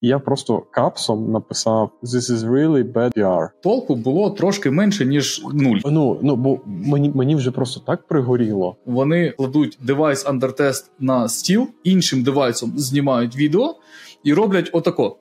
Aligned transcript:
І 0.00 0.08
я 0.08 0.18
просто 0.18 0.62
капсом 0.70 1.32
написав 1.32 1.90
«This 2.02 2.30
is 2.30 2.50
really 2.50 2.92
bad 2.92 3.18
PR». 3.18 3.48
Толку 3.62 3.94
було 3.94 4.30
трошки 4.30 4.70
менше, 4.70 5.06
ніж 5.06 5.44
нуль. 5.52 5.78
Ну, 5.84 6.18
ну 6.22 6.36
бо 6.36 6.60
мені 6.66 7.12
мені 7.14 7.34
вже 7.36 7.50
просто 7.50 7.80
так 7.80 8.06
пригоріло. 8.06 8.76
Вони 8.86 9.30
кладуть 9.30 9.78
девайс 9.82 10.26
under 10.26 10.60
test 10.60 10.90
на 11.00 11.28
стіл, 11.28 11.68
іншим 11.84 12.22
девайсом 12.22 12.72
знімають 12.76 13.36
відео 13.36 13.74
і 14.24 14.34
роблять 14.34 14.70
отако. 14.72 15.16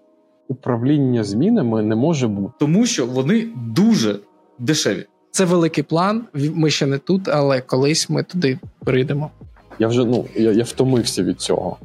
Управління 0.48 1.24
змінами 1.24 1.84
не 1.84 1.96
може 1.96 2.28
бути. 2.28 2.54
Тому 2.60 2.86
що 2.86 3.06
вони 3.06 3.48
дуже 3.74 4.20
дешеві. 4.60 5.06
Це 5.32 5.46
великий 5.46 5.84
план. 5.84 6.24
Ми 6.34 6.70
ще 6.70 6.86
не 6.86 6.98
тут, 6.98 7.28
але 7.28 7.62
колись 7.62 8.10
ми 8.10 8.24
туди 8.24 8.60
прийдемо. 8.80 9.32
Я 9.80 9.88
вже 9.88 10.06
ну 10.06 10.26
я, 10.36 10.52
я 10.52 10.64
втомився 10.64 11.24
від 11.24 11.42
цього. 11.42 11.78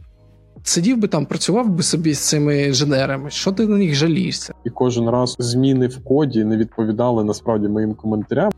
Сидів 0.65 0.99
би 0.99 1.09
там, 1.09 1.27
працював 1.27 1.69
би 1.69 1.83
собі 1.83 2.15
з 2.15 2.19
цими 2.19 2.63
інженерами. 2.63 3.31
Що 3.31 3.53
ти 3.53 3.67
на 3.67 3.77
них 3.77 3.95
жалієшся? 3.95 4.55
І 4.65 4.71
кожен 4.71 5.11
раз 5.11 5.37
зміни 5.39 5.87
в 5.87 6.05
коді 6.05 6.45
не 6.45 6.57
відповідали 6.57 7.25
насправді 7.25 7.69
моїм 7.69 7.95
коментарям. 7.95 8.53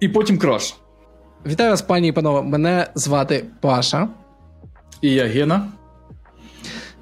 І 0.00 0.08
потім 0.08 0.38
краш. 0.38 0.76
Вітаю 1.46 1.70
вас, 1.70 1.82
пані 1.82 2.08
і 2.08 2.12
панове. 2.12 2.42
Мене 2.42 2.86
звати 2.94 3.44
Паша. 3.60 4.08
І 5.00 5.10
я 5.10 5.26
Гена. 5.26 5.68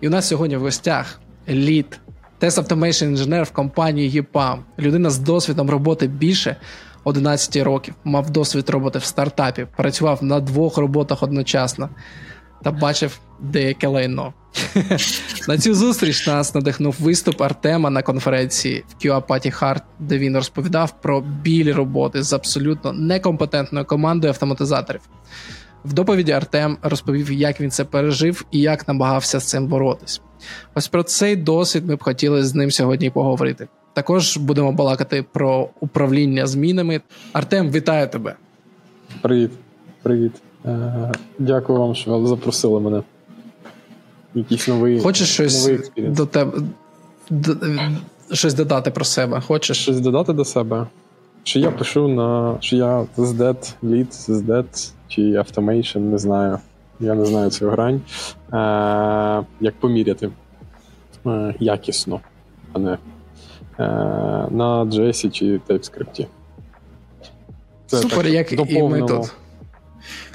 І 0.01 0.09
у 0.09 0.11
нас 0.11 0.29
сьогодні 0.29 0.57
в 0.57 0.61
гостях 0.61 1.21
lead, 1.49 2.01
test 2.39 2.59
automation 2.59 3.05
engineer 3.05 3.45
в 3.45 3.51
компанії 3.51 4.23
EPAM. 4.23 4.59
Людина 4.79 5.11
з 5.11 5.19
досвідом 5.19 5.71
роботи 5.71 6.07
більше 6.07 6.57
11 7.05 7.57
років. 7.57 7.95
Мав 8.05 8.31
досвід 8.31 8.71
роботи 8.71 8.99
в 8.99 9.05
стартапі, 9.05 9.67
працював 9.77 10.25
на 10.25 10.41
двох 10.41 10.77
роботах 10.77 11.23
одночасно 11.23 11.89
та 12.65 12.71
бачив 12.71 13.19
деяке 13.41 13.87
лайно. 13.87 14.33
На 15.49 15.59
цю 15.59 15.75
зустріч 15.75 16.27
нас 16.27 16.55
надихнув 16.55 16.97
виступ 17.01 17.43
Артема 17.43 17.91
на 17.91 18.03
конференції 18.03 18.85
в 18.89 19.05
QA 19.05 19.27
Party 19.27 19.63
Hard, 19.63 19.83
де 19.99 20.19
він 20.19 20.37
розповідав 20.37 21.01
про 21.01 21.21
білі 21.21 21.73
роботи 21.73 22.23
з 22.23 22.33
абсолютно 22.33 22.93
некомпетентною 22.93 23.85
командою 23.85 24.31
автоматизаторів. 24.31 25.01
В 25.85 25.93
доповіді 25.93 26.33
Артем 26.33 26.79
розповів, 26.83 27.33
як 27.33 27.61
він 27.61 27.71
це 27.71 27.85
пережив 27.85 28.45
і 28.51 28.61
як 28.61 28.89
намагався 28.89 29.41
з 29.41 29.45
цим 29.45 29.67
боротись. 29.67 30.21
Ось 30.75 30.89
про 30.89 31.03
цей 31.03 31.37
досвід 31.37 31.87
ми 31.87 31.97
б 31.97 32.03
хотіли 32.03 32.45
з 32.45 32.55
ним 32.55 32.71
сьогодні 32.71 33.11
поговорити. 33.11 33.69
Також 33.93 34.37
будемо 34.37 34.73
балакати 34.73 35.25
про 35.33 35.69
управління 35.81 36.47
змінами. 36.47 37.01
Артем, 37.33 37.71
вітаю 37.71 38.09
тебе. 38.09 38.37
Привіт, 39.23 39.51
привіт. 40.03 40.33
Е, 40.67 41.13
Дякую 41.39 41.79
вам, 41.79 41.95
що 41.95 42.19
ви 42.19 42.29
запросили 42.29 42.81
мене. 42.81 43.03
Якийсь 44.35 44.69
новий 44.69 45.01
Хочеш 45.01 45.29
щось 45.29 45.67
новий 45.67 46.11
до 46.11 46.27
тебе 46.27 46.59
д, 47.31 47.57
щось 48.33 48.55
додати 48.55 48.91
про 48.91 49.05
себе? 49.05 49.41
Хочеш 49.41 49.79
щось 49.79 50.01
додати 50.01 50.33
до 50.33 50.45
себе? 50.45 50.87
Що 51.43 51.59
я 51.59 51.71
пишу 51.71 52.09
на 52.09 52.57
що 52.61 52.77
я 52.77 53.07
ZDET, 53.19 53.75
lead, 53.83 54.31
ZDET 54.31 54.93
чи 55.09 55.23
Automation, 55.23 55.99
не 55.99 56.19
знаю. 56.19 56.59
Я 57.01 57.15
не 57.15 57.25
знаю 57.25 57.51
цю 57.51 57.69
грань. 57.71 58.01
Е, 58.53 59.47
Як 59.61 59.75
поміряти 59.81 60.31
е, 61.27 61.55
якісно, 61.61 62.21
а 62.73 62.79
не 62.79 62.93
е, 62.93 62.99
на 64.51 64.85
JS 64.85 65.31
чи 65.31 65.61
TypeScript. 65.69 66.27
Це 67.87 67.97
Супер, 67.97 68.27
як 68.27 68.53
і 68.53 68.83
ми 68.83 69.03
тут. 69.03 69.35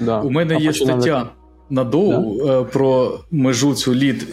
Да. 0.00 0.20
У 0.20 0.30
мене 0.30 0.56
а 0.56 0.58
є 0.58 0.72
стаття 0.72 1.26
на 1.70 1.84
доу 1.84 2.38
да? 2.46 2.60
Е, 2.60 2.64
про 2.64 3.18
межу 3.30 3.74
цю 3.74 3.94
лід 3.94 4.26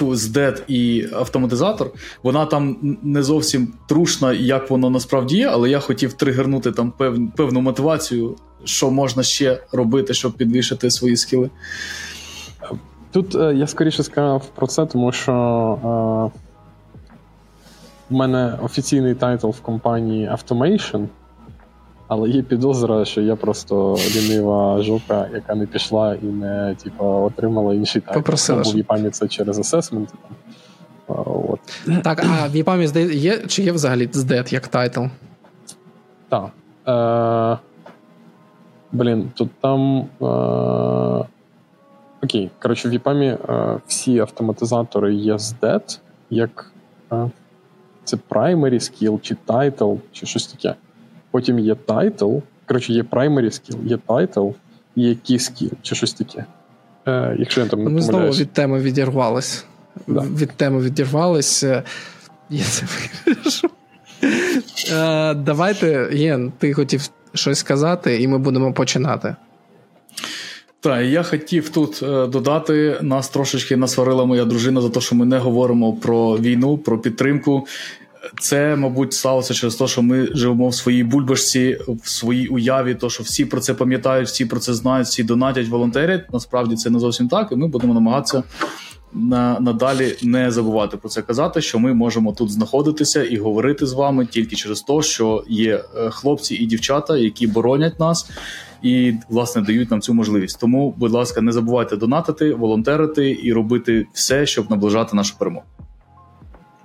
з 0.00 0.36
DET 0.36 0.62
і 0.68 1.08
автоматизатор. 1.12 1.90
Вона 2.22 2.46
там 2.46 2.76
не 3.02 3.22
зовсім 3.22 3.72
трушна, 3.88 4.32
як 4.32 4.70
воно 4.70 4.90
насправді 4.90 5.36
є, 5.36 5.48
але 5.48 5.70
я 5.70 5.80
хотів 5.80 6.12
тригернути 6.12 6.72
там 6.72 6.90
пев, 6.90 7.18
певну 7.36 7.60
мотивацію, 7.60 8.36
що 8.64 8.90
можна 8.90 9.22
ще 9.22 9.62
робити, 9.72 10.14
щоб 10.14 10.32
підвищити 10.32 10.90
свої 10.90 11.16
скіли. 11.16 11.50
Тут 13.12 13.34
е, 13.34 13.54
я 13.54 13.66
скоріше 13.66 14.02
сказав 14.02 14.46
про 14.54 14.66
це, 14.66 14.86
тому 14.86 15.12
що 15.12 15.32
е, 15.32 16.40
в 18.10 18.14
мене 18.14 18.58
офіційний 18.62 19.14
title 19.14 19.48
в 19.48 19.60
компанії 19.60 20.30
Automation. 20.30 21.06
Але 22.10 22.28
є 22.28 22.42
підозра, 22.42 23.04
що 23.04 23.20
я 23.20 23.36
просто 23.36 23.96
лінива 24.16 24.82
жопа, 24.82 25.26
яка 25.34 25.54
не 25.54 25.66
пішла 25.66 26.14
і 26.14 26.26
не 26.26 26.76
типу, 26.82 27.04
отримала 27.04 27.74
інший 27.74 28.02
title. 28.02 28.18
Попросила. 28.18 28.62
Бо 28.64 28.70
в 28.70 28.76
ЄПАМі 28.76 29.10
це 29.10 29.28
через 29.28 29.58
assessment. 29.58 30.14
От. 31.06 31.60
Так, 32.02 32.24
а 32.24 32.48
в 32.48 32.56
ЄПАМі 32.56 32.88
є, 33.12 33.38
чи 33.38 33.62
є 33.62 33.72
взагалі 33.72 34.08
SDET 34.12 34.52
як 34.52 34.68
title? 34.68 35.04
Так. 36.28 36.50
Е, 36.88 37.58
Блін, 38.92 39.30
тут 39.34 39.50
там. 39.60 39.98
Е, 40.22 41.26
Окей, 42.22 42.50
коротше, 42.62 42.88
в 42.88 42.92
ЄПАМі 42.92 43.26
е, 43.26 43.78
всі 43.86 44.18
автоматизатори 44.18 45.14
є 45.14 45.38
SDET, 45.38 46.00
як 46.30 46.72
е, 47.12 47.30
це 48.04 48.18
primary 48.28 48.74
skill, 48.74 49.20
чи 49.20 49.36
title, 49.46 49.98
чи 50.12 50.26
щось 50.26 50.46
таке. 50.46 50.74
Потім 51.30 51.58
є 51.58 51.74
title. 51.74 52.38
Коротше, 52.66 52.92
є 52.92 53.02
primary 53.02 53.44
skill, 53.44 53.86
є 53.86 53.98
title, 54.06 54.48
є 54.96 55.08
key 55.08 55.32
skill, 55.32 55.72
чи 55.82 55.94
щось 55.94 56.12
таке. 56.12 56.44
Е, 57.06 57.36
Якщо 57.38 57.60
я 57.60 57.66
там 57.66 57.84
не 57.84 57.90
Ми 57.90 58.02
знову 58.02 58.30
від 58.30 58.52
теми 58.52 58.80
відірвались. 58.80 59.64
Да. 60.06 60.20
Від 60.20 60.50
теми 60.50 60.80
відірвались. 60.80 61.62
Я 62.50 62.64
це 62.64 62.86
вирішу. 63.26 63.70
Е, 64.92 65.34
давайте, 65.34 66.08
Ген, 66.12 66.52
ти 66.58 66.74
хотів 66.74 67.08
щось 67.34 67.58
сказати, 67.58 68.22
і 68.22 68.28
ми 68.28 68.38
будемо 68.38 68.72
починати. 68.72 69.36
Так, 70.80 71.04
я 71.04 71.22
хотів 71.22 71.68
тут 71.68 72.02
е, 72.02 72.26
додати, 72.26 72.98
нас 73.02 73.28
трошечки 73.28 73.76
насварила 73.76 74.24
моя 74.24 74.44
дружина 74.44 74.80
за 74.80 74.90
те, 74.90 75.00
що 75.00 75.14
ми 75.14 75.26
не 75.26 75.38
говоримо 75.38 75.92
про 75.92 76.38
війну, 76.38 76.78
про 76.78 76.98
підтримку. 76.98 77.66
Це, 78.40 78.76
мабуть, 78.76 79.12
сталося 79.12 79.54
через 79.54 79.74
те, 79.74 79.86
що 79.86 80.02
ми 80.02 80.28
живемо 80.32 80.68
в 80.68 80.74
своїй 80.74 81.04
бульбашці, 81.04 81.78
в 81.88 82.08
своїй 82.08 82.46
уяві, 82.46 82.94
то 82.94 83.10
що 83.10 83.22
всі 83.22 83.44
про 83.44 83.60
це 83.60 83.74
пам'ятають, 83.74 84.28
всі 84.28 84.46
про 84.46 84.60
це 84.60 84.74
знають, 84.74 85.06
всі 85.06 85.24
донатять, 85.24 85.68
волонтерять. 85.68 86.32
Насправді 86.32 86.76
це 86.76 86.90
не 86.90 86.98
зовсім 86.98 87.28
так, 87.28 87.52
і 87.52 87.56
ми 87.56 87.68
будемо 87.68 87.94
намагатися 87.94 88.42
на, 89.12 89.60
надалі 89.60 90.16
не 90.22 90.50
забувати 90.50 90.96
про 90.96 91.08
це 91.08 91.22
казати, 91.22 91.60
що 91.60 91.78
ми 91.78 91.94
можемо 91.94 92.32
тут 92.32 92.50
знаходитися 92.50 93.24
і 93.24 93.36
говорити 93.36 93.86
з 93.86 93.92
вами 93.92 94.26
тільки 94.26 94.56
через 94.56 94.80
те, 94.80 95.02
що 95.02 95.44
є 95.48 95.84
е, 95.96 96.10
хлопці 96.10 96.54
і 96.54 96.66
дівчата, 96.66 97.16
які 97.16 97.46
боронять 97.46 98.00
нас 98.00 98.30
і 98.82 99.14
власне 99.28 99.62
дають 99.62 99.90
нам 99.90 100.00
цю 100.00 100.14
можливість. 100.14 100.60
Тому, 100.60 100.94
будь 100.96 101.12
ласка, 101.12 101.40
не 101.40 101.52
забувайте 101.52 101.96
донатити, 101.96 102.54
волонтерити 102.54 103.38
і 103.42 103.52
робити 103.52 104.06
все, 104.12 104.46
щоб 104.46 104.70
наближати 104.70 105.16
нашу 105.16 105.38
перемогу. 105.38 105.64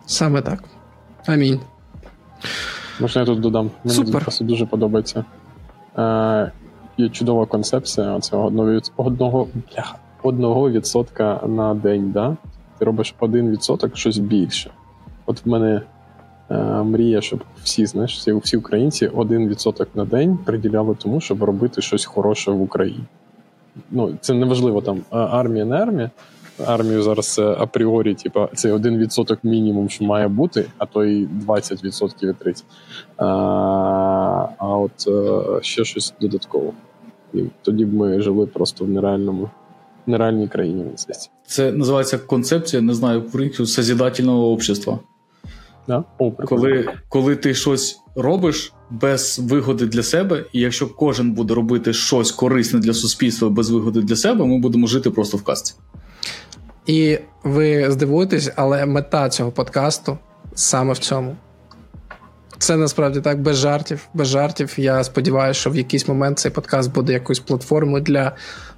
Саме 0.05 0.41
так. 0.41 0.63
Амінь. 1.25 1.59
Можна 2.99 3.21
я 3.21 3.25
тут 3.25 3.39
додам. 3.39 3.71
Мені 3.83 3.95
Супер. 3.95 4.27
дуже 4.41 4.65
подобається. 4.65 5.25
Е, 5.97 6.51
Є 6.97 7.09
чудова 7.09 7.45
концепція 7.45 8.19
цього 8.19 8.45
одного 8.45 8.79
одного, 8.97 9.47
бляха, 9.71 9.95
одного 10.23 10.71
відсотка 10.71 11.41
на 11.47 11.73
день. 11.73 12.11
Да? 12.11 12.37
Ти 12.79 12.85
робиш 12.85 13.15
один 13.19 13.51
відсоток 13.51 13.97
щось 13.97 14.17
більше. 14.17 14.71
От 15.25 15.45
в 15.45 15.49
мене 15.49 15.81
е, 16.49 16.55
мрія, 16.83 17.21
щоб 17.21 17.43
всі 17.63 17.85
знаєш, 17.85 18.17
всі, 18.17 18.33
всі 18.33 18.57
українці 18.57 19.07
один 19.07 19.47
відсоток 19.47 19.87
на 19.95 20.05
день 20.05 20.37
приділяли 20.37 20.95
тому, 20.95 21.21
щоб 21.21 21.43
робити 21.43 21.81
щось 21.81 22.05
хороше 22.05 22.51
в 22.51 22.61
Україні. 22.61 23.03
Ну, 23.91 24.17
Це 24.21 24.33
не 24.33 24.45
важливо 24.45 24.81
там 24.81 25.01
армія, 25.09 25.65
не 25.65 25.75
армія 25.75 26.11
армію 26.65 27.03
зараз 27.03 27.39
апріорі, 27.39 28.13
типа 28.13 28.49
це 28.53 28.71
один 28.71 28.97
відсоток 28.97 29.39
мінімум, 29.43 29.89
що 29.89 30.05
має 30.05 30.27
бути, 30.27 30.65
а 30.77 30.85
то 30.85 31.03
й 31.03 31.27
20% 31.47 32.13
і 32.21 32.27
30%. 32.27 32.63
А 33.17 33.25
а 34.57 34.67
от 34.67 35.07
е, 35.07 35.59
ще 35.61 35.85
щось 35.85 36.13
додатково. 36.21 36.73
І 37.33 37.43
тоді 37.61 37.85
б 37.85 37.93
ми 37.93 38.21
жили 38.21 38.45
просто 38.45 38.85
в 38.85 38.89
нереальному 38.89 39.49
нереальній 40.07 40.47
країні. 40.47 40.85
Це 41.47 41.71
називається 41.71 42.17
концепція, 42.17 42.81
не 42.81 42.93
знаю, 42.93 43.21
українською 43.21 43.67
созідательного 43.67 44.51
общества. 44.51 44.99
Да? 45.87 46.03
О, 46.19 46.31
коли, 46.31 46.89
коли 47.09 47.35
ти 47.35 47.53
щось 47.53 47.99
робиш 48.15 48.73
без 48.89 49.39
вигоди 49.39 49.85
для 49.85 50.03
себе, 50.03 50.45
і 50.53 50.59
якщо 50.59 50.87
кожен 50.87 51.31
буде 51.31 51.53
робити 51.53 51.93
щось 51.93 52.31
корисне 52.31 52.79
для 52.79 52.93
суспільства 52.93 53.49
без 53.49 53.69
вигоди 53.69 54.01
для 54.01 54.15
себе, 54.15 54.45
ми 54.45 54.59
будемо 54.59 54.87
жити 54.87 55.09
просто 55.09 55.37
в 55.37 55.43
казці. 55.43 55.73
І 56.85 57.19
ви 57.43 57.91
здивуєтесь, 57.91 58.51
але 58.55 58.85
мета 58.85 59.29
цього 59.29 59.51
подкасту 59.51 60.17
саме 60.55 60.93
в 60.93 60.97
цьому. 60.97 61.35
Це 62.57 62.77
насправді 62.77 63.21
так, 63.21 63.41
без 63.41 63.57
жартів. 63.57 64.07
Без 64.13 64.27
жартів. 64.27 64.73
Я 64.77 65.03
сподіваюся, 65.03 65.59
що 65.59 65.69
в 65.69 65.75
якийсь 65.75 66.07
момент 66.07 66.39
цей 66.39 66.51
подкаст 66.51 66.93
буде 66.93 67.13
якоюсь 67.13 67.39
платформою 67.39 68.03
для 68.03 68.31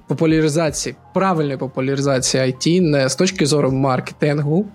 популяризації, 0.06 0.94
правильної 1.14 1.56
популяризації 1.56 2.42
IT, 2.42 2.80
не 2.80 3.08
з 3.08 3.16
точки 3.16 3.46
зору 3.46 3.72
маркетингу, 3.72 4.66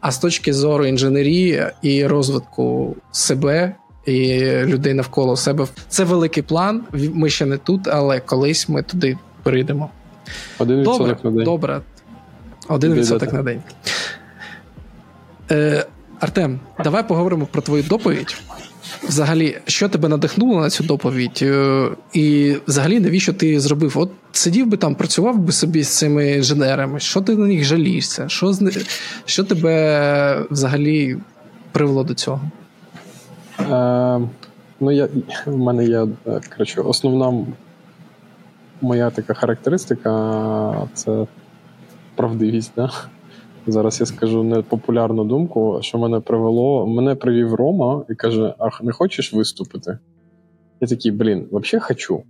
А 0.00 0.12
з 0.12 0.18
точки 0.18 0.52
зору 0.52 0.86
інженерії 0.86 1.66
і 1.82 2.06
розвитку 2.06 2.96
себе 3.12 3.74
і 4.06 4.40
людей 4.64 4.94
навколо 4.94 5.36
себе, 5.36 5.66
це 5.88 6.04
великий 6.04 6.42
план. 6.42 6.84
Ми 6.92 7.30
ще 7.30 7.46
не 7.46 7.56
тут, 7.56 7.88
але 7.88 8.20
колись 8.20 8.68
ми 8.68 8.82
туди 8.82 9.18
прийдемо. 9.42 9.90
Один 10.58 10.82
Добре, 10.82 11.16
на 11.22 11.44
добре. 11.44 11.80
Один 12.68 12.94
відсоток 12.94 13.32
на 13.32 13.42
день. 13.42 13.62
Е, 15.50 15.86
Артем, 16.20 16.60
давай 16.84 17.08
поговоримо 17.08 17.46
про 17.46 17.62
твою 17.62 17.82
доповідь. 17.82 18.36
Взагалі, 19.02 19.58
що 19.66 19.88
тебе 19.88 20.08
надихнуло 20.08 20.60
на 20.60 20.70
цю 20.70 20.84
доповідь? 20.84 21.38
Е, 21.42 21.88
і 22.12 22.56
взагалі, 22.66 23.00
навіщо 23.00 23.32
ти 23.32 23.60
зробив? 23.60 23.98
От 23.98 24.10
сидів 24.32 24.66
би 24.66 24.76
там, 24.76 24.94
працював 24.94 25.38
би 25.38 25.52
собі 25.52 25.82
з 25.82 25.88
цими 25.88 26.30
інженерами, 26.30 27.00
що 27.00 27.20
ти 27.20 27.36
на 27.36 27.46
них 27.46 27.64
жалієшся? 27.64 28.28
Що 28.28 28.54
що 29.24 29.44
тебе 29.44 30.46
взагалі 30.50 31.16
привело 31.72 32.04
до 32.04 32.14
цього? 32.14 32.40
Е, 33.60 34.28
Ну, 34.80 34.90
я, 34.92 35.08
в 35.46 35.56
мене 35.56 35.84
є 35.84 36.06
е, 36.26 36.40
коротше, 36.52 36.80
основна 36.80 37.46
моя 38.80 39.10
така 39.10 39.34
характеристика 39.34 40.88
це 40.94 41.26
правдивість. 42.18 42.72
Да? 42.76 42.90
Зараз 43.66 44.00
я 44.00 44.06
скажу 44.06 44.42
непопулярну 44.42 45.24
думку, 45.24 45.78
що 45.82 45.98
мене 45.98 46.20
привело. 46.20 46.86
Мене 46.86 47.14
привів 47.14 47.54
Рома 47.54 48.04
і 48.10 48.14
каже: 48.14 48.54
Ах, 48.58 48.82
не 48.82 48.92
хочеш 48.92 49.32
виступити? 49.32 49.98
Я 50.80 50.88
такий, 50.88 51.12
блін, 51.12 51.48
взагалі 51.52 51.84
хочу. 51.84 52.22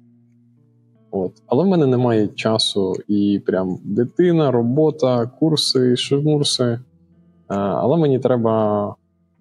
От. 1.11 1.33
Але 1.47 1.65
в 1.65 1.67
мене 1.67 1.87
немає 1.87 2.29
часу 2.29 2.95
і 3.09 3.43
прям 3.47 3.79
дитина, 3.85 4.51
робота, 4.51 5.27
курси, 5.27 5.97
шимурси. 5.97 6.81
Але 7.49 7.97
мені 7.97 8.19
треба, 8.19 8.95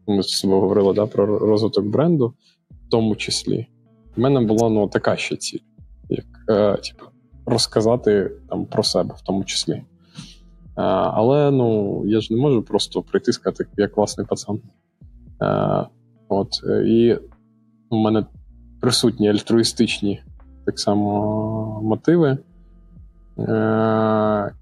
ми 0.07 0.23
з 0.23 0.27
собою 0.27 0.61
говорили 0.61 0.93
да, 0.93 1.05
про 1.05 1.39
розвиток 1.39 1.85
бренду, 1.85 2.33
в 2.71 2.89
тому 2.89 3.15
числі. 3.15 3.67
У 4.17 4.21
мене 4.21 4.41
була 4.41 4.69
ну, 4.69 4.87
така 4.87 5.15
ще 5.15 5.35
ціль, 5.35 5.59
як 6.09 6.25
е, 6.49 6.77
типу, 6.77 7.05
розказати 7.45 8.31
там 8.49 8.65
про 8.65 8.83
себе 8.83 9.15
в 9.17 9.21
тому 9.21 9.43
числі. 9.43 9.83
Але 10.77 11.51
ну, 11.51 12.01
я 12.05 12.21
ж 12.21 12.33
не 12.33 12.41
можу 12.41 12.61
просто 12.61 13.01
прийти 13.01 13.31
і 13.31 13.33
сказати, 13.33 13.65
я 13.77 13.87
класний 13.87 14.27
пацан. 14.27 14.59
От, 16.29 16.49
І 16.85 17.17
у 17.89 17.97
мене 17.97 18.25
присутні 18.81 19.29
альтруїстичні 19.29 20.21
так 20.65 20.79
само 20.79 21.81
мотиви. 21.83 22.37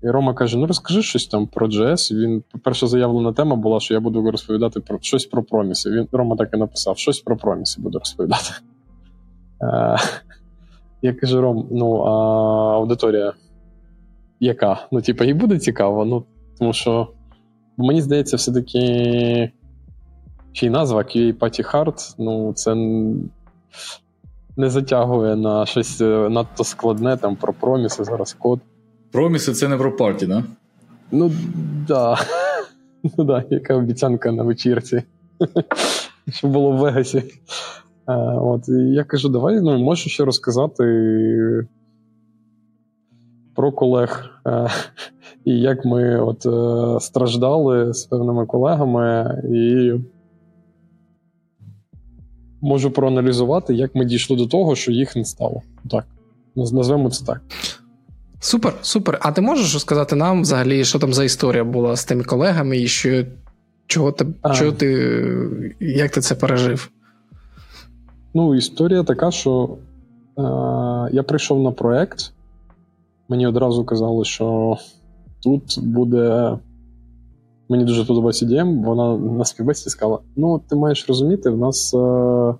І 0.03 0.09
Рома 0.09 0.33
каже: 0.33 0.57
ну 0.57 0.67
розкажи 0.67 1.01
щось 1.01 1.27
там 1.27 1.47
про 1.47 1.67
JS. 1.67 2.15
Він, 2.15 2.43
перша 2.63 2.87
заявлена 2.87 3.33
тема 3.33 3.55
була, 3.55 3.79
що 3.79 3.93
я 3.93 3.99
буду 3.99 4.31
розповідати 4.31 4.79
про 4.79 4.99
щось 5.01 5.25
про 5.25 5.43
проміси. 5.43 5.89
Він 5.89 6.07
Рома 6.11 6.35
так 6.35 6.49
і 6.53 6.57
написав: 6.57 6.97
щось 6.97 7.19
про 7.19 7.37
проміси 7.37 7.81
буду 7.81 7.99
розповідати. 7.99 8.49
Я 11.01 11.13
кажу: 11.13 11.41
Ром, 11.41 11.67
ну 11.71 11.95
а 12.01 12.11
аудиторія 12.75 13.33
яка? 14.39 14.87
Ну, 14.91 15.01
типу, 15.01 15.23
їй 15.23 15.33
буде 15.33 15.59
цікаво, 15.59 16.05
ну, 16.05 16.25
тому 16.59 16.73
що 16.73 17.07
мені 17.77 18.01
здається, 18.01 18.37
все-таки 18.37 18.79
й 20.61 20.69
назва 20.69 21.01
QA 21.01 21.33
Party 21.37 21.73
Hard, 21.73 22.15
ну, 22.19 22.53
це 22.53 22.75
не 24.57 24.69
затягує 24.69 25.35
на 25.35 25.65
щось 25.65 26.01
е, 26.01 26.29
надто 26.29 26.63
складне, 26.63 27.17
там 27.17 27.35
про 27.35 27.53
проміси, 27.53 28.03
зараз 28.03 28.33
код. 28.33 28.59
Проміси 29.11 29.53
це 29.53 29.67
не 29.67 29.77
про 29.77 29.95
парті, 29.95 30.27
да? 30.27 30.43
Ну, 31.11 31.31
да. 31.87 32.17
Ну 33.17 33.23
да, 33.23 33.43
яка 33.49 33.75
обіцянка 33.75 34.31
на 34.31 34.43
вечірці. 34.43 35.03
Що 36.29 36.47
було 36.47 36.71
в 36.71 36.77
Вегасі. 36.77 37.17
Е, 37.17 37.23
от, 38.41 38.69
І 38.69 38.71
я 38.71 39.03
кажу, 39.03 39.29
давай 39.29 39.61
ну, 39.61 39.77
можу 39.77 40.09
ще 40.09 40.25
розказати 40.25 40.83
про 43.55 43.71
колег, 43.71 44.29
е, 44.47 44.67
і 45.45 45.59
як 45.59 45.85
ми 45.85 46.19
от 46.21 46.45
е, 46.45 46.99
страждали 46.99 47.93
з 47.93 48.05
певними 48.05 48.45
колегами, 48.45 49.41
і 49.53 49.91
можу 52.61 52.91
проаналізувати, 52.91 53.73
як 53.73 53.95
ми 53.95 54.05
дійшли 54.05 54.37
до 54.37 54.47
того, 54.47 54.75
що 54.75 54.91
їх 54.91 55.15
не 55.15 55.25
стало. 55.25 55.61
Так, 55.91 56.05
назвемо 56.55 57.09
це 57.09 57.25
так. 57.25 57.41
Супер, 58.39 58.73
супер. 58.81 59.17
А 59.21 59.31
ти 59.31 59.41
можеш 59.41 59.73
розказати 59.73 60.15
нам 60.15 60.41
взагалі, 60.41 60.85
що 60.85 60.99
там 60.99 61.13
за 61.13 61.23
історія 61.23 61.63
була 61.63 61.95
з 61.95 62.05
тими 62.05 62.23
колегами, 62.23 62.77
і 62.77 62.87
що 62.87 63.25
чого 63.87 64.11
ти, 64.11 64.25
чого 64.53 64.71
ти 64.71 64.87
як 65.79 66.11
ти 66.11 66.21
це 66.21 66.35
пережив? 66.35 66.89
Ну, 68.33 68.55
історія 68.55 69.03
така, 69.03 69.31
що 69.31 69.77
е, 70.37 70.41
я 71.11 71.23
прийшов 71.27 71.63
на 71.63 71.71
проект, 71.71 72.33
мені 73.27 73.47
одразу 73.47 73.85
казали, 73.85 74.25
що 74.25 74.77
тут 75.43 75.79
буде. 75.83 76.57
Мені 77.69 77.83
дуже 77.83 78.05
подобається 78.05 78.45
DM, 78.45 78.83
вона 78.83 79.17
на 79.17 79.45
співбесіді 79.45 79.89
сказала: 79.89 80.19
ну, 80.35 80.61
ти 80.69 80.75
маєш 80.75 81.05
розуміти, 81.07 81.49
в 81.49 81.57
нас 81.57 81.93
е, 81.93 82.55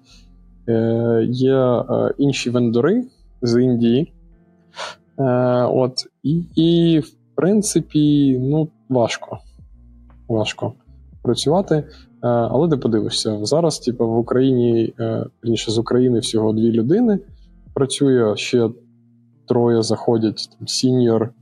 е, 0.71 1.25
є 1.29 1.55
е, 1.55 2.13
інші 2.17 2.49
вендори 2.49 3.05
з 3.41 3.61
Індії. 3.61 4.13
Е, 5.19 5.23
от, 5.63 5.93
І, 6.23 6.43
і, 6.55 6.99
в 6.99 7.11
принципі, 7.35 8.37
ну, 8.39 8.67
важко. 8.89 9.37
Важко 10.27 10.73
працювати. 11.21 11.75
Е, 11.75 11.83
але 12.21 12.69
ти 12.69 12.77
подивишся, 12.77 13.45
зараз, 13.45 13.79
типу, 13.79 14.07
в 14.07 14.17
Україні, 14.17 14.93
е, 14.99 15.25
з 15.43 15.77
України 15.77 16.19
всього 16.19 16.53
дві 16.53 16.71
людини. 16.71 17.19
Працює 17.73 18.35
ще 18.35 18.69
троє 19.47 19.83
заходять 19.83 20.49
там, 20.57 20.67
сіньор, 20.67 21.33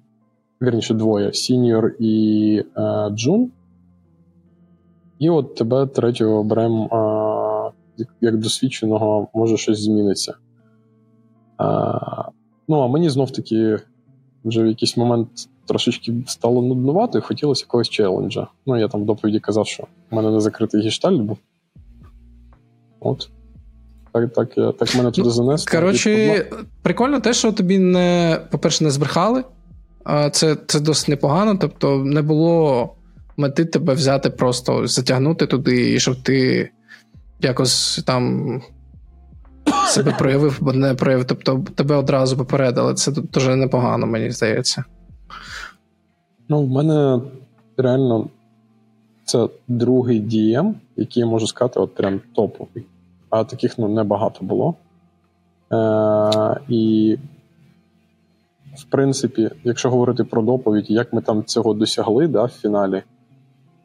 вірніше 0.61 0.93
двоє 0.93 1.33
сіньор 1.33 1.95
і 1.99 2.63
е, 2.77 3.09
джун. 3.09 3.51
І 5.19 5.29
от 5.29 5.55
тебе 5.55 5.85
третього 5.85 6.43
беремо 6.43 6.89
е, 7.97 8.03
як 8.21 8.37
досвідченого, 8.37 9.27
може 9.33 9.57
щось 9.57 9.79
зміниться. 9.79 10.31
Е, 10.31 10.35
ну, 12.67 12.79
а 12.79 12.87
мені 12.87 13.09
знов 13.09 13.31
таки 13.31 13.79
вже 14.45 14.63
в 14.63 14.67
якийсь 14.67 14.97
момент 14.97 15.29
трошечки 15.65 16.23
стало 16.27 16.61
нуднувати, 16.61 17.21
хотілося 17.21 17.63
якогось 17.63 17.89
челенджа. 17.89 18.47
Ну, 18.65 18.77
я 18.77 18.87
там 18.87 19.01
в 19.01 19.05
доповіді 19.05 19.39
казав, 19.39 19.67
що 19.67 19.83
в 20.11 20.15
мене 20.15 20.31
не 20.31 20.39
закритий 20.39 20.81
гештальт 20.81 21.21
був. 21.21 21.37
От. 22.99 23.29
Так, 24.13 24.33
так, 24.33 24.57
я, 24.57 24.71
так 24.71 24.95
мене 24.95 25.11
туди 25.11 25.29
занесло. 25.29 25.79
Коротше, 25.79 26.45
прикольно 26.81 27.19
те, 27.19 27.33
що 27.33 27.51
тобі 27.51 27.79
не, 27.79 28.39
по-перше, 28.51 28.83
не 28.83 28.91
збрехали. 28.91 29.43
Це 30.31 30.57
це 30.67 30.79
досить 30.79 31.09
непогано. 31.09 31.57
Тобто, 31.61 31.97
не 31.97 32.21
було 32.21 32.89
мети 33.37 33.65
тебе 33.65 33.93
взяти, 33.93 34.29
просто 34.29 34.87
затягнути 34.87 35.47
туди, 35.47 35.93
і 35.93 35.99
щоб 35.99 36.23
ти 36.23 36.69
якось 37.39 38.03
там 38.05 38.61
себе 39.87 40.15
проявив 40.19 40.57
або 40.61 40.73
не 40.73 40.93
проявив. 40.93 41.25
Тобто 41.25 41.65
тебе 41.75 41.95
одразу 41.95 42.37
попередили. 42.37 42.93
Це 42.93 43.11
дуже 43.11 43.55
непогано, 43.55 44.07
мені 44.07 44.31
здається. 44.31 44.83
Ну, 46.49 46.63
в 46.63 46.69
мене 46.69 47.21
реально 47.77 48.29
це 49.25 49.49
другий 49.67 50.21
DM, 50.21 50.73
який 50.95 51.21
я 51.21 51.27
можу 51.27 51.47
сказати, 51.47 51.79
от 51.79 51.95
прям 51.95 52.21
топовий 52.35 52.85
а 53.33 53.43
таких 53.43 53.79
ну, 53.79 53.87
небагато 53.87 54.45
було. 54.45 54.75
Е, 55.71 56.59
І, 56.69 57.17
в 58.77 58.83
принципі, 58.83 59.51
якщо 59.63 59.89
говорити 59.89 60.23
про 60.23 60.41
доповідь, 60.41 60.91
як 60.91 61.13
ми 61.13 61.21
там 61.21 61.43
цього 61.43 61.73
досягли 61.73 62.27
да, 62.27 62.43
в 62.43 62.49
фіналі, 62.49 63.03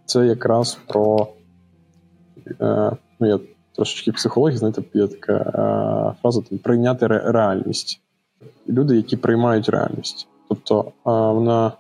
це 0.05 0.27
якраз 0.27 0.79
про. 0.87 1.29
Е, 2.61 2.91
ну, 3.21 3.27
я 3.27 3.39
трошечки 3.77 4.13
психології, 4.13 4.59
знаєте, 4.59 4.83
є 4.95 5.07
така 5.07 5.33
е, 5.33 6.21
фраза 6.23 6.43
там, 6.43 6.59
прийняти 6.59 7.07
ре- 7.07 7.33
реальність. 7.33 8.01
Люди, 8.69 8.97
які 8.97 9.17
приймають 9.17 9.69
реальність. 9.69 10.29
Тобто, 10.49 10.81
е, 10.81 10.91
вона. 11.05 11.73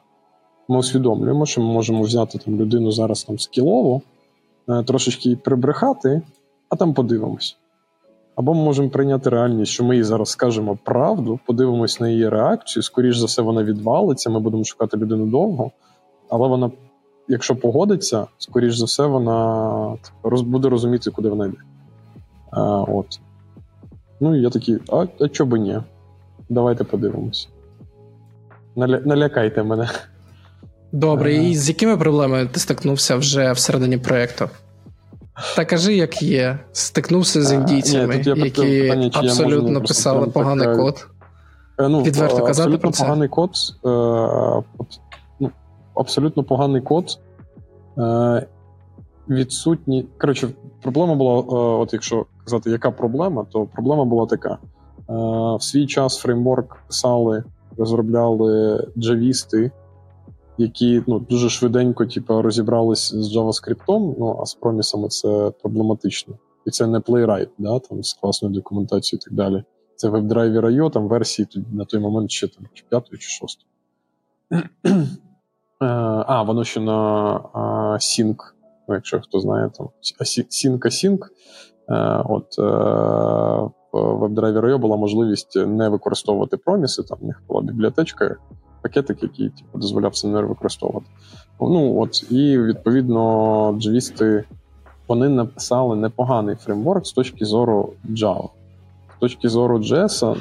Ми 0.70 0.78
усвідомлюємо, 0.78 1.46
що 1.46 1.60
ми 1.60 1.72
можемо 1.72 2.02
взяти 2.02 2.38
там 2.38 2.56
людину 2.60 2.92
зараз 2.92 3.24
там 3.24 3.38
скілову, 3.38 4.02
е, 4.68 4.82
трошечки 4.82 5.36
прибрехати, 5.36 6.22
а 6.68 6.76
там 6.76 6.94
подивимось. 6.94 7.56
Або 8.36 8.54
ми 8.54 8.62
можемо 8.62 8.88
прийняти 8.88 9.30
реальність, 9.30 9.72
що 9.72 9.84
ми 9.84 9.96
їй 9.96 10.02
зараз 10.02 10.28
скажемо 10.28 10.78
правду, 10.84 11.40
подивимось 11.46 12.00
на 12.00 12.08
її 12.08 12.28
реакцію. 12.28 12.82
Скоріш 12.82 13.16
за 13.16 13.26
все, 13.26 13.42
вона 13.42 13.64
відвалиться. 13.64 14.30
Ми 14.30 14.40
будемо 14.40 14.64
шукати 14.64 14.96
людину 14.96 15.26
довго, 15.26 15.70
але 16.28 16.48
вона, 16.48 16.70
якщо 17.28 17.56
погодиться, 17.56 18.26
скоріш 18.38 18.76
за 18.76 18.84
все, 18.84 19.06
вона 19.06 19.96
буде 20.24 20.68
розуміти, 20.68 21.10
куди 21.10 21.28
вона 21.28 21.46
йде. 21.46 21.56
А, 22.50 22.82
от. 22.82 23.20
Ну 24.20 24.36
і 24.36 24.42
я 24.42 24.50
такий, 24.50 24.78
а 24.88 25.06
а 25.20 25.28
чого 25.28 25.50
би 25.50 25.58
ні? 25.58 25.78
Давайте 26.48 26.84
подивимось. 26.84 27.48
Наля, 28.76 29.00
налякайте 29.04 29.62
мене. 29.62 29.88
Добре, 30.92 31.34
і 31.34 31.54
з 31.54 31.68
якими 31.68 31.96
проблемами 31.96 32.46
ти 32.46 32.60
стикнувся 32.60 33.16
вже 33.16 33.52
всередині 33.52 33.98
проєкту? 33.98 34.50
Та 35.56 35.64
кажи, 35.64 35.94
як 35.96 36.22
є. 36.22 36.58
Стикнувся 36.72 37.42
з 37.42 37.52
індійцями, 37.52 38.16
Ні, 38.16 38.24
тут 38.24 38.38
які 38.38 38.82
питання, 38.82 39.10
абсолютно 39.14 39.80
писали 39.80 40.26
поганий 40.26 40.66
таке- 40.66 40.78
код. 40.82 41.06
Е, 41.78 41.88
Ну, 41.88 42.02
Відверто 42.02 42.36
е, 42.36 42.40
казати 42.40 42.50
абсолютно 42.50 42.78
про 42.78 42.90
це? 42.90 43.04
поганий 43.04 43.28
код. 43.28 43.50
Е, 43.84 44.62
ну, 45.40 45.50
абсолютно 45.94 46.44
поганий 46.44 46.80
код. 46.82 47.18
Е, 47.98 48.46
відсутні. 49.30 50.06
Коротше, 50.18 50.48
проблема 50.82 51.14
була, 51.14 51.38
е, 51.40 51.44
от 51.82 51.92
якщо 51.92 52.26
казати, 52.44 52.70
яка 52.70 52.90
проблема, 52.90 53.46
то 53.52 53.66
проблема 53.66 54.04
була 54.04 54.26
така. 54.26 54.50
Е, 54.50 54.56
в 55.56 55.62
свій 55.62 55.86
час 55.86 56.16
фреймворк 56.18 56.76
писали, 56.86 57.44
розробляли 57.78 58.86
джавісти, 58.98 59.70
які 60.58 61.02
ну, 61.06 61.18
дуже 61.18 61.50
швиденько 61.50 62.06
типу, 62.06 62.42
розібрались 62.42 63.14
з 63.14 63.36
JavaScript, 63.36 64.14
ну, 64.18 64.38
а 64.42 64.46
з 64.46 64.54
промісами 64.54 65.08
це 65.08 65.52
проблематично. 65.62 66.34
І 66.66 66.70
це 66.70 66.86
не 66.86 66.98
Playwright, 66.98 67.48
да, 67.58 67.78
там, 67.78 68.02
з 68.02 68.12
класною 68.12 68.54
документацією 68.54 69.20
і 69.22 69.24
так 69.24 69.34
далі. 69.34 69.64
Це 69.96 70.08
WebDriver 70.08 70.64
IO, 70.64 70.90
там 70.90 71.08
версії 71.08 71.48
на 71.72 71.84
той 71.84 72.00
момент 72.00 72.30
ще 72.30 72.48
там, 72.48 72.66
чи 72.74 72.84
п'ятої, 72.88 73.18
чи 73.18 73.28
шостої. 73.28 73.66
Е, 75.82 75.86
А, 76.26 76.42
воно 76.42 76.64
ще 76.64 76.80
на 76.80 77.40
Sync, 78.00 78.36
ну, 78.88 78.94
якщо 78.94 79.20
хто 79.20 79.40
знає, 79.40 79.70
там 79.78 79.88
Sync 80.50 80.78
Async. 80.78 81.24
Е, 81.88 82.22
От 82.28 82.58
е, 82.58 82.62
в 83.92 84.22
WebDriver 84.22 84.64
IO 84.64 84.78
була 84.78 84.96
можливість 84.96 85.56
не 85.56 85.88
використовувати 85.88 86.56
проміси, 86.56 87.02
там 87.02 87.18
в 87.20 87.24
них 87.24 87.42
була 87.48 87.62
бібліотечка, 87.62 88.36
пакетик, 88.82 89.22
який 89.22 89.48
типу, 89.48 89.78
дозволяв 89.78 90.14
це 90.14 90.28
використовувати. 90.28 91.06
Ну, 91.60 92.00
от, 92.00 92.32
і 92.32 92.58
відповідно, 92.58 93.74
джавісти 93.78 94.44
вони 95.08 95.28
написали 95.28 95.96
непоганий 95.96 96.56
фреймворк 96.56 97.06
з 97.06 97.12
точки 97.12 97.44
зору 97.44 97.92
Java. 98.10 98.48
З 99.16 99.20
точки 99.20 99.48
зору 99.48 99.78
JS 99.78 100.36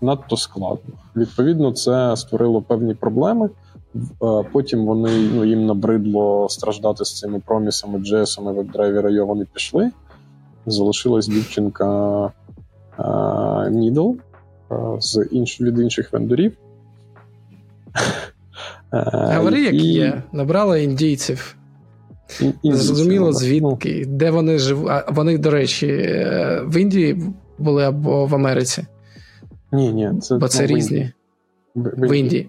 надто 0.00 0.36
складно. 0.36 0.94
Відповідно, 1.16 1.72
це 1.72 2.16
створило 2.16 2.62
певні 2.62 2.94
проблеми. 2.94 3.50
Е, 3.96 4.44
Потім 4.52 4.86
вони 4.86 5.10
ну, 5.34 5.44
їм 5.44 5.66
набридло 5.66 6.48
страждати 6.48 7.04
з 7.04 7.18
цими 7.18 7.42
промісами, 7.46 7.98
JS, 7.98 8.42
WebDriver 8.42 9.06
IO, 9.06 9.26
вони 9.26 9.46
пішли. 9.52 9.90
Залишилась 10.66 11.28
дівчинка 11.28 11.86
е, 12.98 13.02
Needle 13.70 14.14
е, 14.70 14.76
з 15.00 15.28
інш, 15.30 15.60
від 15.60 15.78
інших 15.78 16.12
вендорів. 16.12 16.56
Е, 18.94 19.34
Говори, 19.36 19.62
як 19.62 19.74
і- 19.74 19.92
є. 19.92 20.22
Набрали 20.32 20.82
індійців. 20.84 21.56
і- 22.62 22.72
Зрозуміло, 22.72 23.32
звідки, 23.32 24.04
де 24.08 24.30
вони 24.30 24.58
живуть. 24.58 24.90
А 24.90 25.04
вони, 25.10 25.38
до 25.38 25.50
речі, 25.50 25.86
е, 25.86 26.62
в 26.66 26.76
Індії 26.76 27.22
були 27.58 27.84
або 27.84 28.26
в 28.26 28.34
Америці, 28.34 28.86
Ні, 29.72 29.92
ні, 29.92 30.10
це, 30.20 30.36
бо 30.36 30.48
це 30.48 30.66
ну, 30.70 30.76
різні. 30.76 31.10
В, 31.74 32.08
в 32.08 32.12
Індії. 32.16 32.48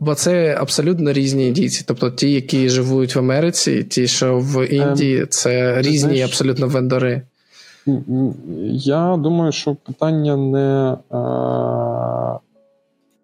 Бо 0.00 0.14
це 0.14 0.56
абсолютно 0.60 1.12
різні 1.12 1.48
індійці. 1.48 1.84
Тобто 1.86 2.10
ті, 2.10 2.32
які 2.32 2.68
живуть 2.68 3.16
в 3.16 3.18
Америці, 3.18 3.82
ті, 3.84 4.06
що 4.06 4.38
в 4.38 4.66
Індії, 4.66 5.26
це 5.26 5.82
різні 5.82 5.98
знаєш- 5.98 6.24
абсолютно 6.24 6.68
вендори. 6.68 7.22
Я 8.72 9.16
думаю, 9.18 9.52
що 9.52 9.74
питання 9.74 10.36
не, 10.36 10.92
е, 10.92 12.38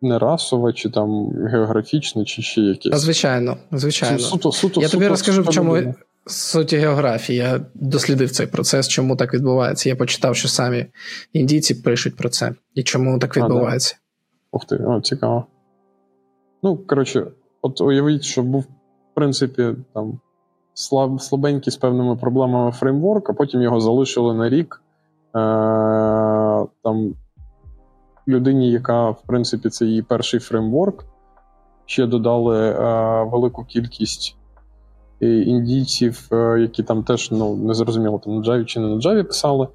не 0.02 0.18
расове, 0.18 0.72
чи 0.72 0.90
там 0.90 1.30
географічне, 1.46 2.24
чи 2.24 2.42
ще 2.42 2.60
якесь. 2.60 3.00
Звичайно, 3.00 3.56
звичайно. 3.72 4.18
Суто, 4.18 4.52
суто, 4.52 4.80
Я 4.80 4.88
тобі 4.88 5.04
суто- 5.04 5.08
розкажу, 5.10 5.42
в 5.42 5.48
чому 5.48 5.76
людина. 5.76 5.94
суті 6.26 6.76
географії. 6.76 7.38
Я 7.38 7.60
дослідив 7.74 8.30
цей 8.30 8.46
процес, 8.46 8.88
чому 8.88 9.16
так 9.16 9.34
відбувається. 9.34 9.88
Я 9.88 9.96
почитав, 9.96 10.36
що 10.36 10.48
самі 10.48 10.86
індійці 11.32 11.74
пишуть 11.74 12.16
про 12.16 12.28
це 12.28 12.54
і 12.74 12.82
чому 12.82 13.18
так 13.18 13.36
А, 13.36 13.40
відбувається. 13.40 13.96
Ух 14.52 14.64
ти, 14.64 14.76
о, 14.76 15.00
цікаво. 15.00 15.44
Ну, 16.62 16.76
коротше, 16.76 17.26
от 17.62 17.80
уявіть, 17.80 18.22
що 18.22 18.42
був, 18.42 18.60
в 18.62 19.14
принципі, 19.14 19.68
там 19.94 20.20
слаб, 20.74 21.20
слабенький 21.20 21.72
з 21.72 21.76
певними 21.76 22.16
проблемами 22.16 22.72
фреймворк, 22.72 23.30
а 23.30 23.32
потім 23.32 23.62
його 23.62 23.80
залишили 23.80 24.34
на 24.34 24.48
рік. 24.48 24.82
Е, 25.36 25.40
там 26.82 27.14
людині, 28.28 28.70
яка, 28.70 29.10
в 29.10 29.22
принципі, 29.26 29.68
це 29.68 29.86
її 29.86 30.02
перший 30.02 30.40
фреймворк, 30.40 31.04
ще 31.86 32.06
додали 32.06 32.70
е, 32.70 33.24
велику 33.24 33.64
кількість 33.64 34.36
е, 35.22 35.26
індійців, 35.26 36.28
е, 36.32 36.60
які 36.60 36.82
там 36.82 37.02
теж 37.02 37.30
ну, 37.30 37.56
не 37.56 37.74
зрозуміло, 37.74 38.20
там 38.24 38.34
на 38.34 38.42
Java 38.42 38.64
чи 38.64 38.80
не 38.80 38.88
на 38.88 38.96
Java 38.96 39.22
писали. 39.22 39.68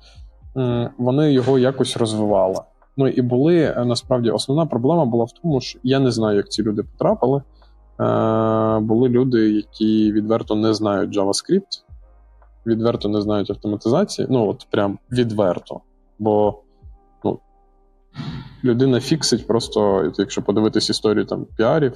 Вони 0.97 1.33
його 1.33 1.59
якось 1.59 1.97
розвивали. 1.97 2.55
Ну 2.97 3.07
і 3.07 3.21
були 3.21 3.83
насправді 3.85 4.29
основна 4.29 4.65
проблема 4.65 5.05
була 5.05 5.23
в 5.23 5.31
тому, 5.31 5.61
що 5.61 5.79
я 5.83 5.99
не 5.99 6.11
знаю, 6.11 6.37
як 6.37 6.49
ці 6.49 6.63
люди 6.63 6.83
потрапили. 6.83 7.41
Е, 7.99 8.79
були 8.79 9.09
люди, 9.09 9.51
які 9.51 10.11
відверто 10.11 10.55
не 10.55 10.73
знають 10.73 11.17
JavaScript, 11.17 11.83
відверто 12.65 13.09
не 13.09 13.21
знають 13.21 13.49
автоматизації. 13.49 14.27
Ну, 14.31 14.49
от 14.49 14.67
прям 14.71 14.99
відверто. 15.11 15.79
Бо 16.19 16.59
людина 18.63 18.99
фіксить 18.99 19.47
просто, 19.47 20.11
якщо 20.17 20.41
подивитись 20.41 20.89
історію 20.89 21.25
там 21.25 21.47
піарів. 21.57 21.93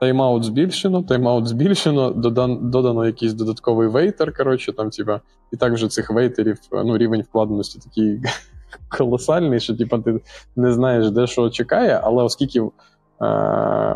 Тайм-аут 0.00 0.42
збільшено, 0.42 1.02
тайм-аут 1.02 1.46
збільшено, 1.46 2.10
додан, 2.10 2.70
додано 2.70 3.06
якийсь 3.06 3.32
додатковий 3.32 3.88
waiter. 3.88 4.36
Коротше, 4.36 4.72
там, 4.72 4.90
типа, 4.90 5.20
і 5.52 5.56
так 5.56 5.72
вже 5.72 5.88
цих 5.88 6.10
вейтерів, 6.10 6.58
ну, 6.72 6.98
рівень 6.98 7.22
вкладеності 7.22 7.78
такий 7.78 8.20
колосальний, 8.98 9.60
що 9.60 9.76
типа, 9.76 9.98
ти 9.98 10.20
не 10.56 10.72
знаєш, 10.72 11.10
де 11.10 11.26
що 11.26 11.50
чекає, 11.50 12.00
але 12.02 12.22
оскільки 12.22 12.60
е, 12.60 12.68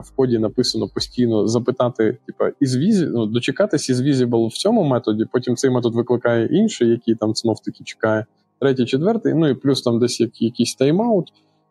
в 0.05 0.11
коді 0.17 0.39
написано 0.39 0.89
постійно 0.95 1.49
запитати, 1.49 2.19
типа, 2.27 2.51
is 2.61 2.77
visi, 2.77 3.07
ну, 3.07 3.27
дочекатись 3.27 3.89
is 3.89 4.01
visible 4.01 4.49
в 4.49 4.53
цьому 4.53 4.85
методі, 4.85 5.25
потім 5.33 5.57
цей 5.57 5.71
метод 5.71 5.95
викликає 5.95 6.47
інший, 6.47 6.89
який 6.89 7.15
там 7.15 7.35
знов 7.35 7.63
таки 7.63 7.85
чекає, 7.85 8.27
третій, 8.61 8.87
четвертий, 8.87 9.35
ну 9.35 9.49
і 9.49 9.55
плюс 9.55 9.83
там 9.83 9.99
десь 9.99 10.21
як, 10.21 10.43
якийсь 10.43 10.77
тайм-аут, 10.81 11.25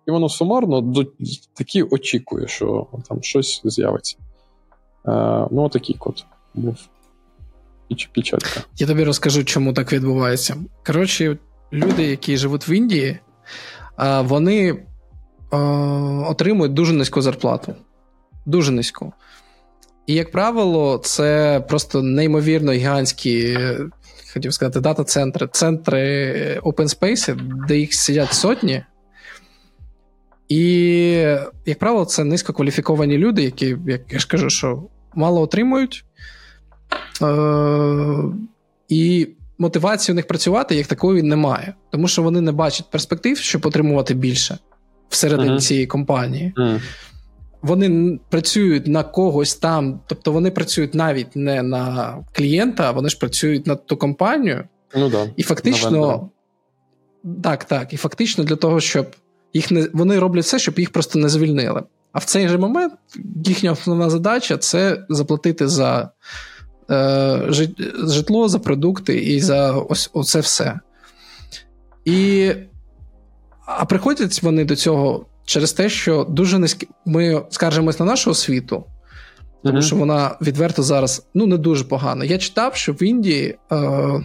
і 0.08 0.12
воно 0.12 0.30
сумарно 0.30 0.82
до, 0.82 1.06
таки 1.54 1.84
очікує, 1.84 2.48
що 2.48 2.88
там 3.10 3.22
щось 3.22 3.62
з'явиться. 3.64 4.18
Е, 5.08 5.12
ну, 5.52 5.64
отакий 5.64 5.96
код 5.96 6.26
був. 6.54 6.78
Печалька. 8.16 8.64
Я 8.78 8.88
тобі 8.88 9.04
розкажу, 9.04 9.44
чому 9.44 9.74
так 9.74 9.94
відбувається. 9.94 10.56
Коротше, 10.86 11.38
люди, 11.74 12.04
які 12.04 12.38
живуть 12.38 12.70
в 12.70 12.72
Індії, 12.72 13.20
вони 14.22 14.70
е, 15.54 15.58
отримують 16.28 16.74
дуже 16.74 16.94
низьку 16.94 17.22
зарплату. 17.22 17.76
Дуже 18.46 18.72
низьку. 18.72 19.14
І, 20.08 20.14
як 20.14 20.32
правило, 20.32 20.98
це 20.98 21.60
просто 21.68 22.02
неймовірно 22.02 22.72
гігантські, 22.72 23.40
е, 23.60 23.80
хотів 24.36 24.54
сказати, 24.54 24.80
дата-центри, 24.80 25.48
центри 25.52 26.60
open 26.64 27.00
space, 27.00 27.36
де 27.68 27.78
їх 27.78 27.94
сидять 27.94 28.34
сотні. 28.34 28.84
І, 30.50 30.68
як 31.66 31.80
правило, 31.80 32.06
це 32.06 32.24
низькокваліфіковані 32.24 33.18
люди, 33.18 33.44
які, 33.44 33.78
як 33.88 34.02
я 34.14 34.20
ж 34.20 34.28
кажу, 34.28 34.50
що 34.50 34.84
мало 35.16 35.42
отримують. 35.42 36.06
Е, 37.22 38.16
і 38.90 39.28
мотивації 39.58 40.14
у 40.14 40.16
них 40.16 40.28
працювати 40.28 40.76
як 40.76 40.88
такої 40.88 41.24
немає, 41.24 41.74
тому 41.92 42.08
що 42.08 42.22
вони 42.22 42.42
не 42.42 42.52
бачать 42.52 42.92
перспектив, 42.92 43.38
щоб 43.38 43.66
отримувати 43.66 44.14
більше 44.14 44.58
всередині 45.10 45.50
Мгм. 45.50 45.60
цієї 45.60 45.88
компанії. 45.88 46.54
Mm. 46.58 46.82
Вони 47.66 48.20
працюють 48.30 48.88
на 48.88 49.04
когось 49.04 49.56
там, 49.56 50.00
тобто 50.08 50.32
вони 50.32 50.52
працюють 50.52 50.96
навіть 50.96 51.36
не 51.36 51.64
на 51.64 52.18
клієнта, 52.34 52.92
вони 52.92 53.10
ж 53.10 53.18
працюють 53.18 53.68
на 53.68 53.76
ту 53.76 53.98
компанію, 53.98 54.64
Ну 54.96 55.10
да. 55.10 55.28
і 55.36 55.44
фактично, 55.44 56.30
так, 57.44 57.64
так, 57.64 57.94
і 57.94 57.98
фактично 57.98 58.44
для 58.44 58.56
того, 58.56 58.80
щоб 58.80 59.16
їх 59.54 59.72
не 59.72 59.90
вони 59.94 60.20
роблять 60.20 60.44
все, 60.44 60.60
щоб 60.60 60.80
їх 60.80 60.92
просто 60.92 61.20
не 61.20 61.30
звільнили. 61.30 61.84
А 62.12 62.20
в 62.20 62.24
цей 62.24 62.48
же 62.48 62.58
момент 62.58 62.94
їхня 63.46 63.72
основна 63.72 64.10
задача 64.10 64.58
це 64.58 65.06
заплатити 65.10 65.68
за 65.68 66.10
е, 66.92 67.40
житло, 68.04 68.50
за 68.50 68.60
продукти 68.60 69.18
і 69.18 69.42
за 69.42 69.72
ось 69.72 70.10
оце 70.14 70.40
все. 70.40 70.80
І, 72.06 72.52
а 73.66 73.86
приходять 73.86 74.44
вони 74.44 74.66
до 74.66 74.76
цього 74.76 75.26
через 75.46 75.74
те, 75.74 75.90
що 75.90 76.24
дуже 76.30 76.60
низькі. 76.60 76.88
Ми 77.06 77.46
скаржимось 77.50 78.00
на 78.00 78.06
нашу 78.06 78.32
освіту, 78.32 78.84
тому 79.64 79.74
Мгм. 79.74 79.82
що 79.82 79.96
вона 79.96 80.38
відверто 80.42 80.84
зараз 80.84 81.28
ну, 81.34 81.46
не 81.46 81.58
дуже 81.58 81.84
погана. 81.84 82.26
Я 82.26 82.38
читав, 82.38 82.76
що 82.76 82.94
в 82.94 83.04
Індії 83.04 83.58
е, 83.72 84.24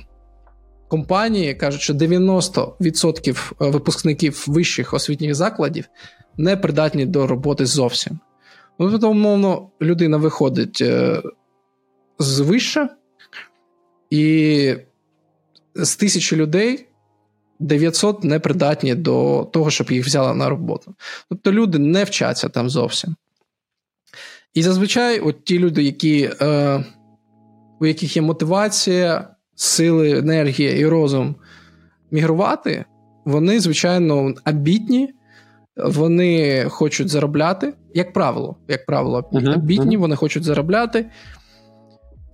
компанії 0.88 1.54
кажуть, 1.54 1.80
що 1.80 1.94
90% 1.94 3.52
випускників 3.58 4.44
вищих 4.46 4.94
освітніх 4.94 5.34
закладів 5.34 5.84
не 6.36 6.56
придатні 6.56 7.06
до 7.06 7.26
роботи 7.26 7.66
зовсім. 7.66 8.18
Ну, 8.78 8.90
тобто, 8.90 9.10
умовно, 9.10 9.70
людина 9.82 10.16
виходить 10.16 10.78
е, 10.80 11.22
з 12.18 12.40
вища, 12.40 12.88
і 14.10 14.74
з 15.74 15.96
тисячі 15.96 16.36
людей 16.36 16.89
900 17.60 18.24
не 18.24 18.38
придатні 18.38 18.94
до 18.94 19.48
того, 19.52 19.70
щоб 19.70 19.90
їх 19.90 20.06
взяли 20.06 20.34
на 20.34 20.48
роботу. 20.48 20.94
Тобто 21.28 21.52
люди 21.52 21.78
не 21.78 22.04
вчаться 22.04 22.48
там 22.48 22.70
зовсім. 22.70 23.16
І 24.54 24.62
зазвичай, 24.62 25.20
от 25.20 25.44
ті 25.44 25.58
люди, 25.58 25.82
які, 25.82 26.30
е, 26.40 26.84
у 27.80 27.86
яких 27.86 28.16
є 28.16 28.22
мотивація, 28.22 29.28
сили, 29.54 30.18
енергія 30.18 30.76
і 30.76 30.86
розум 30.86 31.34
мігрувати, 32.10 32.84
вони, 33.24 33.60
звичайно, 33.60 34.34
амбітні, 34.44 35.14
вони 35.76 36.64
хочуть 36.68 37.08
заробляти, 37.08 37.74
як 37.94 38.12
правило, 38.12 38.56
як 38.68 38.86
правило, 38.86 39.30
uh-huh, 39.32 39.54
амбітні, 39.54 39.96
uh-huh. 39.96 40.00
вони 40.00 40.16
хочуть 40.16 40.44
заробляти, 40.44 41.10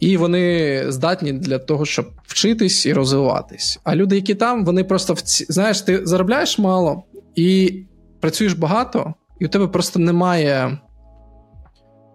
і 0.00 0.16
вони 0.16 0.82
здатні 0.88 1.32
для 1.32 1.58
того, 1.58 1.84
щоб 1.84 2.06
вчитись 2.22 2.86
і 2.86 2.92
розвиватись. 2.92 3.80
А 3.84 3.96
люди, 3.96 4.16
які 4.16 4.34
там, 4.34 4.64
вони 4.64 4.84
просто 4.84 5.12
в 5.12 5.20
ці... 5.20 5.46
знаєш, 5.48 5.80
ти 5.80 6.06
заробляєш 6.06 6.58
мало 6.58 7.02
і 7.34 7.82
працюєш 8.20 8.52
багато, 8.52 9.14
і 9.40 9.46
у 9.46 9.48
тебе 9.48 9.68
просто 9.68 9.98
немає 9.98 10.78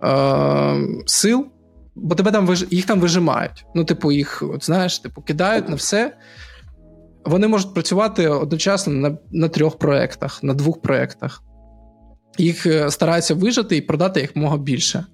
е, 0.04 0.76
сил, 1.06 1.46
бо 1.96 2.16
тебе 2.16 2.32
там 2.32 2.48
виж... 2.48 2.68
їх 2.72 2.86
там 2.86 3.00
вижимають. 3.00 3.66
Ну, 3.76 3.86
типу, 3.86 4.12
їх, 4.12 4.44
от 4.54 4.66
знаєш, 4.66 5.00
типу, 5.00 5.22
кидають 5.22 5.70
на 5.70 5.76
все. 5.76 6.18
Вони 7.26 7.48
можуть 7.48 7.74
працювати 7.74 8.28
одночасно 8.28 8.94
на 8.94 9.18
на 9.32 9.50
трьох 9.50 9.80
проєктах, 9.80 10.44
на 10.44 10.54
двох 10.54 10.82
проєктах. 10.82 11.44
Їх 12.38 12.66
е, 12.66 12.92
стараються 12.92 13.34
вижити 13.34 13.78
і 13.78 13.82
продати 13.82 14.22
як 14.22 14.36
мога 14.36 14.58
більше. 14.58 15.06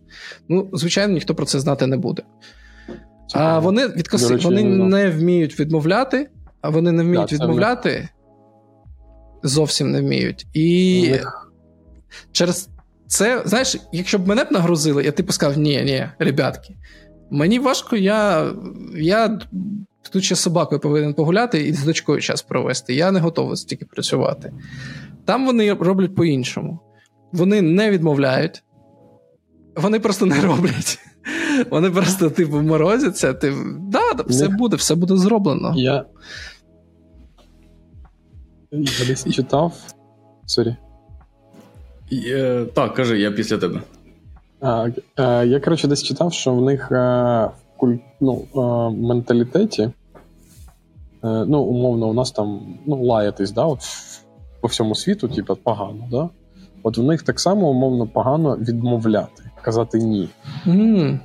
Ну, 0.49 0.69
звичайно, 0.73 1.13
ніхто 1.13 1.35
про 1.35 1.45
це 1.45 1.59
знати 1.59 1.87
не 1.87 1.97
буде. 1.97 2.23
А 3.33 3.59
вони 3.59 3.87
відкоси, 3.87 4.33
речі, 4.33 4.45
вони 4.45 4.63
не, 4.63 4.85
не 4.85 5.09
вміють 5.09 5.59
відмовляти, 5.59 6.29
а 6.61 6.69
вони 6.69 6.91
не 6.91 7.03
вміють 7.03 7.29
да, 7.29 7.35
відмовляти. 7.35 8.09
Зовсім 9.43 9.91
не 9.91 10.01
вміють. 10.01 10.47
І 10.53 11.01
них... 11.11 11.53
через 12.31 12.69
це, 13.07 13.41
знаєш, 13.45 13.77
якщо 13.91 14.19
б 14.19 14.27
мене 14.27 14.43
б 14.43 14.51
нагрузили, 14.51 15.03
я 15.03 15.11
типу 15.11 15.33
сказав: 15.33 15.57
ні, 15.57 15.83
ні, 15.83 16.07
ребятки, 16.19 16.75
мені 17.31 17.59
важко, 17.59 17.95
я 17.95 18.51
я 18.95 19.39
тут 20.11 20.23
ще 20.23 20.35
з 20.35 20.39
собакою 20.39 20.81
повинен 20.81 21.13
погуляти 21.13 21.67
і 21.67 21.73
з 21.73 21.83
дочкою 21.83 22.21
час 22.21 22.41
провести. 22.41 22.93
Я 22.93 23.11
не 23.11 23.19
готовий 23.19 23.57
стільки 23.57 23.85
працювати. 23.85 24.53
Там 25.25 25.45
вони 25.45 25.73
роблять 25.73 26.15
по-іншому. 26.15 26.79
Вони 27.31 27.61
не 27.61 27.91
відмовляють, 27.91 28.63
вони 29.77 29.99
просто 29.99 30.25
не 30.25 30.41
роблять. 30.41 30.99
Вони 31.69 31.91
просто, 31.91 32.29
типу, 32.29 32.61
морозяться. 32.61 33.33
Ти, 33.33 33.53
да, 33.79 34.23
все 34.27 34.47
буде, 34.47 34.75
все 34.75 34.95
буде 34.95 35.17
зроблено. 35.17 35.73
Я 35.75 36.05
Я 38.71 39.05
десь 39.07 39.33
читав. 39.33 39.73
Sorry. 40.45 40.75
Е, 42.11 42.65
так, 42.73 42.93
кажи, 42.93 43.19
я 43.19 43.31
після 43.31 43.57
тебе. 43.57 43.81
А, 44.61 44.87
е, 45.19 45.47
Я, 45.47 45.59
коротше, 45.59 45.87
десь 45.87 46.03
читав, 46.03 46.33
що 46.33 46.53
в 46.53 46.61
них 46.61 46.91
е, 46.91 47.49
куль... 47.77 47.95
ну, 48.21 48.45
е, 48.55 48.59
менталітеті. 49.07 49.83
Е, 49.83 49.91
ну, 51.21 51.61
умовно, 51.61 52.07
у 52.07 52.13
нас 52.13 52.31
там 52.31 52.77
ну, 52.85 53.03
лаятись, 53.03 53.51
да, 53.51 53.65
от 53.65 53.79
по 54.61 54.67
всьому 54.67 54.95
світу, 54.95 55.27
типу, 55.27 55.55
погано, 55.55 56.07
да? 56.11 56.29
От 56.83 56.97
в 56.97 57.03
них 57.03 57.23
так 57.23 57.39
само 57.39 57.69
умовно 57.69 58.07
погано 58.07 58.57
відмовляти, 58.57 59.43
казати 59.67 59.97
ні. 59.99 60.29
Mm. 60.65 61.19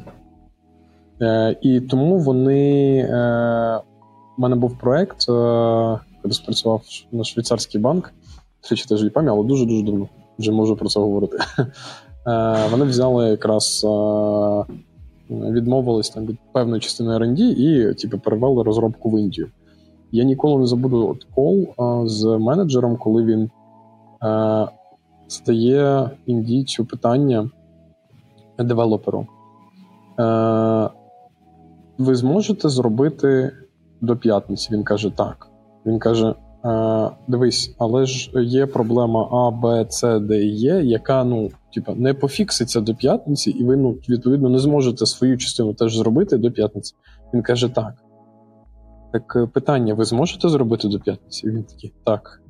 Е, 1.20 1.56
І 1.62 1.80
тому 1.80 2.18
вони. 2.18 2.99
Е, 2.99 3.80
У 4.38 4.42
мене 4.42 4.56
був 4.56 4.78
проект, 4.78 5.20
е, 5.22 5.32
коли 6.22 6.35
спрацював 6.35 6.83
на 7.12 7.24
швейцарський 7.24 7.81
банк, 7.81 8.12
тричі 8.61 8.88
теж 8.88 9.11
пам'ять, 9.11 9.35
але 9.35 9.44
дуже-дуже 9.44 9.83
давно 9.83 10.09
вже 10.38 10.52
можу 10.52 10.76
про 10.76 10.88
це 10.88 11.00
говорити. 11.00 11.38
Е, 12.26 12.68
Вони 12.70 12.85
взяли 12.85 13.28
якраз. 13.28 13.85
Е, 13.85 14.64
Відмовились 15.31 16.11
там 16.11 16.26
від 16.26 16.37
певної 16.52 16.81
частини 16.81 17.11
R&D 17.11 17.38
і 17.40 17.94
типу, 17.94 18.18
перевели 18.18 18.62
розробку 18.62 19.11
в 19.11 19.20
Індію. 19.20 19.48
Я 20.12 20.24
ніколи 20.24 20.61
не 20.61 20.66
забуду 20.66 21.09
от 21.09 21.26
кол 21.35 21.66
з 22.07 22.24
менеджером, 22.24 22.96
коли 22.96 23.24
він 23.24 23.50
е, 24.22 24.68
задає 25.28 26.11
індійцю 26.26 26.85
питання 26.85 27.50
девелоперу. 28.64 29.27
Е, 30.20 30.88
Ви 31.98 32.14
зможете 32.14 32.68
зробити 32.68 33.53
до 34.01 34.16
п'ятниці? 34.16 34.68
Він 34.72 34.85
каже, 34.85 35.11
так. 35.11 35.48
Він 35.87 35.98
каже: 35.98 36.35
е, 36.64 37.11
Дивись, 37.29 37.75
але 37.79 38.07
ж 38.07 38.31
є 38.42 38.66
проблема 38.66 39.29
А, 39.33 39.51
Б, 39.51 39.87
С, 39.90 40.20
Д 40.20 40.44
і 40.44 40.48
Є, 40.48 40.83
яка 40.83 41.25
ну, 41.25 41.51
типу, 41.75 41.94
не 41.94 42.14
пофікситься 42.14 42.81
до 42.81 42.94
п'ятниці, 42.94 43.51
і 43.51 43.64
ви 43.64 43.77
ну, 43.77 43.90
відповідно 44.09 44.48
не 44.48 44.59
зможете 44.59 45.07
свою 45.07 45.38
частину 45.38 45.75
теж 45.75 45.96
зробити 45.96 46.38
до 46.38 46.51
п'ятниці. 46.51 46.94
Він 47.35 47.42
каже, 47.42 47.68
так. 47.68 47.94
Так 49.12 49.37
е, 49.37 49.46
питання: 49.46 49.94
ви 49.94 50.05
зможете 50.05 50.48
зробити 50.48 50.88
до 50.88 51.01
п'ятниці? 51.01 51.51
Він 51.51 51.64
такий, 51.64 51.92
так. 52.05 52.42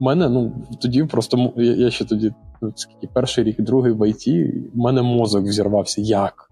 У 0.00 0.04
мене, 0.04 0.28
ну, 0.28 0.52
тоді 0.80 1.04
просто 1.04 1.52
я, 1.56 1.90
ще 1.90 2.04
тоді, 2.04 2.32
скільки 2.74 3.08
перший 3.12 3.44
рік, 3.44 3.60
другий 3.60 3.92
в 3.92 4.08
ІТ, 4.08 4.28
в 4.74 4.78
мене 4.78 5.02
мозок 5.02 5.44
взірвався. 5.44 6.00
Як? 6.00 6.50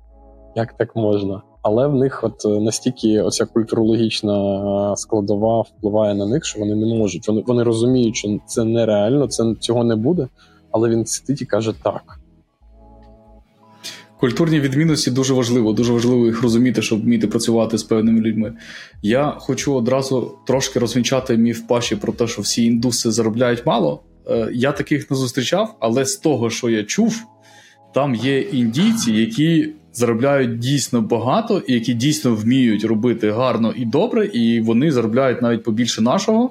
Як 0.57 0.73
так 0.77 0.97
можна? 0.97 1.43
Але 1.63 1.87
в 1.87 1.95
них 1.95 2.25
от 2.25 2.45
е, 2.45 2.61
настільки 2.61 3.23
оця 3.23 3.47
культурологічна 3.47 4.97
складова 4.97 5.61
впливає 5.61 6.15
на 6.15 6.27
них, 6.27 6.45
що 6.45 6.61
вони 6.61 6.75
не 6.75 6.95
можуть. 6.95 7.29
Вони 7.29 7.45
вони 7.47 7.63
розуміють, 7.63 8.17
що 8.17 8.39
це 8.47 8.65
нереально, 8.65 9.27
це 9.27 9.55
цього 9.61 9.85
не 9.85 9.97
буде, 9.97 10.29
але 10.71 10.89
він 10.89 11.07
сидить 11.07 11.43
і 11.43 11.47
каже 11.47 11.73
так. 11.83 12.21
Культурні 14.21 14.61
відмінності 14.61 15.11
дуже 15.11 15.35
важливо, 15.35 15.73
дуже 15.73 15.93
важливо 15.93 16.27
їх 16.27 16.43
розуміти, 16.43 16.83
щоб 16.83 17.03
вміти 17.03 17.27
працювати 17.27 17.79
з 17.79 17.83
певними 17.83 18.21
людьми. 18.21 18.53
Я 19.03 19.37
хочу 19.39 19.75
одразу 19.75 20.35
трошки 20.47 20.79
розвінчати 20.79 21.37
міф 21.37 21.61
паші 21.61 21.97
про 21.97 22.13
те, 22.13 22.27
що 22.27 22.43
всі 22.43 22.65
індуси 22.65 23.11
заробляють 23.11 23.67
мало. 23.67 24.03
Е, 24.29 24.51
я 24.53 24.73
таких 24.73 25.11
не 25.11 25.17
зустрічав, 25.17 25.77
але 25.81 26.05
з 26.05 26.17
того, 26.17 26.51
що 26.51 26.71
я 26.71 26.85
чув, 26.85 27.23
там 27.95 28.15
є 28.15 28.41
індійці, 28.41 29.13
які 29.13 29.73
заробляють 29.93 30.59
дійсно 30.59 31.01
багато, 31.03 31.63
і 31.67 31.75
які 31.75 31.95
дійсно 31.95 32.35
вміють 32.35 32.85
робити 32.85 33.31
гарно 33.31 33.73
і 33.77 33.85
добре, 33.85 34.27
і 34.27 34.61
вони 34.61 34.93
заробляють 34.93 35.43
навіть 35.43 35.63
побільше 35.63 36.03
нашого. 36.03 36.51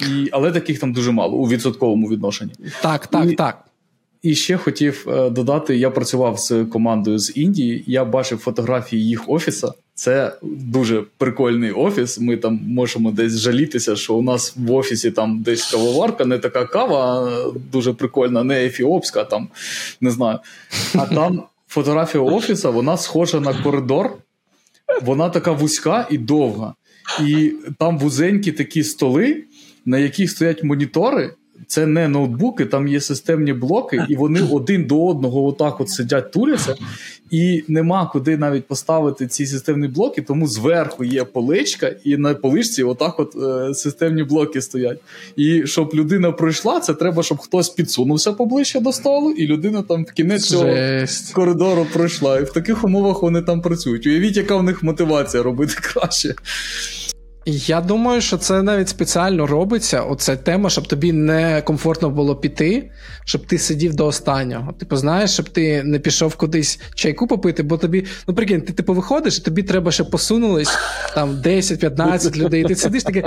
І, 0.00 0.28
Але 0.32 0.52
таких 0.52 0.78
там 0.78 0.92
дуже 0.92 1.12
мало 1.12 1.36
у 1.36 1.48
відсотковому 1.48 2.08
відношенні. 2.08 2.52
Так, 2.82 3.06
так, 3.06 3.30
і, 3.30 3.34
так. 3.34 3.64
І 4.22 4.34
ще 4.34 4.56
хотів 4.56 5.06
е, 5.08 5.30
додати: 5.30 5.76
я 5.76 5.90
працював 5.90 6.38
з 6.38 6.64
командою 6.64 7.18
з 7.18 7.36
Індії, 7.36 7.84
я 7.86 8.04
бачив 8.04 8.38
фотографії 8.38 9.06
їх 9.06 9.28
офіса. 9.28 9.72
Це 10.00 10.32
дуже 10.42 11.02
прикольний 11.18 11.72
офіс. 11.72 12.20
Ми 12.20 12.36
там 12.36 12.60
можемо 12.66 13.10
десь 13.10 13.38
жалітися, 13.38 13.96
що 13.96 14.14
у 14.14 14.22
нас 14.22 14.54
в 14.56 14.72
офісі 14.72 15.10
там 15.10 15.42
десь 15.42 15.70
кавоварка, 15.70 16.24
не 16.24 16.38
така 16.38 16.64
кава, 16.64 17.32
дуже 17.72 17.92
прикольна, 17.92 18.44
не 18.44 18.64
ефіопська, 18.64 19.24
там 19.24 19.48
не 20.00 20.10
знаю. 20.10 20.38
А 20.94 21.06
там 21.06 21.42
фотографія 21.68 22.24
офіса, 22.24 22.70
вона 22.70 22.96
схожа 22.96 23.40
на 23.40 23.62
коридор, 23.62 24.12
вона 25.02 25.28
така 25.28 25.52
вузька 25.52 26.06
і 26.10 26.18
довга. 26.18 26.74
І 27.26 27.52
там 27.78 27.98
вузенькі 27.98 28.52
такі 28.52 28.84
столи, 28.84 29.44
на 29.84 29.98
яких 29.98 30.30
стоять 30.30 30.64
монітори. 30.64 31.34
Це 31.66 31.86
не 31.86 32.08
ноутбуки, 32.08 32.64
там 32.64 32.88
є 32.88 33.00
системні 33.00 33.52
блоки, 33.52 34.06
і 34.08 34.16
вони 34.16 34.42
один 34.52 34.84
до 34.84 35.06
одного 35.06 35.46
отак 35.46 35.80
от 35.80 35.90
сидять, 35.90 36.32
туляться, 36.32 36.74
і 37.30 37.64
нема 37.68 38.10
куди 38.12 38.36
навіть 38.36 38.66
поставити 38.66 39.26
ці 39.26 39.46
системні 39.46 39.88
блоки, 39.88 40.22
тому 40.22 40.46
зверху 40.46 41.04
є 41.04 41.24
поличка, 41.24 41.92
і 42.04 42.16
на 42.16 42.34
поличці 42.34 42.82
отак 42.82 43.20
от 43.20 43.36
е, 43.36 43.74
системні 43.74 44.22
блоки 44.22 44.62
стоять. 44.62 45.00
І 45.36 45.66
щоб 45.66 45.90
людина 45.94 46.32
пройшла, 46.32 46.80
це 46.80 46.94
треба, 46.94 47.22
щоб 47.22 47.38
хтось 47.38 47.68
підсунувся 47.68 48.32
поближче 48.32 48.80
до 48.80 48.92
столу, 48.92 49.30
і 49.30 49.46
людина 49.46 49.82
там 49.82 50.04
в 50.04 50.12
кінець 50.12 50.44
цього 50.44 50.76
коридору 51.32 51.86
пройшла. 51.92 52.38
І 52.38 52.44
в 52.44 52.52
таких 52.52 52.84
умовах 52.84 53.22
вони 53.22 53.42
там 53.42 53.60
працюють. 53.60 54.06
Уявіть, 54.06 54.36
яка 54.36 54.56
в 54.56 54.62
них 54.62 54.82
мотивація 54.82 55.42
робити 55.42 55.74
краще. 55.80 56.34
Я 57.52 57.80
думаю, 57.80 58.20
що 58.20 58.36
це 58.36 58.62
навіть 58.62 58.88
спеціально 58.88 59.46
робиться. 59.46 60.02
Оця 60.02 60.36
тема, 60.36 60.70
щоб 60.70 60.88
тобі 60.88 61.12
не 61.12 61.62
комфортно 61.62 62.10
було 62.10 62.36
піти, 62.36 62.90
щоб 63.24 63.46
ти 63.46 63.58
сидів 63.58 63.94
до 63.94 64.06
останнього. 64.06 64.72
Типу, 64.72 64.96
знаєш, 64.96 65.30
щоб 65.30 65.48
ти 65.48 65.82
не 65.82 65.98
пішов 65.98 66.34
кудись 66.34 66.80
чайку 66.94 67.26
попити, 67.26 67.62
бо 67.62 67.76
тобі, 67.76 68.06
ну 68.28 68.34
прикинь, 68.34 68.60
ти 68.60 68.72
типу 68.72 68.94
виходиш, 68.94 69.38
і 69.38 69.42
тобі 69.42 69.62
треба, 69.62 69.92
щоб 69.92 70.10
посунулись 70.10 70.70
там 71.14 71.36
10-15 71.36 72.36
людей. 72.36 72.62
І 72.62 72.64
ти 72.64 72.76
сидиш 72.76 73.02
такий, 73.02 73.22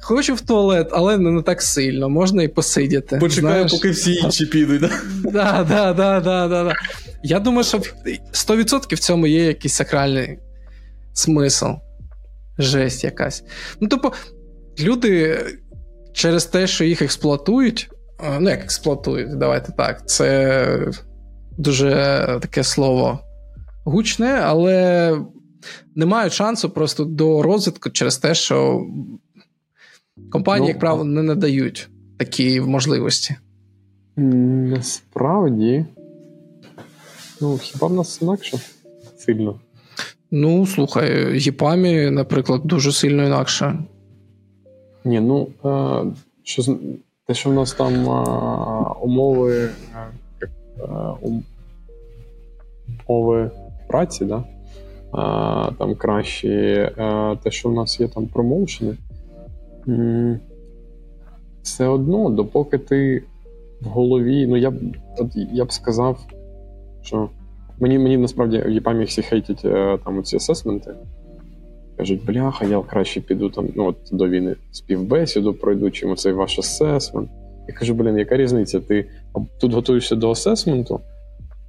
хочу 0.00 0.34
в 0.34 0.40
туалет, 0.40 0.88
але 0.92 1.18
не, 1.18 1.30
не 1.30 1.42
так 1.42 1.62
сильно, 1.62 2.08
можна 2.08 2.42
і 2.42 2.48
посидіти. 2.48 3.16
Почекаю, 3.16 3.66
поки 3.66 3.90
всі 3.90 4.14
інші 4.14 4.46
підуть. 4.46 4.80
Да? 4.80 4.90
Да, 5.24 5.66
да, 5.68 5.92
да, 5.92 6.20
да, 6.20 6.48
да, 6.48 6.64
да. 6.64 6.74
Я 7.22 7.40
думаю, 7.40 7.64
що 7.64 7.78
100% 7.78 8.94
в 8.94 8.98
цьому 8.98 9.26
є 9.26 9.44
якийсь 9.44 9.74
сакральний 9.74 10.38
смисл. 11.12 11.66
Жесть 12.58 13.04
якась. 13.04 13.44
Ну, 13.80 13.88
тобто, 13.88 14.12
люди 14.80 15.38
через 16.12 16.46
те, 16.46 16.66
що 16.66 16.84
їх 16.84 17.02
експлуатують, 17.02 17.90
е, 18.24 18.40
ну, 18.40 18.50
як 18.50 18.60
експлуатують, 18.60 19.38
давайте 19.38 19.72
так, 19.72 20.08
це 20.08 20.92
дуже 21.58 21.90
таке 22.40 22.64
слово 22.64 23.20
гучне, 23.84 24.40
але 24.44 25.16
не 25.94 26.06
мають 26.06 26.32
шансу 26.32 26.70
просто 26.70 27.04
до 27.04 27.42
розвитку 27.42 27.90
через 27.90 28.18
те, 28.18 28.34
що 28.34 28.86
компанії, 30.30 30.62
Ну, 30.62 30.68
як 30.68 30.78
правило, 30.78 31.04
не 31.04 31.22
надають 31.22 31.88
такі 32.18 32.60
можливості. 32.60 33.36
Насправді. 34.16 35.86
Ну, 37.40 37.58
хіба 37.58 37.86
в 37.86 37.92
нас 37.92 38.22
інакше? 38.22 38.58
Сильно. 39.18 39.60
Ну, 40.30 40.66
слухай, 40.66 41.38
Єпамі, 41.40 42.10
наприклад, 42.10 42.60
дуже 42.64 42.92
сильно 42.92 43.24
інакше. 43.24 43.78
Ні, 45.04 45.20
ну 45.20 45.48
е, 45.64 46.04
що, 46.42 46.62
те, 47.26 47.34
що 47.34 47.50
в 47.50 47.54
нас 47.54 47.72
там 47.72 47.94
е, 47.94 48.24
умови, 49.00 49.70
е, 49.94 50.88
умови 53.08 53.50
праці, 53.88 54.24
да? 54.24 54.44
там 55.78 55.94
кращі, 55.94 56.90
те, 57.42 57.50
що 57.50 57.68
в 57.68 57.74
нас 57.74 58.00
є 58.00 58.08
там 58.08 58.26
промоушени, 58.26 58.96
все 61.62 61.86
одно, 61.86 62.30
допоки 62.30 62.78
ти 62.78 63.22
в 63.80 63.86
голові, 63.86 64.46
ну 64.46 64.56
я 64.56 64.72
я 65.52 65.64
б 65.64 65.72
сказав, 65.72 66.18
що 67.02 67.28
мені, 67.80 67.98
мені 67.98 68.16
насправді 68.16 68.58
в 68.58 68.70
Єпамі 68.70 69.04
всі 69.04 69.22
хейтять 69.22 69.64
е, 69.64 69.98
там 70.04 70.18
оці 70.18 70.36
асесменти. 70.36 70.94
Кажуть, 71.96 72.24
бляха, 72.24 72.64
я 72.64 72.80
краще 72.80 73.20
піду 73.20 73.50
там, 73.50 73.68
ну 73.76 73.86
от 73.86 73.96
до 74.12 74.28
війни 74.28 74.56
співбесіду 74.70 75.54
пройду, 75.54 75.90
чим 75.90 76.10
оцей 76.10 76.32
ваш 76.32 76.58
асесмент. 76.58 77.30
Я 77.68 77.74
кажу, 77.74 77.94
блін, 77.94 78.18
яка 78.18 78.36
різниця? 78.36 78.80
Ти 78.80 79.10
тут 79.60 79.72
готуєшся 79.72 80.16
до 80.16 80.30
асесменту 80.30 81.00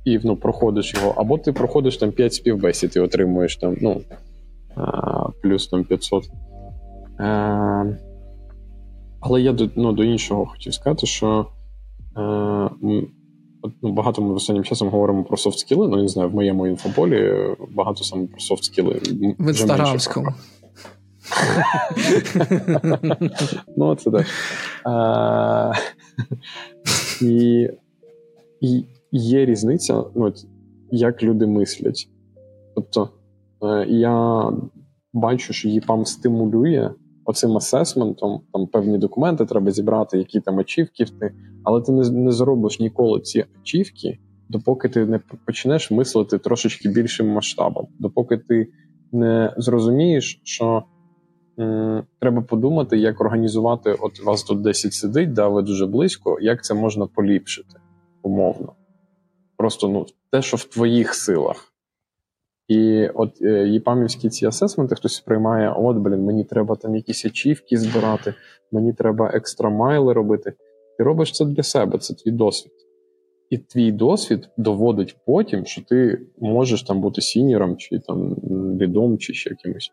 і 0.05 0.19
ну, 0.23 0.35
проходиш 0.35 0.93
його, 0.93 1.13
або 1.17 1.37
ти 1.37 1.53
проходиш 1.53 1.97
там 1.97 2.11
5 2.11 2.33
співбесід 2.33 2.95
і 2.95 2.99
отримуєш 2.99 3.57
там, 3.57 3.77
ну, 3.81 4.01
а, 4.75 5.29
плюс 5.41 5.67
там 5.67 5.83
500. 5.83 6.23
А, 7.19 7.85
але 9.19 9.41
я 9.41 9.53
до, 9.53 9.69
ну, 9.75 9.91
до 9.91 10.03
іншого 10.03 10.45
хотів 10.45 10.73
сказати, 10.73 11.07
що 11.07 11.45
е, 12.17 12.21
от, 12.81 13.05
ну, 13.81 13.91
багато 13.91 14.21
ми 14.21 14.33
останнім 14.33 14.63
часом 14.63 14.89
говоримо 14.89 15.23
про 15.23 15.37
софт 15.37 15.59
скіли, 15.59 15.87
ну, 15.87 15.97
я 15.97 16.03
не 16.03 16.09
знаю, 16.09 16.29
в 16.29 16.35
моєму 16.35 16.67
інфополі 16.67 17.33
багато 17.75 18.03
саме 18.03 18.27
про 18.27 18.39
софт 18.39 18.63
скіли. 18.63 19.01
В 19.39 19.47
інстаграмському. 19.47 20.27
Ну, 23.77 23.95
це 23.95 24.11
так. 24.11 24.25
І 27.21 27.69
і 28.61 28.85
є 29.11 29.45
різниця, 29.45 30.03
ну, 30.15 30.33
як 30.91 31.23
люди 31.23 31.47
мислять. 31.47 32.09
Тобто, 32.75 33.09
е, 33.63 33.85
я 33.89 34.47
бачу, 35.13 35.53
що 35.53 35.69
ЄПАМ 35.69 36.05
стимулює 36.05 36.89
оцим 37.25 37.57
асесментом, 37.57 38.41
там 38.53 38.67
певні 38.67 38.97
документи 38.97 39.45
треба 39.45 39.71
зібрати, 39.71 40.17
які 40.17 40.39
там 40.39 40.59
ачівки 40.59 41.05
ти, 41.05 41.33
але 41.69 41.81
ти 41.81 41.91
не, 41.91 42.09
не 42.09 42.31
зробиш 42.31 42.79
ніколи 42.79 43.19
ці 43.19 43.45
ачівки, 43.61 44.19
допоки 44.49 44.89
ти 44.89 45.05
не 45.05 45.19
почнеш 45.45 45.91
мислити 45.91 46.37
трошечки 46.37 46.89
більшим 46.89 47.27
масштабом, 47.27 47.87
допоки 47.99 48.37
ти 48.37 48.67
не 49.11 49.53
зрозумієш, 49.57 50.41
що 50.43 50.83
м, 51.59 52.03
треба 52.19 52.41
подумати, 52.41 52.97
як 52.97 53.21
організувати. 53.21 53.97
От 53.99 54.23
вас 54.25 54.43
тут 54.43 54.61
10 54.61 54.93
сидить, 54.93 55.33
да, 55.33 55.47
ви 55.47 55.61
дуже 55.61 55.85
близько, 55.85 56.37
як 56.41 56.63
це 56.63 56.73
можна 56.73 57.07
поліпшити 57.07 57.79
умовно. 58.21 58.73
Просто 59.57 59.89
ну, 59.89 60.05
те, 60.31 60.41
що 60.41 60.57
в 60.57 60.63
твоїх 60.63 61.13
силах. 61.13 61.73
І 62.67 63.07
от 63.07 63.41
е, 63.41 63.67
єпамівські 63.67 64.29
ці 64.29 64.45
асесменти 64.45 64.95
хтось 64.95 65.19
приймає: 65.19 65.73
от, 65.77 65.97
блін, 65.97 66.25
мені 66.25 66.43
треба 66.43 66.75
там 66.75 66.95
якісь 66.95 67.25
ачівки 67.25 67.77
збирати, 67.77 68.33
мені 68.71 68.93
треба 68.93 69.31
екстра 69.33 69.69
майли 69.69 70.13
робити. 70.13 70.53
Ти 70.99 71.03
робиш 71.05 71.31
це 71.31 71.45
для 71.45 71.63
себе, 71.63 71.97
це 71.97 72.13
твій 72.13 72.31
досвід. 72.31 72.71
І 73.49 73.57
твій 73.57 73.91
досвід 73.91 74.49
доводить 74.57 75.17
потім, 75.25 75.65
що 75.65 75.81
ти 75.81 76.21
можеш 76.39 76.83
там 76.83 77.01
бути 77.01 77.21
сініром, 77.21 77.77
чи 77.77 77.99
там 77.99 78.35
лідом, 78.81 79.17
чи 79.17 79.33
ще 79.33 79.49
якимось. 79.49 79.91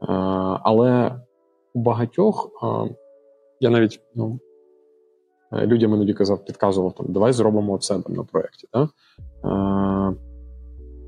А, 0.00 0.14
але 0.62 1.20
у 1.74 1.80
багатьох 1.80 2.50
я 3.60 3.70
навіть 3.70 4.00
ну, 4.14 4.38
людям 5.52 5.94
іноді 5.94 6.14
казав, 6.14 6.44
підказував 6.44 6.94
там, 6.94 7.06
давай 7.08 7.32
зробимо 7.32 7.78
це 7.78 8.00
там 8.00 8.16
на 8.16 8.24
проєкті. 8.24 8.68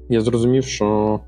Я 0.08 0.20
зрозумів, 0.20 0.64
що 0.64 1.20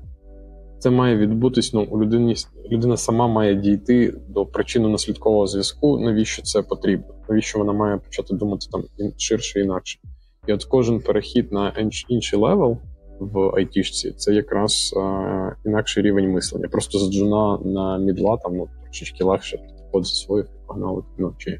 це 0.83 0.89
має 0.89 1.17
відбутись. 1.17 1.73
Ну, 1.73 1.87
у 1.91 2.01
людини 2.01 2.35
людина 2.71 2.97
сама 2.97 3.27
має 3.27 3.55
дійти 3.55 4.13
до 4.29 4.43
причинно-наслідкового 4.43 5.47
зв'язку. 5.47 5.99
Навіщо 5.99 6.41
це 6.41 6.61
потрібно? 6.61 7.05
Навіщо 7.29 7.59
вона 7.59 7.73
має 7.73 7.97
почати 7.97 8.35
думати 8.35 8.67
там 8.71 8.83
ширше 9.17 9.59
інакше? 9.59 9.99
І 10.47 10.53
от 10.53 10.63
кожен 10.63 10.99
перехід 10.99 11.51
на 11.51 11.73
інший 12.07 12.39
level 12.39 12.77
в 13.19 13.55
айтішці 13.55 14.11
це 14.11 14.33
якраз 14.33 14.93
е, 14.97 15.55
інакший 15.65 16.03
рівень 16.03 16.31
мислення. 16.31 16.67
Просто 16.67 16.99
з 16.99 17.11
джуна 17.11 17.59
на 17.65 17.97
мідла 17.97 18.37
там 18.37 18.57
ну, 18.57 18.67
трошечки 18.83 19.23
легше 19.23 19.57
підход 19.57 20.05
засвоїв 20.05 20.47
погнали. 20.67 21.03
Ну, 21.17 21.35
чи 21.37 21.59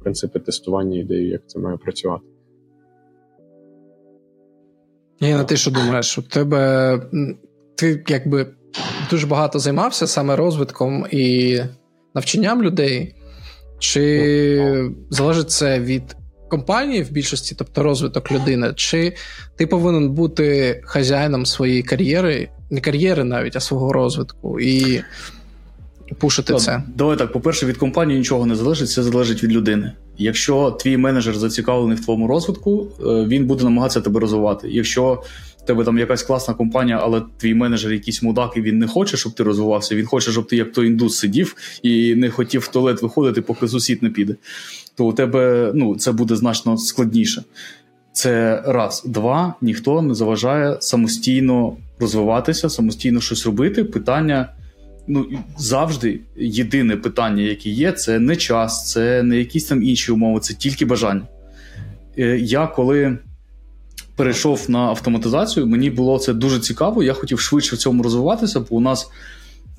принципи 0.00 0.40
тестування 0.40 0.98
ідеї, 0.98 1.28
як 1.28 1.48
це 1.48 1.58
має 1.58 1.76
працювати. 1.76 2.24
Ні, 5.20 5.36
ти 5.48 5.56
що 5.56 5.70
думаєш? 5.70 6.18
У 6.18 6.22
тебе 6.22 7.00
ти 7.78 8.04
якби 8.08 8.46
дуже 9.10 9.26
багато 9.26 9.58
займався 9.58 10.06
саме 10.06 10.36
розвитком 10.36 11.06
і 11.10 11.58
навчанням 12.14 12.62
людей, 12.62 13.14
чи 13.78 14.90
залежить 15.10 15.50
це 15.50 15.80
від 15.80 16.16
компанії 16.50 17.02
в 17.02 17.10
більшості, 17.10 17.54
тобто 17.58 17.82
розвиток 17.82 18.32
людини, 18.32 18.72
чи 18.76 19.14
ти 19.56 19.66
повинен 19.66 20.10
бути 20.10 20.80
хазяїном 20.84 21.46
своєї 21.46 21.82
кар'єри, 21.82 22.48
не 22.70 22.80
кар'єри 22.80 23.24
навіть, 23.24 23.56
а 23.56 23.60
свого 23.60 23.92
розвитку, 23.92 24.60
і 24.60 25.02
пушити 26.18 26.52
Так, 26.52 26.62
це? 26.62 26.82
Давай 26.96 27.16
так, 27.18 27.32
по-перше, 27.32 27.66
від 27.66 27.76
компанії 27.76 28.18
нічого 28.18 28.46
не 28.46 28.56
залежить, 28.56 28.90
це 28.90 29.02
залежить 29.02 29.44
від 29.44 29.52
людини. 29.52 29.92
Якщо 30.18 30.70
твій 30.70 30.96
менеджер 30.96 31.36
зацікавлений 31.36 31.96
в 31.96 32.04
твоєму 32.04 32.26
розвитку, 32.26 32.86
е, 33.00 33.04
він 33.04 33.46
буде 33.46 33.64
намагатися 33.64 34.00
тебе 34.00 34.20
розвивати. 34.20 34.68
Якщо 34.70 35.22
тебе 35.68 35.84
там 35.84 35.98
якась 35.98 36.22
класна 36.22 36.54
компанія, 36.54 37.00
але 37.02 37.22
твій 37.36 37.54
менеджер 37.54 37.92
якийсь 37.92 38.22
мудак, 38.22 38.56
і 38.56 38.60
він 38.60 38.78
не 38.78 38.86
хоче, 38.86 39.16
щоб 39.16 39.34
ти 39.34 39.42
розвивався, 39.42 39.94
він 39.94 40.06
хоче, 40.06 40.32
щоб 40.32 40.46
ти 40.46 40.56
як 40.56 40.72
той 40.72 40.86
індус 40.86 41.18
сидів 41.18 41.56
і 41.82 42.14
не 42.14 42.30
хотів 42.30 42.60
в 42.60 42.68
туалет 42.68 43.02
виходити, 43.02 43.42
поки 43.42 43.68
сусід 43.68 44.02
не 44.02 44.10
піде, 44.10 44.36
то 44.94 45.04
у 45.06 45.12
тебе 45.12 45.72
ну, 45.74 45.96
це 45.96 46.12
буде 46.12 46.36
значно 46.36 46.78
складніше. 46.78 47.44
Це 48.12 48.62
раз. 48.66 49.02
Два, 49.06 49.54
ніхто 49.60 50.02
не 50.02 50.14
заважає 50.14 50.76
самостійно 50.80 51.76
розвиватися, 52.00 52.70
самостійно 52.70 53.20
щось 53.20 53.46
робити. 53.46 53.84
Питання 53.84 54.48
ну 55.06 55.26
завжди 55.58 56.20
єдине 56.36 56.96
питання, 56.96 57.42
яке 57.42 57.70
є, 57.70 57.92
це 57.92 58.18
не 58.18 58.36
час, 58.36 58.90
це 58.90 59.22
не 59.22 59.36
якісь 59.36 59.64
там 59.64 59.82
інші 59.82 60.12
умови, 60.12 60.40
це 60.40 60.54
тільки 60.54 60.84
бажання. 60.84 61.22
Е, 62.18 62.38
Я 62.38 62.66
коли 62.66 63.18
перейшов 64.18 64.70
на 64.70 64.78
автоматизацію, 64.78 65.66
мені 65.66 65.90
було 65.90 66.18
це 66.18 66.34
дуже 66.34 66.60
цікаво. 66.60 67.02
Я 67.02 67.12
хотів 67.12 67.40
швидше 67.40 67.76
в 67.76 67.78
цьому 67.78 68.02
розвиватися, 68.02 68.60
бо 68.60 68.76
у 68.76 68.80
нас 68.80 69.10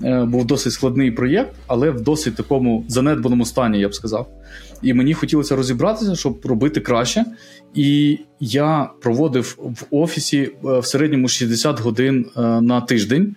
е, 0.03 0.25
був 0.25 0.45
досить 0.45 0.73
складний 0.73 1.11
проєкт, 1.11 1.55
але 1.67 1.89
в 1.91 2.01
досить 2.01 2.35
такому 2.35 2.85
занедбаному 2.87 3.45
стані, 3.45 3.79
я 3.79 3.89
б 3.89 3.93
сказав. 3.93 4.29
І 4.81 4.93
мені 4.93 5.13
хотілося 5.13 5.55
розібратися, 5.55 6.15
щоб 6.15 6.45
робити 6.45 6.79
краще. 6.79 7.25
І 7.73 8.19
я 8.39 8.89
проводив 9.01 9.57
в 9.59 9.85
офісі 9.89 10.39
е, 10.39 10.79
в 10.79 10.85
середньому 10.85 11.27
60 11.27 11.79
годин 11.79 12.25
е, 12.37 12.41
на 12.41 12.81
тиждень. 12.81 13.35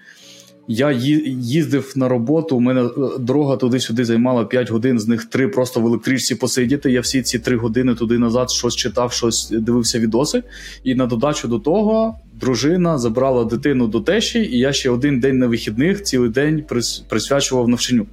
Я 0.69 0.93
їздив 0.93 1.93
на 1.97 2.09
роботу, 2.09 2.57
у 2.57 2.61
мене 2.61 2.83
е, 2.83 2.91
дорога 3.19 3.57
туди-сюди 3.57 4.05
займала 4.05 4.45
5 4.45 4.71
годин, 4.71 4.99
з 4.99 5.09
них 5.09 5.25
3 5.25 5.49
просто 5.49 5.81
в 5.81 5.87
електричці 5.87 6.35
посидіти. 6.35 6.91
Я 6.91 7.01
всі 7.01 7.23
ці 7.23 7.39
3 7.39 7.57
години 7.57 7.95
туди 7.95 8.19
назад 8.19 8.51
щось 8.51 8.77
читав, 8.77 9.13
щось 9.13 9.51
дивився 9.51 9.99
відоси. 9.99 10.43
І 10.85 10.95
на 10.95 11.07
додачу 11.07 11.49
до 11.49 11.59
того 11.59 12.17
дружина 12.41 12.99
забрала 12.99 13.45
дитину 13.45 13.87
до 13.87 14.01
тещі, 14.01 14.39
і 14.39 14.59
я 14.59 14.73
ще 14.73 14.91
один 14.91 15.21
день 15.21 15.39
на 15.39 15.47
вихідних 15.47 16.03
цілий 16.03 16.31
день 16.31 16.65
присвячував 17.09 17.69
навчанню. 17.69 18.07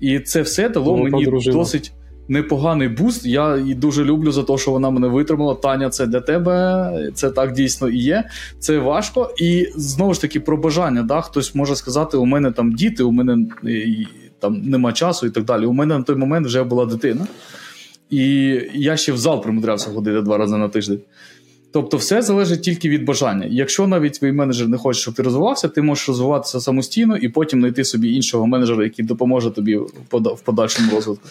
І 0.00 0.20
це 0.20 0.42
все 0.42 0.68
дало 0.68 0.96
ну, 0.96 1.02
мені 1.04 1.24
дружина. 1.24 1.56
досить 1.56 1.92
непоганий 2.30 2.88
буст. 2.88 3.26
Я 3.26 3.56
її 3.56 3.74
дуже 3.74 4.04
люблю 4.04 4.32
за 4.32 4.42
те, 4.42 4.58
що 4.58 4.70
вона 4.70 4.90
мене 4.90 5.08
витримала. 5.08 5.54
Таня, 5.54 5.90
це 5.90 6.06
для 6.06 6.20
тебе. 6.20 7.10
Це 7.14 7.30
так 7.30 7.52
дійсно 7.52 7.88
і 7.88 7.98
є. 7.98 8.24
Це 8.58 8.78
важко. 8.78 9.34
І 9.38 9.66
знову 9.76 10.14
ж 10.14 10.20
таки 10.20 10.40
про 10.40 10.56
бажання. 10.56 11.02
Да? 11.02 11.20
Хтось 11.20 11.54
може 11.54 11.76
сказати: 11.76 12.16
у 12.16 12.24
мене 12.24 12.52
там 12.52 12.72
діти, 12.72 13.02
у 13.02 13.10
мене 13.10 13.46
там 14.38 14.62
нема 14.64 14.92
часу 14.92 15.26
і 15.26 15.30
так 15.30 15.44
далі. 15.44 15.66
У 15.66 15.72
мене 15.72 15.98
на 15.98 16.04
той 16.04 16.16
момент 16.16 16.46
вже 16.46 16.62
була 16.62 16.86
дитина. 16.86 17.26
І 18.10 18.24
я 18.74 18.96
ще 18.96 19.12
в 19.12 19.18
зал 19.18 19.42
примудрявся 19.42 19.90
ходити 19.90 20.20
два 20.20 20.38
рази 20.38 20.56
на 20.56 20.68
тиждень. 20.68 21.00
Тобто, 21.72 21.96
все 21.96 22.22
залежить 22.22 22.62
тільки 22.62 22.88
від 22.88 23.04
бажання. 23.04 23.46
Якщо 23.50 23.86
навіть 23.86 24.20
твій 24.20 24.32
менеджер 24.32 24.68
не 24.68 24.76
хоче, 24.76 25.00
щоб 25.00 25.14
ти 25.14 25.22
розвивався, 25.22 25.68
ти 25.68 25.82
можеш 25.82 26.08
розвиватися 26.08 26.60
самостійно 26.60 27.16
і 27.16 27.28
потім 27.28 27.60
знайти 27.60 27.84
собі 27.84 28.12
іншого 28.14 28.46
менеджера, 28.46 28.84
який 28.84 29.04
допоможе 29.04 29.50
тобі 29.50 29.76
в 30.10 30.40
подальшому 30.44 30.92
розвитку. 30.92 31.28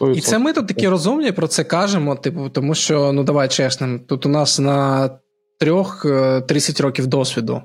100%. 0.00 0.16
І 0.16 0.20
це 0.20 0.38
ми 0.38 0.52
тут 0.52 0.68
такі 0.68 0.88
розумні 0.88 1.32
про 1.32 1.48
це 1.48 1.64
кажемо, 1.64 2.16
типу, 2.16 2.48
тому 2.48 2.74
що, 2.74 3.12
ну 3.12 3.24
давай 3.24 3.48
чесним, 3.48 4.00
тут 4.00 4.26
у 4.26 4.28
нас 4.28 4.58
на 4.58 5.10
трьох 5.60 6.06
30 6.48 6.80
е, 6.80 6.82
років 6.82 7.06
досвіду 7.06 7.62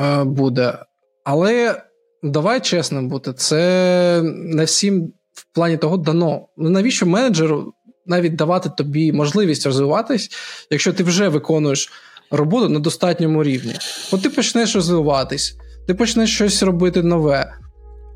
е, 0.00 0.24
буде. 0.24 0.78
Але 1.24 1.82
давай 2.22 2.60
чесним 2.60 3.08
бути, 3.08 3.32
це 3.32 4.20
не 4.34 4.64
всім 4.64 5.12
в 5.32 5.54
плані 5.54 5.76
того 5.76 5.96
дано. 5.96 6.48
Ну 6.56 6.70
навіщо 6.70 7.06
менеджеру 7.06 7.72
навіть 8.06 8.36
давати 8.36 8.70
тобі 8.76 9.12
можливість 9.12 9.66
розвиватись, 9.66 10.30
якщо 10.70 10.92
ти 10.92 11.02
вже 11.02 11.28
виконуєш 11.28 11.92
роботу 12.30 12.68
на 12.68 12.78
достатньому 12.78 13.44
рівні? 13.44 13.74
От 14.12 14.22
ти 14.22 14.30
почнеш 14.30 14.74
розвиватись, 14.74 15.56
ти 15.86 15.94
почнеш 15.94 16.34
щось 16.34 16.62
робити 16.62 17.02
нове 17.02 17.52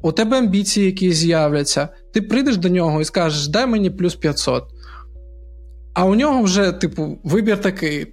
у 0.02 0.12
тебе 0.12 0.38
амбіції 0.38 0.86
якісь 0.86 1.16
з'являться, 1.16 1.88
ти 2.12 2.22
прийдеш 2.22 2.56
до 2.56 2.68
нього 2.68 3.00
і 3.00 3.04
скажеш, 3.04 3.48
дай 3.48 3.66
мені 3.66 3.90
плюс 3.90 4.14
500. 4.14 4.64
А 5.94 6.04
у 6.04 6.14
нього 6.14 6.42
вже, 6.42 6.72
типу, 6.72 7.18
вибір 7.24 7.60
такий: 7.60 8.06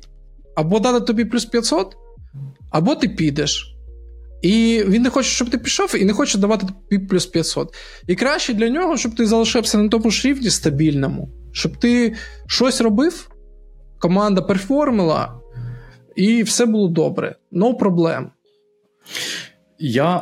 або 0.55 0.79
дати 0.79 1.05
тобі 1.05 1.25
плюс 1.25 1.45
500, 1.45 1.97
або 2.71 2.95
ти 2.95 3.09
підеш. 3.09 3.73
І 4.41 4.83
він 4.87 5.01
не 5.01 5.09
хоче, 5.09 5.29
щоб 5.29 5.49
ти 5.49 5.57
пішов, 5.57 5.95
і 5.95 6.05
не 6.05 6.13
хоче 6.13 6.37
давати 6.37 6.67
тобі 6.89 7.05
плюс 7.05 7.25
500. 7.25 7.75
І 8.07 8.15
краще 8.15 8.53
для 8.53 8.69
нього, 8.69 8.97
щоб 8.97 9.15
ти 9.15 9.25
залишився 9.25 9.77
на 9.77 9.89
тому 9.89 10.11
ж 10.11 10.27
рівні 10.27 10.49
стабільному, 10.49 11.29
щоб 11.51 11.77
ти 11.77 12.15
щось 12.47 12.81
робив, 12.81 13.29
команда 13.99 14.41
перформила, 14.41 15.39
і 16.15 16.43
все 16.43 16.65
було 16.65 16.87
добре. 16.87 17.35
No 17.51 17.77
проблем. 17.77 18.31
Я 19.79 20.21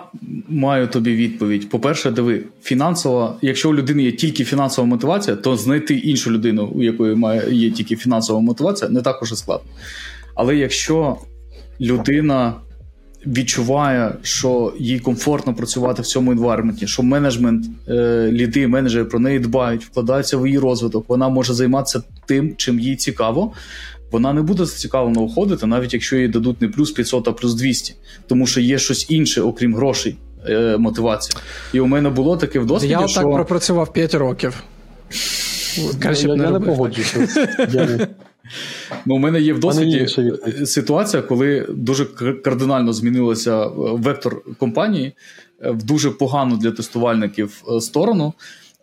маю 0.50 0.88
тобі 0.88 1.16
відповідь. 1.16 1.70
По-перше, 1.70 2.12
диви, 2.12 2.44
фінансова, 2.64 3.36
якщо 3.42 3.70
у 3.70 3.74
людини 3.74 4.04
є 4.04 4.12
тільки 4.12 4.44
фінансова 4.44 4.88
мотивація, 4.88 5.36
то 5.36 5.58
знайти 5.58 5.94
іншу 5.94 6.32
людину, 6.32 6.72
у 6.76 6.84
якої 6.84 7.16
має 7.16 7.54
є 7.54 7.72
тільки 7.72 7.96
фінансова 7.96 8.40
мотивація, 8.40 8.92
не 8.92 9.02
так 9.02 9.22
уже 9.22 9.36
складно. 9.36 9.70
Але 10.36 10.56
якщо 10.56 11.18
людина 11.82 12.54
відчуває, 13.28 14.16
що 14.22 14.74
їй 14.80 15.00
комфортно 15.00 15.54
працювати 15.54 16.02
в 16.02 16.06
цьому 16.06 16.32
інвайрменті, 16.32 16.88
що 16.88 17.04
менеджмент, 17.04 17.66
е, 17.88 18.30
ліди, 18.32 18.68
менеджери 18.68 19.06
про 19.06 19.20
неї 19.20 19.40
дбають, 19.40 19.86
вкладаються 19.86 20.38
в 20.38 20.48
її 20.48 20.60
розвиток, 20.60 21.06
вона 21.10 21.30
може 21.30 21.54
займатися 21.54 22.04
тим, 22.26 22.56
чим 22.58 22.80
їй 22.80 22.96
цікаво 22.96 23.54
вона 24.12 24.34
не 24.34 24.42
буде 24.42 24.66
зацікавлена 24.66 25.22
уходити, 25.22 25.66
навіть 25.66 25.94
якщо 25.94 26.16
їй 26.16 26.28
дадуть 26.28 26.62
не 26.62 26.68
плюс 26.68 26.92
500, 26.92 27.28
а 27.28 27.32
плюс 27.32 27.54
200, 27.54 27.96
тому 28.28 28.48
що 28.48 28.62
є 28.62 28.78
щось 28.78 29.10
інше, 29.10 29.42
окрім 29.42 29.76
грошей, 29.76 30.16
е, 30.48 30.78
мотивація. 30.78 31.40
І 31.74 31.80
у 31.80 31.86
мене 31.86 32.10
було 32.10 32.38
таке 32.38 32.60
в 32.60 32.66
досвіді, 32.66 32.92
Я 32.92 33.08
що... 33.08 33.22
так 33.22 33.32
пропрацював 33.32 33.94
5 33.94 34.14
років. 34.14 34.64
Краще 36.00 36.28
я, 36.28 36.36
не, 36.36 36.44
я 36.44 36.52
не 36.52 36.60
погоджуюся. 36.60 37.28
Ну, 39.06 39.16
У 39.16 39.18
мене 39.18 39.42
є 39.42 39.54
в 39.54 39.60
досвіді 39.60 40.08
ситуація, 40.66 41.24
коли 41.24 41.68
дуже 41.70 42.06
кардинально 42.44 42.94
змінилося 42.94 43.64
е, 43.64 43.70
вектор 43.76 44.56
компанії 44.58 45.14
е, 45.62 45.72
в 45.72 45.84
дуже 45.84 46.12
погану 46.12 46.58
для 46.58 46.72
тестувальників 46.72 47.64
е, 47.70 47.82
сторону. 47.82 48.34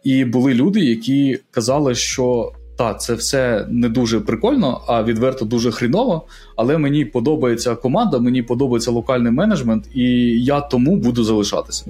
І 0.05 0.25
були 0.25 0.55
люди, 0.55 0.81
які 0.81 1.39
казали, 1.51 1.95
що 1.95 2.53
та, 2.83 2.95
це 2.95 3.15
все 3.15 3.67
не 3.71 3.89
дуже 3.89 4.21
прикольно, 4.21 4.81
а 4.87 5.03
відверто 5.03 5.45
дуже 5.45 5.71
хріново. 5.71 6.27
Але 6.57 6.79
мені 6.79 7.05
подобається 7.05 7.75
команда, 7.75 8.19
мені 8.19 8.43
подобається 8.43 8.91
локальний 8.91 9.33
менеджмент, 9.33 9.85
і 9.95 10.03
я 10.45 10.61
тому 10.61 10.97
буду 10.97 11.25
залишатися. 11.25 11.85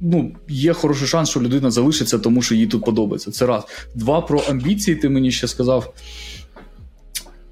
Ну, 0.00 0.32
є 0.48 0.72
хороший 0.72 1.08
шанс, 1.08 1.30
що 1.30 1.40
людина 1.40 1.70
залишиться, 1.70 2.18
тому 2.18 2.42
що 2.42 2.54
їй 2.54 2.66
тут 2.66 2.84
подобається. 2.84 3.30
Це 3.30 3.46
раз. 3.46 3.64
Два 3.94 4.20
про 4.20 4.42
амбіції, 4.50 4.96
ти 4.96 5.08
мені 5.08 5.30
ще 5.30 5.48
сказав. 5.48 5.94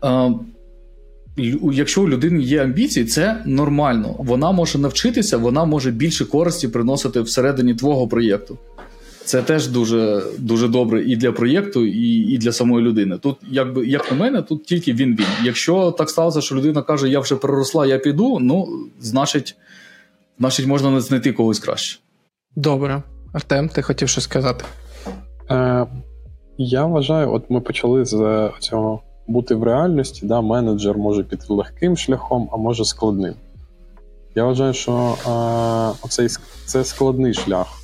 А, 0.00 0.30
Якщо 1.72 2.02
у 2.02 2.08
людини 2.08 2.42
є 2.42 2.62
амбіції, 2.62 3.06
це 3.06 3.42
нормально. 3.46 4.14
Вона 4.18 4.52
може 4.52 4.78
навчитися, 4.78 5.36
вона 5.36 5.64
може 5.64 5.90
більше 5.90 6.24
користі 6.24 6.68
приносити 6.68 7.20
всередині 7.20 7.74
твого 7.74 8.08
проєкту. 8.08 8.58
Це 9.24 9.42
теж 9.42 9.68
дуже 9.68 10.22
дуже 10.38 10.68
добре 10.68 11.04
і 11.04 11.16
для 11.16 11.32
проєкту, 11.32 11.86
і 11.86 12.08
і 12.08 12.38
для 12.38 12.52
самої 12.52 12.84
людини. 12.86 13.18
Тут, 13.18 13.36
якби 13.50 13.86
як 13.86 14.10
на 14.12 14.18
мене, 14.18 14.42
тут 14.42 14.64
тільки 14.64 14.92
він 14.92 15.16
він. 15.16 15.26
Якщо 15.44 15.90
так 15.90 16.10
сталося, 16.10 16.40
що 16.40 16.54
людина 16.54 16.82
каже, 16.82 17.08
я 17.08 17.20
вже 17.20 17.36
переросла, 17.36 17.86
я 17.86 17.98
піду, 17.98 18.38
ну 18.40 18.68
значить, 19.00 19.56
значить, 20.38 20.66
можна 20.66 20.90
не 20.90 21.00
знайти 21.00 21.32
когось 21.32 21.58
краще. 21.58 21.98
Добре, 22.56 23.02
Артем, 23.32 23.68
ти 23.68 23.82
хотів 23.82 24.08
щось 24.08 24.24
сказати? 24.24 24.64
Е, 25.50 25.86
Я 26.58 26.84
вважаю, 26.84 27.32
от 27.32 27.50
ми 27.50 27.60
почали 27.60 28.04
з 28.04 28.50
цього 28.60 29.02
бути 29.26 29.54
в 29.54 29.62
реальності. 29.62 30.26
Да, 30.26 30.40
Менеджер 30.40 30.98
може 30.98 31.24
піти 31.24 31.44
легким 31.48 31.96
шляхом, 31.96 32.48
а 32.52 32.56
може 32.56 32.84
складним. 32.84 33.34
Я 34.34 34.44
вважаю, 34.44 34.74
що 34.74 34.92
е, 34.92 36.06
оцей 36.06 36.28
це 36.66 36.84
складний 36.84 37.34
шлях 37.34 37.81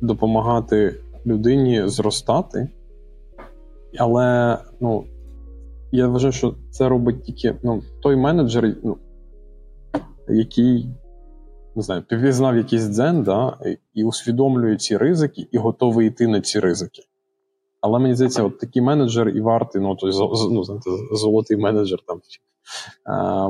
допомагати 0.00 0.94
людині 1.26 1.88
зростати, 1.88 2.68
але 3.98 4.58
ну, 4.80 5.04
я 5.92 6.08
вважаю, 6.08 6.32
що 6.32 6.54
це 6.70 6.88
робить 6.88 7.22
тільки 7.22 7.54
ну, 7.62 7.82
той 8.02 8.16
менеджер, 8.16 8.76
ну, 8.82 8.96
який 10.28 10.88
не 11.76 11.82
знаю, 11.82 12.02
півзнав 12.02 12.56
якийсь 12.56 12.82
дзен, 12.82 13.22
да, 13.22 13.58
і 13.94 14.04
усвідомлює 14.04 14.76
ці 14.76 14.96
ризики, 14.96 15.48
і 15.52 15.58
готовий 15.58 16.06
йти 16.06 16.26
на 16.26 16.40
ці 16.40 16.60
ризики. 16.60 17.02
Але 17.80 17.98
мені 17.98 18.14
здається, 18.14 18.42
от 18.42 18.58
такий 18.58 18.82
менеджер 18.82 19.28
і 19.28 19.40
вартий, 19.40 19.82
ну, 19.82 19.96
той, 19.96 20.12
ну, 20.50 20.64
знаєте, 20.64 20.90
золотий 21.12 21.56
менеджер 21.56 21.98
там 22.06 22.20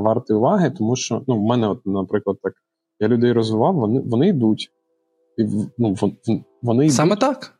вартий 0.03 0.35
уваги, 0.35 0.71
тому 0.77 0.95
що 0.95 1.21
ну, 1.27 1.39
в 1.39 1.43
мене, 1.43 1.67
от, 1.67 1.85
наприклад, 1.85 2.37
так, 2.43 2.53
я 2.99 3.07
людей 3.07 3.31
розвивав, 3.31 3.75
вони 3.75 3.99
вони 3.99 4.27
йдуть. 4.27 4.71
Ну, 5.77 5.95
вони 6.61 6.89
Саме 6.89 7.15
так. 7.15 7.53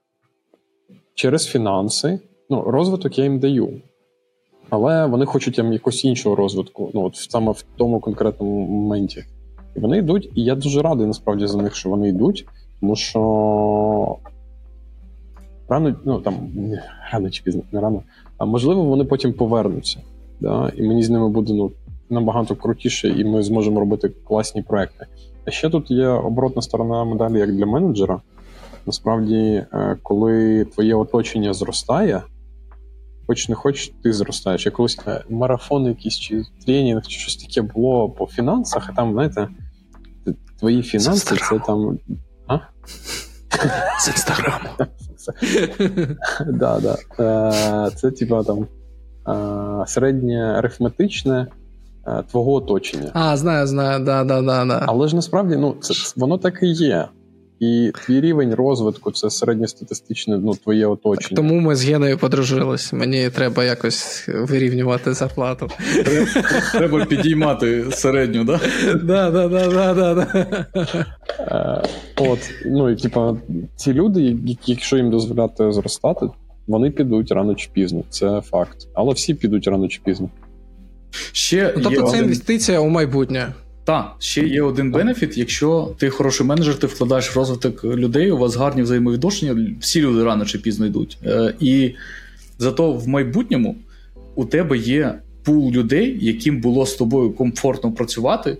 Через 1.13 1.45
фінанси. 1.45 2.19
Ну, 2.49 2.61
розвиток 2.61 3.17
я 3.17 3.23
їм 3.23 3.39
даю. 3.39 3.81
Але 4.69 5.05
вони 5.05 5.25
хочуть 5.25 5.55
там 5.55 5.73
якогось 5.73 6.05
іншого 6.05 6.35
розвитку, 6.35 6.91
ну, 6.93 7.03
от 7.03 7.15
саме 7.15 7.51
в 7.51 7.65
тому 7.77 7.99
конкретному 7.99 8.67
моменті. 8.67 9.25
І 9.75 9.79
вони 9.79 9.97
йдуть, 9.97 10.31
і 10.35 10.43
я 10.43 10.55
дуже 10.55 10.81
радий 10.81 11.07
насправді 11.07 11.47
за 11.47 11.61
них, 11.61 11.75
що 11.75 11.89
вони 11.89 12.09
йдуть, 12.09 12.45
тому 12.79 12.95
що 12.95 14.17
рано, 15.69 15.95
ну 16.05 16.19
там 16.19 16.33
рано 17.11 17.29
чи 17.29 17.43
пізно, 17.43 17.61
не 17.71 17.79
рано, 17.79 18.03
а 18.37 18.45
можливо, 18.45 18.83
вони 18.83 19.03
потім 19.03 19.33
повернуться. 19.33 20.01
Да? 20.39 20.71
І 20.75 20.81
мені 20.81 21.03
з 21.03 21.09
ними 21.09 21.29
буде 21.29 21.53
ну, 21.53 21.71
набагато 22.09 22.55
крутіше, 22.55 23.09
і 23.09 23.25
ми 23.25 23.43
зможемо 23.43 23.79
робити 23.79 24.09
класні 24.09 24.61
проекти. 24.61 25.05
А 25.47 25.51
ще 25.51 25.69
тут 25.69 25.91
є 25.91 26.07
оборотна 26.07 26.61
сторона 26.61 27.03
медалі 27.03 27.39
як 27.39 27.55
для 27.55 27.65
менеджера. 27.65 28.21
Насправді, 28.85 29.65
е, 29.73 29.97
коли 30.03 30.65
твоє 30.65 30.95
оточення 30.95 31.53
зростає, 31.53 32.21
хоч 33.27 33.49
не 33.49 33.55
хоч 33.55 33.91
ти 34.03 34.13
зростаєш. 34.13 34.65
Я 34.65 34.71
колись 34.71 34.99
е, 35.07 35.23
марафон 35.29 35.85
якийсь 35.85 36.19
чи 36.19 36.43
тренінг, 36.65 37.07
чи 37.07 37.19
щось 37.19 37.35
таке 37.35 37.61
було 37.61 38.09
по 38.09 38.27
фінансах, 38.27 38.89
а 38.89 38.93
там, 38.93 39.13
знаєте, 39.13 39.47
твої 40.59 40.83
фінанси 40.83 41.35
це, 41.35 41.59
там. 41.59 41.99
А? 42.47 42.59
З 43.99 44.07
інстаграму. 44.07 44.69
Да, 46.47 46.79
да. 46.79 46.97
Е, 47.19 47.91
це, 47.95 48.11
типа, 48.11 48.43
там 48.43 48.67
середнє 49.87 50.53
арифметичне 50.57 51.47
твого 52.31 52.53
оточення. 52.53 53.11
А, 53.13 53.37
знаю, 53.37 53.67
знаю, 53.67 54.05
да, 54.05 54.23
да, 54.23 54.41
да, 54.41 54.65
да. 54.65 54.83
Але 54.87 55.07
ж 55.07 55.15
насправді 55.15 55.55
ну, 55.55 55.75
це, 55.81 55.93
воно 56.15 56.37
так 56.37 56.59
і 56.61 56.67
є. 56.67 57.07
І 57.59 57.91
твій 58.05 58.21
рівень 58.21 58.53
розвитку 58.53 59.11
це 59.11 59.29
середньостатистичне 59.29 60.37
ну, 60.37 60.55
твоє 60.55 60.87
оточення. 60.87 61.35
Тому 61.35 61.59
ми 61.59 61.75
з 61.75 61.85
Геною 61.85 62.17
подружились. 62.17 62.93
Мені 62.93 63.29
треба 63.29 63.63
якось 63.63 64.29
вирівнювати 64.33 65.13
зарплату. 65.13 65.69
Треба 66.71 67.05
підіймати 67.05 67.85
середню, 67.91 68.43
да? 68.43 68.59
Да, 69.03 69.31
да, 69.31 69.47
да, 69.47 69.67
да, 69.67 69.93
да, 69.93 70.13
да. 70.13 70.47
Е, 71.39 71.83
От, 72.17 72.39
ну 72.65 72.89
і 72.89 72.95
типа, 72.95 73.37
ці 73.75 73.93
люди, 73.93 74.37
якщо 74.65 74.97
їм 74.97 75.09
дозволяти 75.09 75.71
зростати, 75.71 76.25
вони 76.67 76.91
підуть 76.91 77.31
рано 77.31 77.55
чи 77.55 77.69
пізно. 77.73 78.03
Це 78.09 78.41
факт. 78.41 78.77
Але 78.93 79.13
всі 79.13 79.33
підуть 79.33 79.67
рано 79.67 79.87
чи 79.87 80.01
пізно. 80.03 80.29
Ще 81.31 81.73
Ну, 81.77 81.83
Тобто 81.83 82.01
це 82.01 82.07
один... 82.07 82.23
інвестиція 82.23 82.79
у 82.79 82.89
майбутнє. 82.89 83.53
Так, 83.83 84.15
ще 84.19 84.47
є 84.47 84.61
один 84.61 84.91
бенефіт. 84.91 85.37
Якщо 85.37 85.95
ти 85.97 86.09
хороший 86.09 86.47
менеджер, 86.47 86.75
ти 86.75 86.87
вкладаєш 86.87 87.35
в 87.35 87.39
розвиток 87.39 87.83
людей, 87.83 88.31
у 88.31 88.37
вас 88.37 88.55
гарні 88.55 88.81
взаємовідношення, 88.81 89.75
всі 89.79 90.01
люди 90.01 90.23
рано 90.23 90.45
чи 90.45 90.57
пізно 90.57 90.85
йдуть. 90.85 91.17
Е, 91.25 91.53
І 91.59 91.93
зато 92.59 92.93
в 92.93 93.07
майбутньому 93.07 93.75
у 94.35 94.45
тебе 94.45 94.77
є 94.77 95.19
пул 95.43 95.71
людей, 95.71 96.17
яким 96.21 96.61
було 96.61 96.85
з 96.85 96.95
тобою 96.95 97.31
комфортно 97.31 97.91
працювати, 97.91 98.57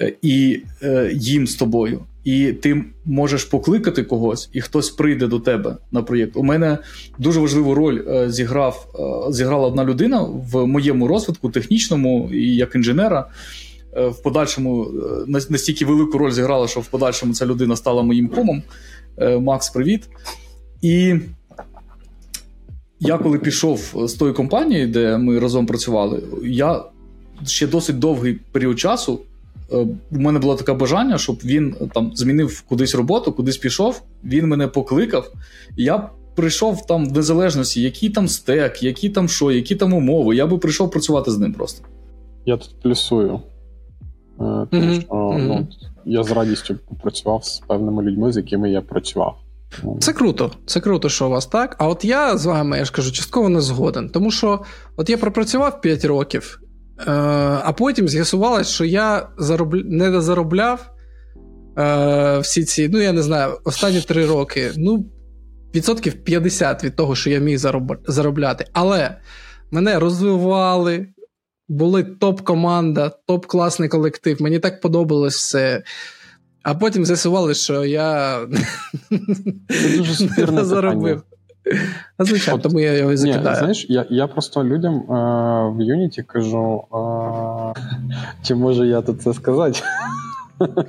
е, 0.00 0.12
і 0.22 0.62
е, 0.82 1.10
їм 1.14 1.46
з 1.46 1.54
тобою. 1.54 2.00
І 2.26 2.52
ти 2.52 2.84
можеш 3.04 3.44
покликати 3.44 4.02
когось, 4.02 4.48
і 4.52 4.60
хтось 4.60 4.90
прийде 4.90 5.26
до 5.26 5.40
тебе 5.40 5.76
на 5.92 6.02
проєкт. 6.02 6.36
У 6.36 6.42
мене 6.42 6.78
дуже 7.18 7.40
важливу 7.40 7.74
роль 7.74 8.00
е, 8.08 8.30
зіграв, 8.30 8.88
е, 9.28 9.32
зіграла 9.32 9.66
одна 9.68 9.84
людина 9.84 10.20
в 10.52 10.66
моєму 10.66 11.08
розвитку, 11.08 11.50
технічному 11.50 12.30
і 12.32 12.56
як 12.56 12.74
інженера. 12.74 13.28
Е, 13.96 14.08
В 14.08 14.22
подальшому 14.22 14.86
настільки 15.26 15.84
велику 15.84 16.18
роль 16.18 16.30
зіграла, 16.30 16.68
що 16.68 16.80
в 16.80 16.86
подальшому 16.86 17.34
ця 17.34 17.46
людина 17.46 17.76
стала 17.76 18.02
моїм 18.02 18.28
комом. 18.28 18.62
Макс, 19.40 19.70
привіт. 19.70 20.08
І 20.82 21.14
я 23.00 23.18
коли 23.18 23.38
пішов 23.38 23.94
з 24.08 24.14
тої 24.14 24.32
компанії, 24.32 24.86
де 24.86 25.18
ми 25.18 25.38
разом 25.38 25.66
працювали, 25.66 26.22
я 26.44 26.84
ще 27.46 27.66
досить 27.66 27.98
довгий 27.98 28.34
період 28.52 28.78
часу. 28.78 29.20
Е, 29.72 29.76
У 30.10 30.18
мене 30.18 30.38
було 30.38 30.54
таке 30.54 30.72
бажання, 30.72 31.18
щоб 31.18 31.36
він 31.44 31.76
е, 31.80 31.88
там 31.94 32.12
змінив 32.14 32.60
кудись 32.68 32.94
роботу, 32.94 33.32
кудись 33.32 33.56
пішов. 33.56 34.02
Він 34.24 34.46
мене 34.48 34.68
покликав. 34.68 35.32
І 35.76 35.84
я 35.84 36.10
прийшов 36.34 36.86
там 36.86 37.08
в 37.08 37.12
незалежності, 37.12 37.82
який 37.82 38.10
там 38.10 38.28
стек, 38.28 38.82
які 38.82 39.08
там 39.10 39.28
що, 39.28 39.50
які 39.52 39.76
там 39.76 39.92
умови. 39.92 40.36
Я 40.36 40.46
би 40.46 40.58
прийшов 40.58 40.90
працювати 40.90 41.30
з 41.30 41.38
ним 41.38 41.52
просто. 41.52 41.86
Я 42.46 42.56
тут 42.56 42.80
плюсую. 42.82 43.34
Е, 43.34 43.40
Тому 44.38 44.66
Мгм, 44.72 45.00
що 45.00 45.14
мгм. 45.14 45.46
ну, 45.46 45.68
я 46.04 46.22
з 46.22 46.30
радістю 46.30 46.76
попрацював 46.88 47.44
з 47.44 47.58
певними 47.58 48.02
людьми, 48.02 48.32
з 48.32 48.36
якими 48.36 48.70
я 48.70 48.80
працював. 48.80 49.36
Ну, 49.84 49.96
Це 50.00 50.12
круто, 50.12 50.50
це 50.66 50.80
круто, 50.80 51.08
що 51.08 51.26
у 51.26 51.30
вас 51.30 51.46
так. 51.46 51.76
А 51.78 51.88
от 51.88 52.04
я 52.04 52.38
з 52.38 52.46
вами, 52.46 52.78
я 52.78 52.84
ж 52.84 52.92
кажу, 52.92 53.12
частково 53.12 53.48
не 53.48 53.60
згоден. 53.60 54.08
Тому 54.08 54.30
що 54.30 54.60
от 54.96 55.10
я 55.10 55.16
пропрацював 55.18 55.80
5 55.80 56.04
років, 56.04 56.60
е, 56.98 57.12
а 57.64 57.72
потім 57.72 58.08
з'ясувалось, 58.08 58.68
що 58.68 58.84
я 58.84 59.28
заробля... 59.38 59.82
не 59.84 60.20
заробляв 60.20 60.90
е, 61.78 62.38
всі 62.38 62.64
ці, 62.64 62.88
ну 62.88 63.00
я 63.00 63.12
не 63.12 63.22
знаю, 63.22 63.58
останні 63.64 64.00
3 64.00 64.26
роки. 64.26 64.70
Ну, 64.76 65.06
відсотків 65.74 66.24
50 66.24 66.84
від 66.84 66.96
того, 66.96 67.14
що 67.14 67.30
я 67.30 67.38
міг 67.38 67.58
зароб... 67.58 67.96
заробляти. 68.06 68.64
Але 68.72 69.16
мене 69.70 69.98
розвивали. 69.98 71.06
Були 71.68 72.02
топ-команда, 72.02 73.12
топ-класний 73.28 73.88
колектив. 73.88 74.42
Мені 74.42 74.58
так 74.58 74.80
подобалось 74.80 75.36
все. 75.36 75.82
А 76.62 76.74
потім 76.74 77.04
з'ясували, 77.04 77.54
що 77.54 77.84
я 77.84 78.40
дуже 79.96 80.28
не 80.52 80.64
заробив. 80.64 81.22
А 82.16 82.24
звичайно, 82.24 82.56
От, 82.56 82.62
тому 82.62 82.80
я 82.80 82.92
його 82.92 83.10
і 83.10 83.14
Ні, 83.14 83.16
закидаю. 83.16 83.56
знаєш, 83.56 83.86
я, 83.88 84.06
я 84.10 84.26
просто 84.26 84.64
людям 84.64 84.94
е, 84.94 85.04
в 85.70 85.80
Unity 85.80 86.22
кажу, 86.22 86.84
е, 87.76 87.80
чи 88.42 88.54
можу 88.54 88.84
я 88.84 89.02
тут 89.02 89.22
це 89.22 89.34
сказати? 89.34 89.80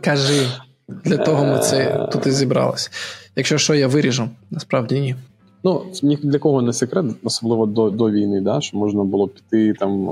Кажи, 0.02 0.48
для 0.88 1.18
того 1.18 1.46
ми 1.46 1.60
це 1.60 2.08
тут 2.12 2.28
і 2.28 2.32
зібралися. 2.32 2.90
Якщо 3.36 3.58
що, 3.58 3.76
я 3.76 3.88
виріжу, 3.88 4.30
насправді 4.52 5.00
ні. 5.00 5.16
Ну, 5.64 5.86
ні 6.04 6.16
для 6.24 6.40
кого 6.40 6.62
не 6.62 6.74
секрет, 6.74 7.06
особливо 7.24 7.66
до, 7.66 7.90
до 7.90 8.12
війни, 8.12 8.42
да, 8.42 8.62
що 8.62 8.78
можна 8.78 9.04
було 9.04 9.28
піти 9.28 9.74
там 9.74 10.10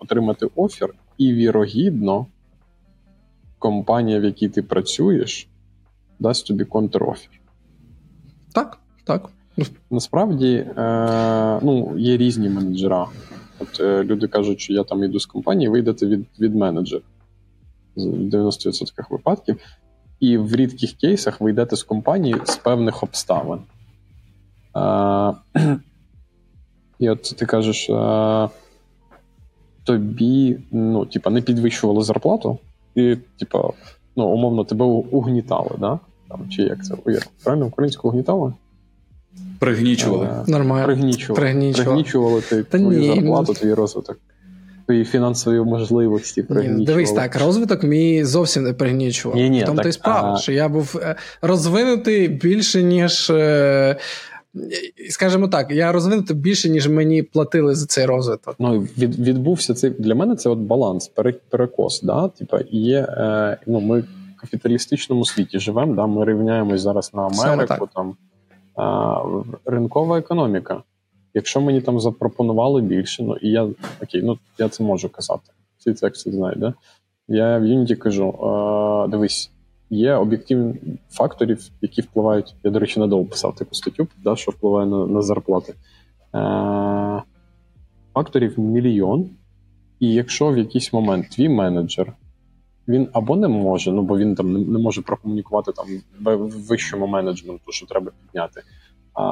отримати 0.00 0.46
офер, 0.56 0.94
і 1.18 1.32
вірогідно 1.32 2.26
компанія, 3.58 4.20
в 4.20 4.24
якій 4.24 4.48
ти 4.48 4.62
працюєш, 4.62 5.48
дасть 6.18 6.46
тобі 6.46 6.64
контрофер. 6.64 7.30
Так, 8.52 8.78
так. 9.04 9.30
Насправді, 9.90 10.54
е, 10.54 11.60
ну, 11.62 11.94
є 11.98 12.16
різні 12.16 12.48
менеджера. 12.48 13.06
От 13.58 13.80
е, 13.80 14.04
люди 14.04 14.28
кажуть, 14.28 14.60
що 14.60 14.72
я 14.72 14.84
там 14.84 15.04
йду 15.04 15.20
з 15.20 15.26
компанії, 15.26 15.68
ви 15.68 15.78
йдете 15.78 16.06
від, 16.06 16.26
від 16.40 16.54
менеджера 16.54 17.02
в 17.96 18.00
90% 18.00 19.10
випадків. 19.10 19.60
І 20.20 20.38
в 20.38 20.54
рідких 20.54 20.92
кейсах 20.92 21.40
ви 21.40 21.50
йдете 21.50 21.76
з 21.76 21.82
компанії 21.82 22.36
з 22.44 22.56
певних 22.56 23.02
обставин. 23.02 23.58
Е, 24.76 25.34
і 26.98 27.10
от 27.10 27.22
ти 27.36 27.46
кажеш, 27.46 27.90
е, 27.90 28.48
тобі 29.84 30.58
ну, 30.70 31.06
типа, 31.06 31.30
не 31.30 31.42
підвищували 31.42 32.02
зарплату, 32.02 32.58
і, 32.94 33.16
типа, 33.38 33.70
ну, 34.16 34.28
умовно, 34.28 34.64
тебе 34.64 34.84
угнітали, 34.84 35.70
да? 35.78 35.98
Там, 36.28 36.48
чи 36.48 36.62
як 36.62 36.84
це? 36.84 36.94
Правильно 37.44 37.66
українською 37.66 38.12
угнітали? 38.12 38.52
Пригнічували. 39.58 40.26
Е, 40.26 40.50
Нормально. 40.50 40.84
Пригнічували. 40.86 41.40
Пригнічували. 41.40 41.84
Пригнічували 41.84 42.40
ти 42.40 42.62
Та 42.62 42.78
твою 42.78 42.98
ні, 43.00 43.06
зарплату, 43.06 43.44
ну- 43.48 43.54
твій 43.54 43.74
розвиток, 43.74 44.18
твої 44.86 45.04
фінансові 45.04 45.60
можливості 45.60 46.42
пригнічували. 46.42 46.78
ну, 46.80 46.84
дивись 46.84 47.12
так, 47.12 47.36
розвиток 47.36 47.82
мій 47.82 48.24
зовсім 48.24 48.62
не 48.62 48.72
пригнічував. 48.72 49.36
Ні, 49.36 49.50
ні, 49.50 49.62
В 49.62 49.66
тому 49.66 49.76
так, 49.76 49.82
то 49.82 49.88
й 49.88 49.92
справа, 49.92 50.34
а- 50.34 50.38
що 50.38 50.52
я 50.52 50.68
був 50.68 51.00
е, 51.02 51.16
розвинутий 51.42 52.28
більше, 52.28 52.82
ніж. 52.82 53.30
е, 53.30 53.96
Скажімо 55.10 55.48
так, 55.48 55.70
я 55.70 55.92
розвинутий 55.92 56.36
більше, 56.36 56.68
ніж 56.68 56.88
мені 56.88 57.22
платили 57.22 57.74
за 57.74 57.86
цей 57.86 58.06
розвиток. 58.06 58.56
Ну, 58.58 58.80
від, 58.98 59.18
відбувся 59.18 59.74
цей 59.74 59.90
для 59.90 60.14
мене 60.14 60.36
це 60.36 60.48
от 60.50 60.58
баланс, 60.58 61.10
перекос. 61.50 62.02
Да? 62.02 62.28
Типа, 62.28 62.60
є, 62.70 62.98
е, 62.98 63.56
ну, 63.66 63.80
ми 63.80 64.00
в 64.00 64.04
капіталістичному 64.40 65.24
світі 65.24 65.58
живемо, 65.58 65.94
да? 65.94 66.06
ми 66.06 66.24
рівняємось 66.24 66.80
зараз 66.80 67.10
на 67.14 67.30
Саме 67.30 67.52
Америку, 67.52 67.88
там, 67.94 68.16
а, 68.78 69.22
ринкова 69.64 70.18
економіка. 70.18 70.82
Якщо 71.34 71.60
мені 71.60 71.80
там 71.80 72.00
запропонували 72.00 72.82
більше, 72.82 73.22
ну 73.22 73.36
і 73.36 73.50
я 73.50 73.68
окей, 74.02 74.22
ну 74.22 74.38
я 74.58 74.68
це 74.68 74.84
можу 74.84 75.08
казати. 75.08 75.52
Всі 75.78 75.94
це 75.94 76.10
знають, 76.14 76.58
да? 76.58 76.74
Я 77.28 77.58
в 77.58 77.62
Unity 77.62 77.94
кажу: 77.96 78.28
е, 78.28 79.08
дивись, 79.08 79.50
є 79.90 80.14
об'єктивні 80.14 80.74
факторів, 81.10 81.70
які 81.82 82.02
впливають. 82.02 82.54
Я, 82.64 82.70
до 82.70 82.78
речі, 82.78 83.00
надовго 83.00 83.24
писав 83.24 83.54
таку 83.54 83.74
статтю, 83.74 84.06
да, 84.24 84.36
що 84.36 84.50
впливає 84.50 84.86
на, 84.86 85.06
на 85.06 85.22
зарплати. 85.22 85.74
Е, 86.34 87.22
факторів 88.14 88.58
мільйон. 88.58 89.30
І 90.00 90.12
якщо 90.12 90.48
в 90.48 90.58
якийсь 90.58 90.92
момент 90.92 91.30
твій 91.30 91.48
менеджер 91.48 92.12
він 92.88 93.08
або 93.12 93.36
не 93.36 93.48
може, 93.48 93.92
ну 93.92 94.02
бо 94.02 94.18
він 94.18 94.34
там 94.34 94.52
не, 94.52 94.58
не 94.58 94.78
може 94.78 95.02
прокомунікувати 95.02 95.72
там 95.72 95.86
вищому 96.68 97.06
менеджменту, 97.06 97.72
що 97.72 97.86
треба 97.86 98.12
підняти, 98.22 98.62
а, 99.14 99.24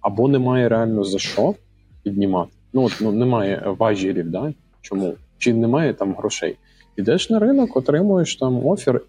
або 0.00 0.28
немає 0.28 0.68
реально 0.68 1.04
за 1.04 1.18
що 1.18 1.54
піднімати. 2.02 2.52
Ну 2.72 2.84
от 2.84 2.98
ну 3.00 3.12
немає 3.12 3.62
важілів, 3.78 4.30
да? 4.30 4.52
Чому? 4.80 5.14
Чи 5.38 5.54
немає 5.54 5.94
там 5.94 6.14
грошей? 6.14 6.56
Ідеш 6.96 7.30
на 7.30 7.38
ринок, 7.38 7.76
отримуєш 7.76 8.36
там 8.36 8.66
офер, 8.66 9.00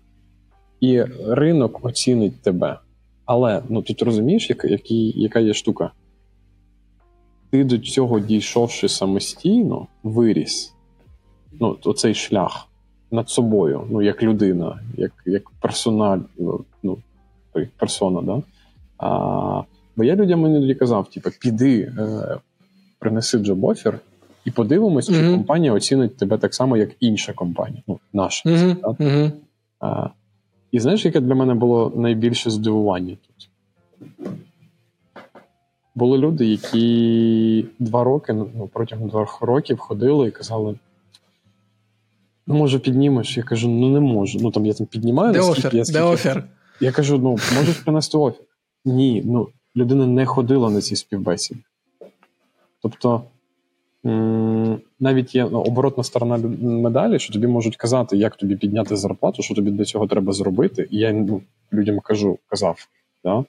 і 0.79 1.03
ринок 1.27 1.85
оцінить 1.85 2.41
тебе. 2.41 2.79
Але 3.25 3.63
ну 3.69 3.81
тут 3.81 4.01
розумієш, 4.01 4.49
яка, 4.49 4.67
яка 5.15 5.39
є 5.39 5.53
штука? 5.53 5.91
Ти 7.49 7.63
до 7.63 7.77
цього 7.77 8.19
дійшовши 8.19 8.89
самостійно, 8.89 9.87
виріс. 10.03 10.73
Ну, 11.59 11.77
оцей 11.83 12.13
шлях 12.13 12.67
над 13.15 13.29
собою, 13.29 13.87
ну, 13.89 14.01
як 14.01 14.23
людина, 14.23 14.79
як, 14.97 15.11
як 15.25 15.49
персональ, 15.61 16.19
ну, 16.37 16.65
ну, 16.83 16.97
як 17.55 17.69
персона, 17.69 18.21
да? 18.21 18.41
А, 18.97 19.61
бо 19.95 20.03
я 20.03 20.15
людям 20.15 20.45
іноді 20.45 20.75
казав: 20.75 21.09
типу, 21.09 21.29
піди, 21.39 21.79
е, 21.97 22.37
принеси 22.99 23.37
джоб-офер, 23.37 23.93
і 24.45 24.51
подивимось, 24.51 25.07
чи 25.07 25.21
Мгм. 25.21 25.33
компанія 25.33 25.73
оцінить 25.73 26.17
тебе 26.17 26.37
так 26.37 26.53
само, 26.53 26.77
як 26.77 26.89
інша 26.99 27.33
компанія, 27.33 27.83
ну, 27.87 27.99
наша. 28.13 28.49
Угу, 28.49 28.75
так? 28.75 28.95
угу. 28.99 29.31
А, 29.79 30.09
і 30.71 30.79
знаєш, 30.79 31.05
яке 31.05 31.19
для 31.19 31.35
мене 31.35 31.53
було 31.53 31.93
найбільше 31.95 32.49
здивування 32.49 33.17
тут? 33.27 33.49
Були 35.95 36.17
люди, 36.17 36.45
які 36.45 37.65
два 37.79 38.03
роки, 38.03 38.33
ну 38.33 38.69
протягом 38.73 39.09
двох 39.09 39.41
років 39.41 39.79
ходили 39.79 40.27
і 40.27 40.31
казали: 40.31 40.75
ну 42.47 42.55
може 42.55 42.79
піднімеш. 42.79 43.37
Я 43.37 43.43
кажу, 43.43 43.69
ну 43.69 43.89
не 43.89 43.99
можу. 43.99 44.39
Ну 44.41 44.51
там 44.51 44.65
я 44.65 44.73
там 44.73 44.87
піднімаю 44.87 45.33
Де 45.33 45.39
офер? 45.39 45.75
я 45.75 45.79
Де 45.79 45.85
скільки- 45.85 46.01
офер? 46.01 46.43
Я 46.79 46.91
кажу: 46.91 47.17
ну 47.17 47.29
можеш 47.29 47.75
принести 47.77 48.17
офер. 48.17 48.45
Ні, 48.85 49.21
ну 49.25 49.47
людина 49.75 50.07
не 50.07 50.25
ходила 50.25 50.69
на 50.69 50.81
ці 50.81 50.95
співбесіди. 50.95 51.59
Тобто 52.81 53.23
навіть 54.99 55.35
є 55.35 55.47
ну, 55.51 55.61
оборотна 55.61 56.03
сторона 56.03 56.37
медалі, 56.61 57.19
що 57.19 57.33
тобі 57.33 57.47
можуть 57.47 57.75
казати, 57.75 58.17
як 58.17 58.35
тобі 58.35 58.55
підняти 58.55 58.95
зарплату, 58.95 59.43
що 59.43 59.55
тобі 59.55 59.71
для 59.71 59.85
цього 59.85 60.07
треба 60.07 60.33
зробити. 60.33 60.87
І 60.91 60.97
я 60.97 61.13
ну, 61.13 61.41
людям 61.73 61.99
кажу, 61.99 62.39
казав, 62.47 62.87
да? 63.23 63.45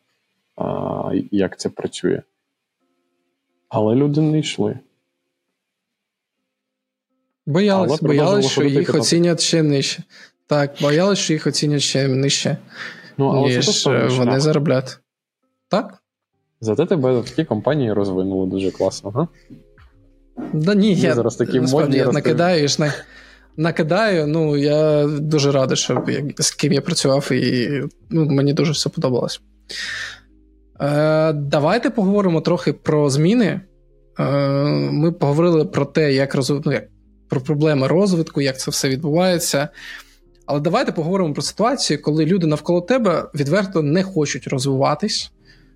а, 0.57 1.13
як 1.31 1.59
це 1.59 1.69
працює. 1.69 2.23
Але 3.69 3.95
люди 3.95 4.21
не 4.21 4.39
йшли. 4.39 4.79
Боялись, 7.47 7.91
Але 8.01 8.09
боялись, 8.09 8.47
що 8.47 8.65
їх 8.65 8.87
катати. 8.87 8.99
оцінять 8.99 9.41
ще 9.41 9.63
нижче. 9.63 10.03
Так, 10.47 10.75
боялись, 10.83 11.19
що 11.19 11.33
їх 11.33 11.47
оцінять 11.47 11.83
ще 11.83 12.09
нижче, 12.09 12.57
Ну, 13.19 13.27
але 13.29 13.41
ніж 13.49 13.67
теж 13.67 13.87
е, 13.87 14.09
вони 14.19 14.41
заробляють. 14.41 14.99
Так? 15.69 15.95
Зате 16.61 16.87
тебе 16.87 17.23
такі 17.23 17.45
компанії 17.45 17.93
розвинули 17.93 18.51
дуже 18.51 18.71
класно, 18.71 19.11
га? 19.11 19.29
Да 20.53 20.75
ні, 20.75 20.95
я 20.95 21.15
зараз 21.15 21.37
такі 21.37 21.61
насправді 21.61 21.97
я 21.97 22.07
накидаю, 22.13 22.65
і 22.65 22.69
ж 22.69 22.83
на, 22.83 22.93
накидаю. 23.57 24.27
Ну, 24.27 24.57
я 24.57 25.07
дуже 25.07 25.53
радий, 25.53 25.77
що 25.77 26.05
я- 26.09 26.25
з 26.39 26.51
ким 26.51 26.73
я 26.73 26.81
працював, 26.81 27.33
і 27.33 27.83
ну, 28.11 28.25
мені 28.25 28.53
дуже 28.53 28.73
все 28.73 28.89
подобалось. 28.89 29.41
Е, 30.81 31.33
давайте 31.33 31.91
поговоримо 31.91 32.41
трохи 32.41 32.73
про 32.73 33.11
зміни. 33.11 33.61
Е, 34.19 34.25
ми 34.93 35.13
поговорили 35.13 35.65
про 35.65 35.85
те, 35.85 36.13
як 36.13 36.35
розв... 36.35 36.61
ну, 36.65 36.73
як, 36.73 36.85
про 37.29 37.41
проблеми 37.41 37.87
розвитку, 37.87 38.41
як 38.41 38.61
це 38.61 38.71
все 38.71 38.89
відбувається. 38.89 39.69
Але 40.47 40.61
давайте 40.61 40.93
поговоримо 40.93 41.33
про 41.33 41.43
ситуацію, 41.43 42.03
коли 42.03 42.27
люди 42.27 42.47
навколо 42.47 42.81
тебе 42.81 43.31
відверто 43.35 43.83
не 43.83 44.03
хочуть 44.03 44.47
розвиватись 44.47 45.33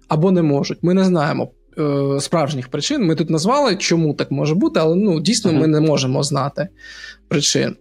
або 0.09 0.30
не 0.30 0.42
можуть. 0.42 0.78
Ми 0.82 0.94
не 0.94 1.05
знаємо 1.05 1.51
е, 1.78 2.20
справжніх 2.20 2.68
причин. 2.68 3.07
Ми 3.07 3.14
тут 3.14 3.30
назвали, 3.30 3.76
чому 3.76 4.14
так 4.14 4.30
може 4.30 4.55
бути, 4.55 4.80
але 4.80 4.96
ну, 4.96 5.20
дійсно 5.20 5.53
ми 5.53 5.66
не 5.66 5.80
можемо 5.80 6.22
знати 6.22 6.68
причин. 7.28 7.76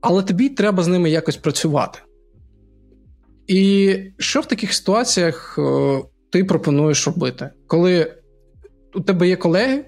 Але 0.00 0.22
тобі 0.22 0.48
треба 0.48 0.82
з 0.82 0.88
ними 0.88 1.10
якось 1.10 1.36
працювати. 1.36 1.98
І 3.46 3.96
що 4.18 4.40
в 4.40 4.46
таких 4.46 4.74
ситуаціях 4.74 5.58
е, 5.58 5.98
ти 6.30 6.44
пропонуєш 6.44 7.06
робити? 7.06 7.50
Коли 7.66 8.14
у 8.94 9.00
тебе 9.00 9.28
є 9.28 9.36
колеги, 9.36 9.84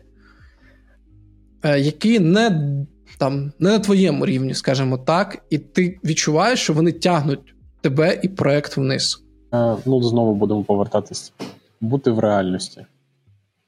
які 1.69 2.21
не, 2.21 2.77
там, 3.19 3.53
не 3.59 3.71
на 3.71 3.79
твоєму 3.79 4.27
рівні, 4.27 4.55
скажімо 4.55 4.99
так, 4.99 5.45
і 5.51 5.59
ти 5.59 6.01
відчуваєш, 6.05 6.61
що 6.61 6.73
вони 6.73 6.93
тягнуть 6.93 7.55
тебе 7.81 8.21
і 8.23 8.29
проект 8.29 8.77
вниз. 8.77 9.25
Е, 9.55 9.77
ну, 9.87 10.03
знову 10.03 10.35
будемо 10.35 10.65
повертатись. 10.65 11.33
Бути 11.81 12.11
в 12.11 12.19
реальності. 12.19 12.87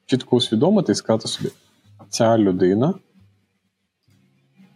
Чітко 0.05 0.35
усвідомити 0.35 0.91
і 0.91 0.95
сказати 0.95 1.27
собі: 1.27 1.49
ця 2.09 2.37
людина 2.37 2.93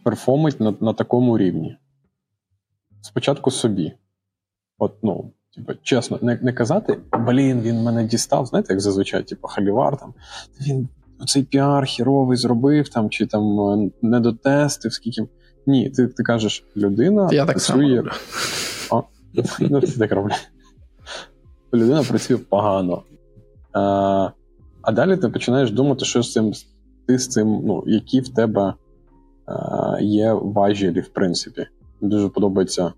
перформить 0.02 0.60
на, 0.60 0.74
на 0.80 0.92
такому 0.92 1.38
рівні. 1.38 1.76
Спочатку 3.00 3.50
собі. 3.50 3.92
От, 4.78 4.94
ну, 5.02 5.32
типу, 5.54 5.72
чесно, 5.82 6.18
не, 6.22 6.38
не 6.42 6.52
казати, 6.52 6.98
блін, 7.12 7.60
він 7.60 7.82
мене 7.82 8.04
дістав, 8.04 8.46
знаєте, 8.46 8.72
як 8.72 8.80
зазвичай, 8.80 9.22
типу, 9.22 9.48
халівар 9.48 9.96
там, 9.96 10.14
він 10.60 10.88
цей 11.26 11.42
піар 11.42 11.84
хіровий 11.84 12.36
зробив 12.36 12.88
там, 12.88 13.10
чи 13.10 13.26
там 13.26 13.60
е, 13.60 13.90
не 14.02 14.20
дотестив, 14.20 14.92
скільки. 14.92 15.22
Ні, 15.66 15.90
ти, 15.90 16.06
ти 16.06 16.22
кажеш, 16.22 16.64
людина 16.76 17.28
Я 17.32 17.46
так 17.46 17.60
само 17.60 17.78
працює. 17.78 18.02
Ну, 19.60 19.78
всі 19.78 19.98
так 19.98 20.12
роблять. 20.12 20.50
Людина 21.74 22.02
працює 22.02 22.36
погано. 22.36 23.02
А, 23.72 24.30
а 24.82 24.92
далі 24.92 25.16
ти 25.16 25.28
починаєш 25.28 25.70
думати, 25.70 26.04
що 26.04 26.22
з 26.22 26.32
цим 26.32 26.52
ти 27.06 27.18
з 27.18 27.28
цим, 27.28 27.62
ну, 27.64 27.84
які 27.86 28.20
в 28.20 28.28
тебе 28.28 28.74
а, 29.46 29.96
є 30.00 30.32
важелі, 30.32 31.00
в 31.00 31.08
принципі. 31.08 31.66
Мені 32.00 32.14
дуже 32.14 32.28
подобається 32.28 32.92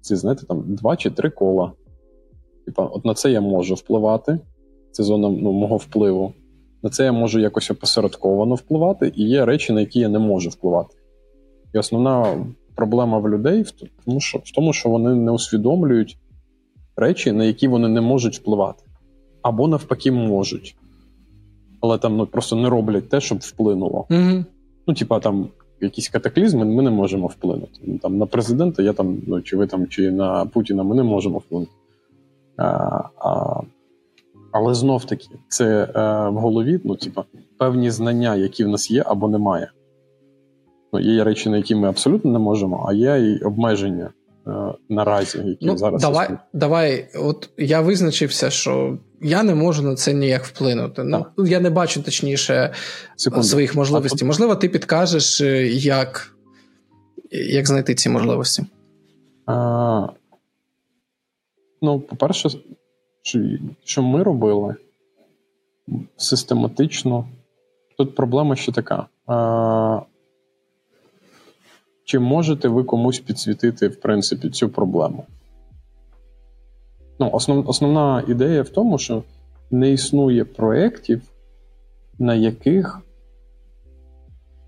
ці, 0.00 0.16
знаєте, 0.16 0.46
там 0.46 0.64
два 0.66 0.96
чи 0.96 1.10
три 1.10 1.30
кола. 1.30 1.72
Типа, 2.64 2.86
от 2.86 3.04
на 3.04 3.14
це 3.14 3.30
я 3.30 3.40
можу 3.40 3.74
впливати. 3.74 4.38
Це 4.90 5.02
зона 5.02 5.28
ну, 5.28 5.52
мого 5.52 5.76
впливу. 5.76 6.32
На 6.86 6.90
це 6.90 7.04
я 7.04 7.12
можу 7.12 7.38
якось 7.38 7.70
опосередковано 7.70 8.54
впливати, 8.54 9.12
і 9.16 9.24
є 9.28 9.44
речі, 9.44 9.72
на 9.72 9.80
які 9.80 10.00
я 10.00 10.08
не 10.08 10.18
можу 10.18 10.50
впливати. 10.50 10.96
І 11.74 11.78
основна 11.78 12.46
проблема 12.74 13.18
в 13.18 13.28
людей 13.28 13.62
в 13.62 13.70
тому, 14.04 14.20
що, 14.20 14.38
в 14.38 14.50
тому, 14.54 14.72
що 14.72 14.88
вони 14.88 15.14
не 15.14 15.30
усвідомлюють 15.30 16.18
речі, 16.96 17.32
на 17.32 17.44
які 17.44 17.68
вони 17.68 17.88
не 17.88 18.00
можуть 18.00 18.36
впливати. 18.36 18.84
Або 19.42 19.68
навпаки 19.68 20.12
можуть. 20.12 20.76
Але 21.80 21.98
там 21.98 22.16
ну, 22.16 22.26
просто 22.26 22.56
не 22.56 22.68
роблять 22.68 23.08
те, 23.08 23.20
щоб 23.20 23.38
вплинуло. 23.38 24.06
Угу. 24.10 24.44
Ну, 24.86 24.94
типа 24.94 25.20
там 25.20 25.48
якісь 25.80 26.08
катаклізми 26.08 26.64
ми 26.64 26.82
не 26.82 26.90
можемо 26.90 27.26
вплинути. 27.26 27.80
Ну, 27.84 27.98
Там, 27.98 28.18
на 28.18 28.26
президента, 28.26 28.82
я 28.82 28.92
там, 28.92 29.18
ну, 29.26 29.42
чи 29.42 29.56
ви 29.56 29.66
там, 29.66 29.86
чи 29.86 30.10
на 30.10 30.46
Путіна 30.46 30.82
ми 30.82 30.94
не 30.94 31.02
можемо 31.02 31.38
вплинути. 31.38 31.72
А, 32.56 32.64
а, 33.18 33.60
але 34.56 34.74
знов 34.74 35.04
таки, 35.04 35.26
це 35.48 35.82
е, 35.84 35.88
в 36.30 36.34
голові, 36.34 36.80
ну, 36.84 36.96
типа, 36.96 37.24
певні 37.58 37.90
знання, 37.90 38.36
які 38.36 38.64
в 38.64 38.68
нас 38.68 38.90
є 38.90 39.02
або 39.06 39.28
немає. 39.28 39.70
Ну, 40.92 41.00
є 41.00 41.24
речі, 41.24 41.48
на 41.50 41.56
які 41.56 41.74
ми 41.74 41.88
абсолютно 41.88 42.30
не 42.32 42.38
можемо, 42.38 42.86
а 42.88 42.92
є 42.92 43.18
і 43.32 43.44
обмеження 43.44 44.10
е, 44.46 44.50
наразі, 44.88 45.38
які 45.38 45.66
Ну, 45.66 45.76
зараз 45.76 46.02
давай, 46.02 46.24
існують. 46.24 46.40
давай, 46.52 47.08
от 47.14 47.50
я 47.58 47.80
визначився, 47.80 48.50
що 48.50 48.98
я 49.22 49.42
не 49.42 49.54
можу 49.54 49.82
на 49.82 49.94
це 49.94 50.14
ніяк 50.14 50.44
вплинути. 50.44 51.02
Ну, 51.04 51.26
я 51.38 51.60
не 51.60 51.70
бачу 51.70 52.02
точніше 52.02 52.72
Секунду. 53.16 53.46
своїх 53.46 53.74
можливостей. 53.74 54.20
А, 54.22 54.26
Можливо, 54.26 54.56
ти 54.56 54.68
підкажеш, 54.68 55.40
е, 55.40 55.66
як, 55.68 56.36
як 57.30 57.66
знайти 57.66 57.94
ці 57.94 58.08
можливості. 58.08 58.64
А, 59.46 60.06
ну, 61.82 62.00
по-перше, 62.00 62.48
що, 63.84 64.02
ми 64.02 64.22
робили 64.22 64.74
систематично. 66.16 67.28
Тут 67.98 68.14
проблема 68.14 68.56
ще 68.56 68.72
така. 68.72 69.06
А, 69.26 70.00
чи 72.04 72.18
можете 72.18 72.68
ви 72.68 72.84
комусь 72.84 73.18
підсвітити, 73.18 73.88
в 73.88 74.00
принципі, 74.00 74.50
цю 74.50 74.68
проблему? 74.68 75.24
Ну, 77.18 77.30
основ, 77.32 77.68
основна 77.68 78.24
ідея 78.28 78.62
в 78.62 78.68
тому, 78.68 78.98
що 78.98 79.22
не 79.70 79.90
існує 79.90 80.44
проєктів, 80.44 81.22
на 82.18 82.34
яких 82.34 83.00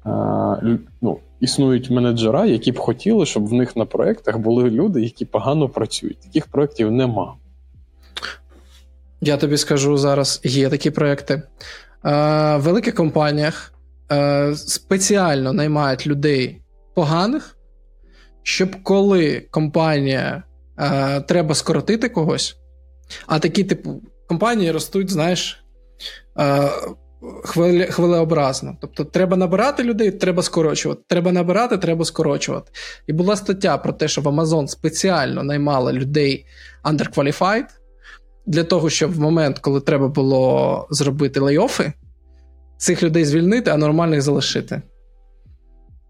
а, 0.04 0.56
ну, 1.00 1.18
існують 1.40 1.90
менеджера, 1.90 2.46
які 2.46 2.72
б 2.72 2.78
хотіли, 2.78 3.26
щоб 3.26 3.46
в 3.46 3.52
них 3.52 3.76
на 3.76 3.84
проєктах 3.84 4.38
були 4.38 4.70
люди, 4.70 5.02
які 5.02 5.24
погано 5.24 5.68
працюють. 5.68 6.20
Таких 6.20 6.46
проєктів 6.46 6.90
нема. 6.90 7.34
Я 9.20 9.36
тобі 9.36 9.56
скажу 9.56 9.98
зараз: 9.98 10.40
є 10.44 10.68
такі 10.68 10.90
проекти. 10.90 11.34
Е, 11.34 11.42
в 12.56 12.58
великих 12.58 12.94
компаніях 12.94 13.72
е, 14.12 14.54
спеціально 14.56 15.52
наймають 15.52 16.06
людей 16.06 16.62
поганих, 16.94 17.56
щоб 18.42 18.82
коли 18.82 19.46
компанія 19.50 20.42
е, 20.78 21.20
треба 21.20 21.54
скоротити 21.54 22.08
когось, 22.08 22.56
а 23.26 23.38
такі, 23.38 23.64
типу, 23.64 24.02
компанії 24.26 24.70
ростуть, 24.70 25.10
знаєш, 25.10 25.64
хвиле, 27.44 27.86
хвилеобразно. 27.86 28.76
Тобто, 28.80 29.04
треба 29.04 29.36
набирати 29.36 29.82
людей, 29.84 30.10
треба 30.10 30.42
скорочувати. 30.42 31.02
Треба 31.06 31.32
набирати, 31.32 31.78
треба 31.78 32.04
скорочувати. 32.04 32.70
І 33.06 33.12
була 33.12 33.36
стаття 33.36 33.78
про 33.78 33.92
те, 33.92 34.08
що 34.08 34.20
в 34.20 34.26
Amazon 34.26 34.68
спеціально 34.68 35.42
наймали 35.42 35.92
людей 35.92 36.46
underqualified, 36.84 37.64
для 38.48 38.64
того, 38.64 38.90
щоб 38.90 39.14
в 39.14 39.20
момент, 39.20 39.58
коли 39.58 39.80
треба 39.80 40.08
було 40.08 40.86
зробити 40.90 41.40
лейофи, 41.40 41.92
цих 42.76 43.02
людей 43.02 43.24
звільнити, 43.24 43.70
а 43.70 43.76
нормальних 43.76 44.22
залишити. 44.22 44.82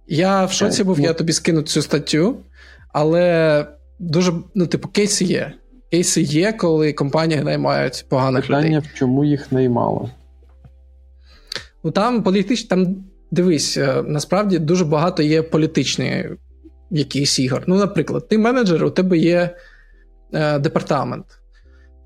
Я 0.07 0.45
в 0.45 0.53
шоці 0.53 0.85
був, 0.85 1.01
я 1.01 1.13
тобі 1.13 1.33
скину 1.33 1.63
цю 1.63 1.83
статтю, 1.83 2.37
але 2.93 3.67
дуже, 3.99 4.33
ну, 4.55 4.67
типу, 4.67 4.89
кейси 4.89 5.25
є. 5.25 5.53
Кейси 5.91 6.21
є, 6.23 6.53
коли 6.53 6.93
компанії 6.93 7.41
наймають 7.41 8.07
поганих 8.09 8.47
Питання, 8.47 8.67
людей. 8.67 8.91
в 8.95 8.99
чому 8.99 9.25
їх 9.25 9.53
наймали? 9.53 10.11
Ну 11.85 11.91
там 11.91 12.23
політич, 12.23 12.63
там 12.65 12.97
дивись, 13.31 13.77
е, 13.77 14.03
насправді 14.07 14.59
дуже 14.59 14.85
багато 14.85 15.23
є 15.23 15.43
політичні 15.43 16.25
якісь 16.91 17.39
ігор. 17.39 17.65
Ну, 17.67 17.77
наприклад, 17.77 18.29
ти 18.29 18.39
менеджер, 18.39 18.85
у 18.85 18.91
тебе 18.91 19.19
є 19.19 19.57
е, 20.35 20.59
департамент. 20.59 21.27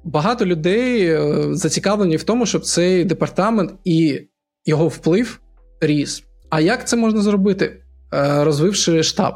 Багато 0.05 0.47
людей 0.47 1.07
е, 1.07 1.49
зацікавлені 1.55 2.17
в 2.17 2.23
тому, 2.23 2.47
щоб 2.47 2.65
цей 2.65 3.05
департамент 3.05 3.73
і 3.85 4.21
його 4.67 4.89
вплив 4.89 5.41
ріс. 5.81 6.25
А 6.51 6.61
як 6.61 6.89
це 6.89 6.97
можна 6.97 7.23
зробити, 7.23 7.83
е, 8.15 8.45
розвивши 8.45 9.03
штаб? 9.03 9.35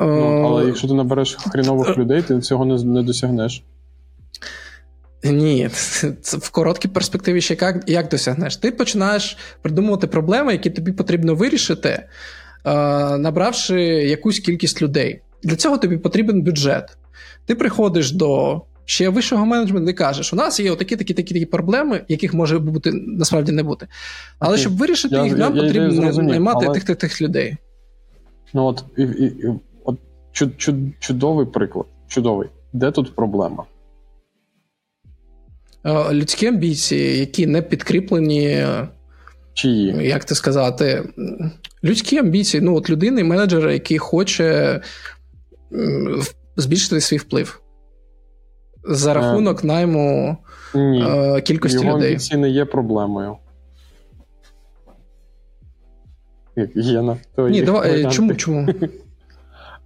Ну, 0.00 0.46
але 0.46 0.66
якщо 0.66 0.88
ти 0.88 0.94
набереш 0.94 1.34
хрінових 1.34 1.98
людей, 1.98 2.22
ти 2.22 2.40
цього 2.40 2.64
не, 2.64 2.84
не 2.84 3.02
досягнеш. 3.02 3.64
Ні, 5.24 5.68
це 6.22 6.36
в 6.36 6.50
короткій 6.50 6.88
перспективі 6.88 7.40
ще 7.40 7.56
як 7.60 7.84
як 7.86 8.08
досягнеш? 8.08 8.56
Ти 8.56 8.70
починаєш 8.70 9.36
придумувати 9.62 10.06
проблеми, 10.06 10.52
які 10.52 10.70
тобі 10.70 10.92
потрібно 10.92 11.34
вирішити, 11.34 11.88
е, 11.88 12.08
набравши 13.18 13.82
якусь 13.82 14.38
кількість 14.38 14.82
людей. 14.82 15.22
Для 15.42 15.56
цього 15.56 15.78
тобі 15.78 15.96
потрібен 15.96 16.42
бюджет. 16.42 16.96
Ти 17.46 17.54
приходиш 17.54 18.12
до 18.12 18.62
ще 18.90 19.08
вищого 19.08 19.46
менеджменту 19.46 19.90
і 19.90 19.94
кажеш: 19.94 20.32
у 20.32 20.36
нас 20.36 20.60
є 20.60 20.70
отакі 20.70 20.96
такі 20.96 21.14
такі 21.14 21.34
такі 21.34 21.46
проблеми, 21.46 22.04
яких 22.08 22.34
може 22.34 22.58
бути 22.58 22.92
насправді 22.92 23.52
не 23.52 23.62
бути. 23.62 23.86
Але 24.38 24.52
Окей. 24.52 24.60
щоб 24.60 24.76
вирішити 24.76 25.14
Я- 25.14 25.24
їх, 25.24 25.36
нам 25.38 25.56
я 25.56 25.62
потрібно 25.62 25.90
зрозумів, 25.90 26.30
наймати 26.30 26.66
але- 26.66 26.74
тих 26.74 26.84
тих 26.84 26.96
тих 26.96 27.22
людей. 27.22 27.56
Ну 28.54 28.64
от, 28.64 28.84
і, 28.98 29.02
і, 29.02 29.24
і, 29.24 29.46
от 29.84 29.98
чу, 30.32 30.50
чу, 30.56 30.74
чудовий 30.98 31.46
приклад. 31.46 31.86
Чудовий. 32.08 32.48
Де 32.72 32.90
тут 32.90 33.14
проблема? 33.16 33.64
Е, 35.84 36.12
Людські 36.12 36.46
амбіції, 36.46 37.18
які 37.18 37.46
не 37.46 37.62
підкріплені. 37.62 38.66
Чиї? 39.54 40.08
як 40.08 40.24
це 40.24 40.34
сказати, 40.34 41.08
людські 41.84 42.18
амбіції. 42.18 42.60
Ну, 42.60 42.76
от 42.76 42.90
людини, 42.90 43.24
менеджера, 43.24 43.72
який 43.72 43.98
хоче 43.98 44.80
збільшити 46.56 47.00
свій 47.00 47.16
вплив 47.16 47.60
за 48.84 49.14
рахунок 49.14 49.64
найму 49.64 50.36
Ні. 50.74 51.04
е, 51.08 51.40
кількості 51.40 51.84
Його 51.84 51.96
людей. 51.96 52.08
амбіції 52.08 52.40
не 52.40 52.50
є 52.50 52.64
проблемою. 52.64 53.36
Є 56.74 57.16
Ні, 57.38 57.62
давай, 57.62 58.04
е, 58.04 58.10
чому? 58.10 58.34
Чому? 58.34 58.68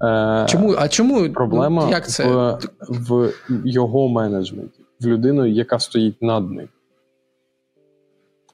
Е, 0.03 0.47
Чому? 0.49 0.75
А 0.79 0.89
чому? 0.89 1.31
Проблема 1.33 1.85
ну, 1.85 1.91
як 1.91 2.09
це? 2.09 2.25
В, 2.89 3.33
в 3.49 3.67
його 3.67 4.09
менеджменті, 4.09 4.81
в 5.01 5.07
людину, 5.07 5.47
яка 5.47 5.79
стоїть 5.79 6.23
над 6.23 6.51
ним. 6.51 6.69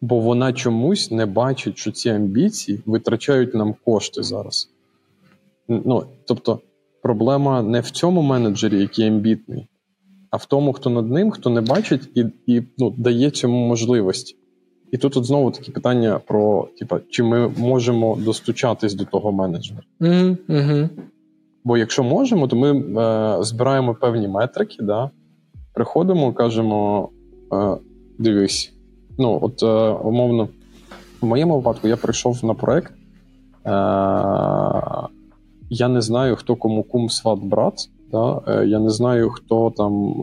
Бо 0.01 0.20
вона 0.20 0.53
чомусь 0.53 1.11
не 1.11 1.26
бачить, 1.26 1.78
що 1.78 1.93
ці 1.93 2.09
амбіції 2.09 2.82
витрачають 2.86 3.55
нам 3.55 3.74
кошти 3.84 4.22
зараз. 4.22 4.70
Ну, 5.68 6.05
тобто, 6.26 6.61
проблема 7.03 7.62
не 7.62 7.80
в 7.80 7.91
цьому 7.91 8.22
менеджері, 8.22 8.80
який 8.80 9.07
амбітний, 9.07 9.66
а 10.31 10.37
в 10.37 10.47
тому, 10.47 10.72
хто 10.72 10.91
над 10.91 11.11
ним, 11.11 11.31
хто 11.31 11.51
не 11.51 11.61
бачить 11.61 12.09
і, 12.14 12.24
і 12.47 12.62
ну, 12.78 12.91
дає 12.91 13.31
цьому 13.31 13.66
можливості. 13.68 14.37
І 14.93 14.97
тут 14.97 15.16
от 15.16 15.24
знову 15.24 15.51
такі 15.51 15.72
питання 15.72 16.20
про, 16.26 16.68
типа, 16.78 17.01
чи 17.11 17.22
ми 17.22 17.49
можемо 17.49 18.18
достучатись 18.24 18.95
до 18.95 19.05
того 19.05 19.33
менеджера. 19.33 19.81
Угу, 20.01 20.37
угу. 20.49 20.89
Бо 21.64 21.76
якщо 21.76 22.03
можемо, 22.03 22.49
то 22.49 22.57
ми 22.57 22.81
е, 22.81 23.43
збираємо 23.43 23.95
певні 23.95 24.28
метрики, 24.28 24.76
да? 24.83 25.11
приходимо, 25.74 26.33
кажемо: 26.33 27.09
е, 27.53 27.76
дивись, 28.18 28.72
ну, 29.18 29.39
от 29.43 29.62
е, 29.62 29.66
умовно, 30.05 30.49
в 31.20 31.26
моєму 31.26 31.57
випадку 31.57 31.89
я 31.89 31.97
прийшов 31.97 32.45
на 32.45 32.55
проект. 32.55 32.93
Е, 32.93 33.70
я 35.70 35.89
не 35.89 36.01
знаю, 36.01 36.37
хто 36.37 36.57
кому 36.57 36.83
кум 36.83 37.11
сват 37.11 37.39
брат. 37.39 37.89
Да? 38.13 38.41
Е, 38.49 38.67
я 38.67 38.79
не 38.79 38.91
знаю, 38.91 39.31
хто 39.31 39.71
там, 39.77 40.15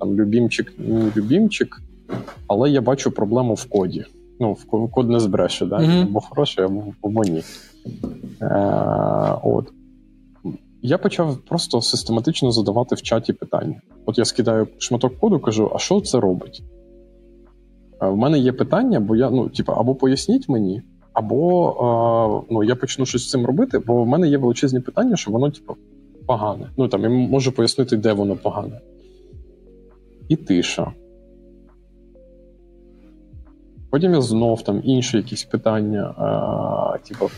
там 0.00 0.14
любімчик, 0.14 0.74
не 0.78 1.12
любімчик, 1.16 1.82
але 2.46 2.70
я 2.70 2.80
бачу 2.80 3.10
проблему 3.10 3.54
в 3.54 3.64
коді. 3.64 4.04
Ну, 4.40 4.52
в 4.52 4.90
код 4.90 5.10
не 5.10 5.20
збреше, 5.20 5.66
да? 5.66 5.78
Мгм. 5.78 6.02
або 6.02 6.20
хороший, 6.20 6.64
або, 6.64 6.82
або 7.02 7.24
ні. 7.24 7.42
Е, 8.42 9.38
от. 9.42 9.72
Я 10.82 10.98
почав 10.98 11.36
просто 11.36 11.82
систематично 11.82 12.52
задавати 12.52 12.94
в 12.94 13.02
чаті 13.02 13.32
питання. 13.32 13.80
От 14.06 14.18
я 14.18 14.24
скидаю 14.24 14.68
шматок 14.78 15.18
коду, 15.18 15.40
кажу: 15.40 15.70
а 15.74 15.78
що 15.78 16.00
це 16.00 16.20
робить? 16.20 16.62
Е, 18.02 18.08
В 18.08 18.16
мене 18.16 18.38
є 18.38 18.52
питання, 18.52 19.00
бо 19.00 19.16
я, 19.16 19.30
ну, 19.30 19.48
типу, 19.48 19.72
або 19.72 19.94
поясніть 19.94 20.48
мені, 20.48 20.82
або 21.12 21.70
е, 21.70 22.52
ну, 22.54 22.64
я 22.64 22.76
почну 22.76 23.06
щось 23.06 23.22
з 23.22 23.30
цим 23.30 23.46
робити, 23.46 23.78
бо 23.78 24.04
в 24.04 24.06
мене 24.06 24.28
є 24.28 24.38
величезні 24.38 24.80
питання, 24.80 25.16
що 25.16 25.30
воно, 25.30 25.50
типу, 25.50 25.76
погане. 26.26 26.70
Ну 26.76 26.88
там 26.88 27.02
я 27.02 27.08
можу 27.08 27.52
пояснити, 27.52 27.96
де 27.96 28.12
воно 28.12 28.36
погане. 28.36 28.80
І 30.28 30.36
тиша. 30.36 30.92
Потім 33.90 34.14
я 34.14 34.20
знов 34.20 34.62
там 34.62 34.80
інші 34.84 35.16
якісь 35.16 35.44
питання, 35.44 36.14
е, 36.94 37.08
типу, 37.08 37.30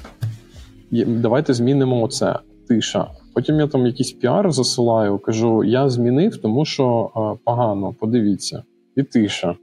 давайте 1.06 1.54
змінимо 1.54 2.02
оце. 2.02 2.38
Тиша. 2.68 3.10
Потім 3.34 3.60
я 3.60 3.66
там 3.66 3.86
якийсь 3.86 4.12
піар 4.12 4.52
засилаю, 4.52 5.18
кажу: 5.18 5.64
я 5.64 5.88
змінив, 5.88 6.36
тому 6.36 6.64
що 6.64 7.10
е, 7.16 7.38
погано, 7.44 7.94
подивіться. 8.00 8.62
І 8.96 9.02
тиша. 9.02 9.56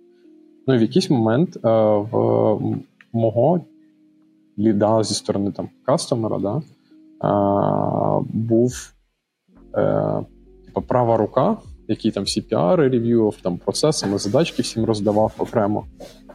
Ну, 0.67 0.77
в 0.77 0.81
якийсь 0.81 1.09
момент 1.09 1.57
е, 1.57 1.59
в 2.11 2.59
мого 3.13 3.61
ліда 4.57 5.03
зі 5.03 5.13
сторони 5.13 5.51
там 5.51 5.69
кастомера, 5.85 6.39
да, 6.39 6.57
е, 6.57 8.25
був 8.33 8.93
е, 9.77 10.19
типу, 10.65 10.81
права 10.81 11.17
рука, 11.17 11.57
який 11.87 12.11
там 12.11 12.23
всі 12.23 12.41
піари 12.41 12.89
рев'ював, 12.89 13.35
там 13.41 13.57
процесами, 13.57 14.17
задачки 14.17 14.61
всім 14.61 14.85
роздавав 14.85 15.33
окремо. 15.37 15.85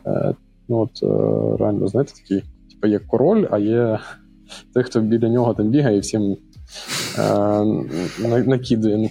Е, 0.07 0.34
ну, 0.68 0.78
от 0.78 1.03
е, 1.03 1.57
реально, 1.59 1.89
знаєте, 1.89 2.12
такий, 2.12 2.43
типу, 2.70 2.86
є 2.86 2.99
король, 2.99 3.47
а 3.51 3.59
є 3.59 3.99
той, 4.74 4.82
хто 4.82 5.01
біля 5.01 5.28
нього 5.28 5.55
там 5.55 5.68
бігає 5.68 5.97
і 5.97 6.01
всім 6.01 6.36
е, 7.18 7.64
накидує. 8.47 9.11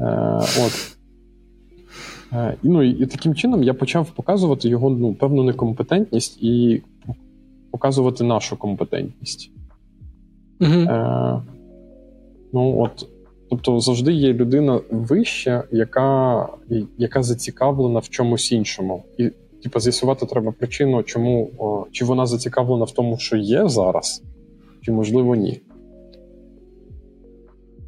Е, 0.00 0.36
от. 0.36 0.96
Е, 2.32 2.56
ну, 2.62 2.82
і, 2.82 2.90
і 2.90 3.06
таким 3.06 3.34
чином 3.34 3.62
я 3.62 3.74
почав 3.74 4.10
показувати 4.10 4.68
його 4.68 4.90
ну, 4.90 5.14
певну 5.14 5.42
некомпетентність 5.42 6.42
і 6.42 6.82
показувати 7.70 8.24
нашу 8.24 8.56
компетентність. 8.56 9.50
Угу. 10.60 10.72
Е, 10.72 11.42
ну, 12.52 12.80
от, 12.80 13.08
тобто 13.50 13.80
завжди 13.80 14.12
є 14.12 14.32
людина 14.32 14.80
вища, 14.90 15.64
яка, 15.70 16.48
яка 16.98 17.22
зацікавлена 17.22 17.98
в 17.98 18.08
чомусь 18.08 18.52
іншому. 18.52 19.04
І 19.18 19.30
типу, 19.62 19.80
з'ясувати 19.80 20.26
треба 20.26 20.52
причину, 20.52 21.02
чому 21.02 21.50
о, 21.58 21.86
чи 21.92 22.04
вона 22.04 22.26
зацікавлена 22.26 22.84
в 22.84 22.90
тому, 22.90 23.18
що 23.18 23.36
є 23.36 23.68
зараз, 23.68 24.22
чи 24.82 24.92
можливо 24.92 25.34
ні. 25.34 25.60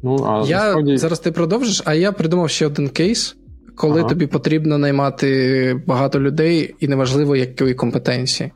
Ну, 0.03 0.15
а 0.27 0.45
Я 0.47 0.57
насправді, 0.57 0.97
зараз 0.97 1.19
ти 1.19 1.31
продовжиш, 1.31 1.81
а 1.85 1.93
я 1.93 2.11
придумав 2.11 2.49
ще 2.49 2.67
один 2.67 2.89
кейс, 2.89 3.35
коли 3.75 3.99
Ага. 3.99 4.09
тобі 4.09 4.27
потрібно 4.27 4.77
наймати 4.77 5.81
багато 5.87 6.19
людей, 6.19 6.75
і 6.79 6.87
неважливо, 6.87 7.35
якої 7.35 7.73
компетенції. 7.73 8.51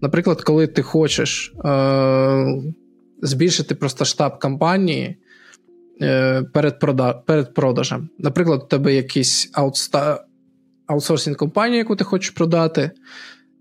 Наприклад, 0.00 0.42
коли 0.42 0.66
ти 0.66 0.82
хочеш 0.82 1.54
е- 1.64 2.62
збільшити 3.22 3.74
просто 3.74 4.04
штаб 4.04 4.38
компанії 4.38 5.16
перед, 6.52 6.78
прода- 6.82 7.14
перед 7.26 7.54
продажем. 7.54 8.08
Наприклад, 8.18 8.62
у 8.64 8.66
тебе 8.66 8.94
якийсь 8.94 9.50
аутста- 9.54 10.18
аутсорсинг 10.86 11.36
компанія, 11.36 11.78
яку 11.78 11.96
ти 11.96 12.04
хочеш 12.04 12.30
продати, 12.30 12.90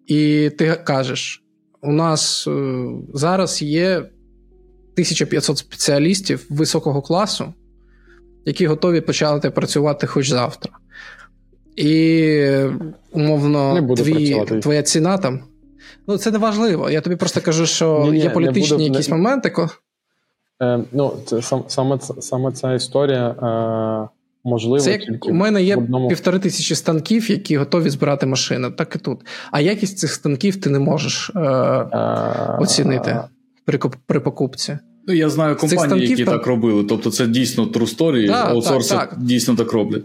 і 0.08 0.50
ти 0.58 0.76
кажеш: 0.84 1.44
у 1.82 1.92
нас 1.92 2.48
е- 2.48 2.86
зараз 3.14 3.62
є 3.62 3.98
1500 4.94 5.58
спеціалістів 5.58 6.46
високого 6.50 7.02
класу, 7.02 7.54
які 8.46 8.68
готові 8.68 9.02
почати 9.02 9.50
працювати 9.50 10.08
хоч 10.08 10.30
завтра. 10.30 10.72
І 11.76 12.42
умовно, 13.12 13.74
твій, 13.96 14.26
твоя 14.62 14.84
ціна 14.84 15.18
там. 15.18 15.44
Ну, 16.08 16.18
це 16.18 16.32
не 16.32 16.38
важливо. 16.38 16.90
Я 16.90 17.02
тобі 17.02 17.16
просто 17.16 17.42
кажу, 17.42 17.66
що 17.66 18.02
Ні-ні, 18.06 18.18
є 18.18 18.24
не 18.24 18.30
політичні 18.30 18.78
буду- 18.78 18.84
якісь 18.84 19.10
не- 19.10 19.16
моменти. 19.18 19.54
Е, 20.64 20.80
ну, 20.92 21.14
це, 21.26 21.42
сам, 21.42 21.64
саме, 21.68 22.00
саме 22.20 22.52
ця 22.52 22.74
історія 22.74 23.30
е, 23.30 24.18
можлива 24.44 24.80
Це 24.84 24.92
як 24.92 25.02
тільки 25.02 25.30
у 25.30 25.34
мене 25.34 25.64
є 25.64 25.76
одному. 25.76 26.08
півтори 26.08 26.40
тисячі 26.40 26.76
станків, 26.76 27.32
які 27.32 27.58
готові 27.58 27.90
збирати 27.90 28.26
машини, 28.26 28.72
так 28.72 28.96
і 28.96 29.00
тут. 29.00 29.20
А 29.52 29.60
якість 29.62 29.98
цих 29.98 30.12
станків 30.12 30.62
ти 30.62 30.70
не 30.70 30.80
можеш 30.80 31.32
е, 31.36 31.40
е, 31.40 32.58
оцінити 32.60 33.20
при, 33.66 33.80
при 34.06 34.20
покупці. 34.20 34.78
Ну, 35.08 35.14
я 35.14 35.30
знаю 35.30 35.56
компанії, 35.56 35.88
станків 35.88 36.10
які 36.10 36.26
там- 36.26 36.38
так 36.38 36.48
робили. 36.48 36.84
Тобто, 36.84 37.12
це 37.12 37.28
дійсно 37.28 37.66
true 37.66 37.98
story, 37.98 38.28
Так, 38.28 38.50
аутсорси 38.50 38.96
так, 38.96 39.10
так. 39.10 39.20
дійсно 39.24 39.56
так 39.56 39.72
роблять. 39.74 40.04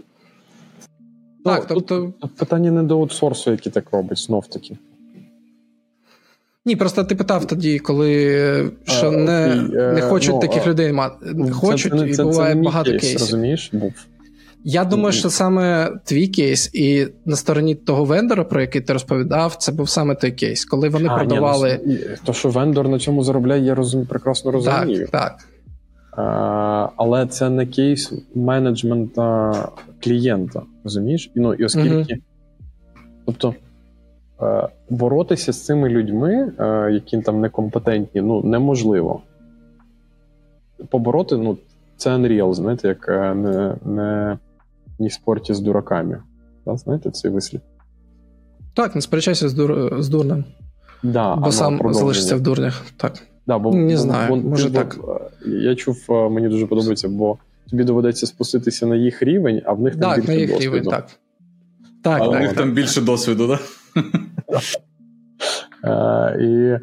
Так, 1.45 1.59
Ну, 1.69 1.75
тобто, 1.75 2.13
Тут 2.21 2.35
питання 2.35 2.71
не 2.71 2.83
до 2.83 2.99
аутсорсу, 2.99 3.51
який 3.51 3.71
так 3.71 3.85
робить, 3.91 4.17
знов 4.17 4.47
таки. 4.47 4.77
Ні, 6.65 6.75
просто 6.75 7.03
ти 7.03 7.15
питав 7.15 7.45
тоді, 7.45 7.79
коли 7.79 8.71
що 8.83 9.07
А, 9.07 9.11
не, 9.11 9.63
окей, 9.65 9.77
е, 9.79 9.93
не 9.93 10.01
хочуть 10.01 10.33
ну, 10.33 10.39
таких 10.39 10.63
а, 10.65 10.69
людей 10.69 10.93
мати. 10.93 11.35
Хочуть, 11.51 11.91
це, 11.91 12.13
це, 12.13 12.21
і 12.21 12.25
буває 12.25 12.55
це 12.55 12.61
багато 12.61 12.91
кейс, 12.91 13.01
кейсів. 13.01 13.19
Розумієш, 13.19 13.69
був. 13.73 13.93
Я 14.65 14.85
думаю, 14.85 15.11
що 15.11 15.29
саме 15.29 15.91
твій 16.03 16.27
кейс, 16.27 16.69
і 16.73 17.07
на 17.25 17.35
стороні 17.35 17.75
того 17.75 18.05
вендора, 18.05 18.43
про 18.43 18.61
який 18.61 18.81
ти 18.81 18.93
розповідав, 18.93 19.55
це 19.55 19.71
був 19.71 19.89
саме 19.89 20.15
той 20.15 20.31
кейс, 20.31 20.65
коли 20.65 20.89
вони 20.89 21.09
А, 21.09 21.11
ні, 21.11 21.17
продавали. 21.17 21.79
ну, 21.85 21.95
то, 22.23 22.33
що 22.33 22.49
вендор 22.49 22.89
на 22.89 22.99
цьому 22.99 23.23
заробляє, 23.23 23.63
я 23.63 23.75
розумію, 23.75 24.07
прекрасно 24.09 24.51
розумію. 24.51 25.07
так, 25.11 25.37
так. 26.17 26.93
але 26.97 27.27
це 27.27 27.49
не 27.49 27.65
кейс 27.65 28.13
менеджмента 28.35 29.51
клієнта. 30.03 30.61
Розумієш? 30.83 31.31
І, 31.35 31.39
ну, 31.39 31.53
і 31.53 31.65
оскільки. 31.65 32.13
uh 32.13 32.17
Тобто 33.25 33.49
е, 33.49 33.53
боротися 34.89 35.53
з 35.53 35.65
цими 35.65 35.89
людьми, 35.89 36.51
е, 36.59 36.91
які 36.91 37.21
там 37.21 37.41
некомпетентні, 37.41 38.21
ну 38.21 38.41
неможливо. 38.43 39.21
Побороти, 40.89 41.37
ну, 41.37 41.57
це 41.97 42.09
unreal, 42.09 42.53
знаєте, 42.53 42.87
як 42.87 43.09
е, 43.09 43.33
не 43.35 43.75
не, 43.85 44.37
не 44.99 45.07
в 45.07 45.11
спорті 45.11 45.53
з 45.53 45.59
дураками. 45.59 46.21
Да, 46.65 46.77
Знаєте, 46.77 47.11
цей 47.11 47.31
вислів? 47.31 47.61
Так, 48.73 48.95
не 48.95 49.01
сперечайся 49.01 49.49
з 49.49 49.53
дур... 49.53 50.01
з 50.01 50.09
дурним. 50.09 50.43
Да, 51.03 51.35
Бо 51.35 51.51
сам 51.51 51.93
залишиться 51.93 52.35
в 52.35 52.41
дурнях. 52.41 52.85
Так. 52.97 53.13
Да, 53.47 53.59
бо, 53.59 53.73
Не 53.73 53.97
знаю, 53.97 54.29
бо, 54.29 54.35
може 54.49 54.69
бо, 54.69 54.75
так. 54.75 54.99
Я 55.45 55.75
чув, 55.75 56.05
мені 56.09 56.49
дуже 56.49 56.65
подобається, 56.65 57.09
бо 57.09 57.37
тобі 57.69 57.83
доведеться 57.83 58.27
спуститися 58.27 58.85
на 58.85 58.95
їх 58.95 59.23
рівень, 59.23 59.61
а 59.65 59.73
в 59.73 59.81
них 59.81 59.95
там 59.95 60.09
так, 60.09 60.19
більше 60.19 60.31
на 60.31 60.39
їх 60.39 60.49
досвіду. 60.49 60.75
рівень, 60.75 60.89
так. 60.89 61.07
Так, 62.03 62.21
а 62.21 62.25
так, 62.25 62.29
у 62.29 62.39
них 62.39 62.49
так. 62.49 62.57
там 62.57 62.71
більше 62.71 63.01
досвіду, 63.01 63.47
так? 63.47 63.61
Е, 65.85 66.37
і 66.39 66.77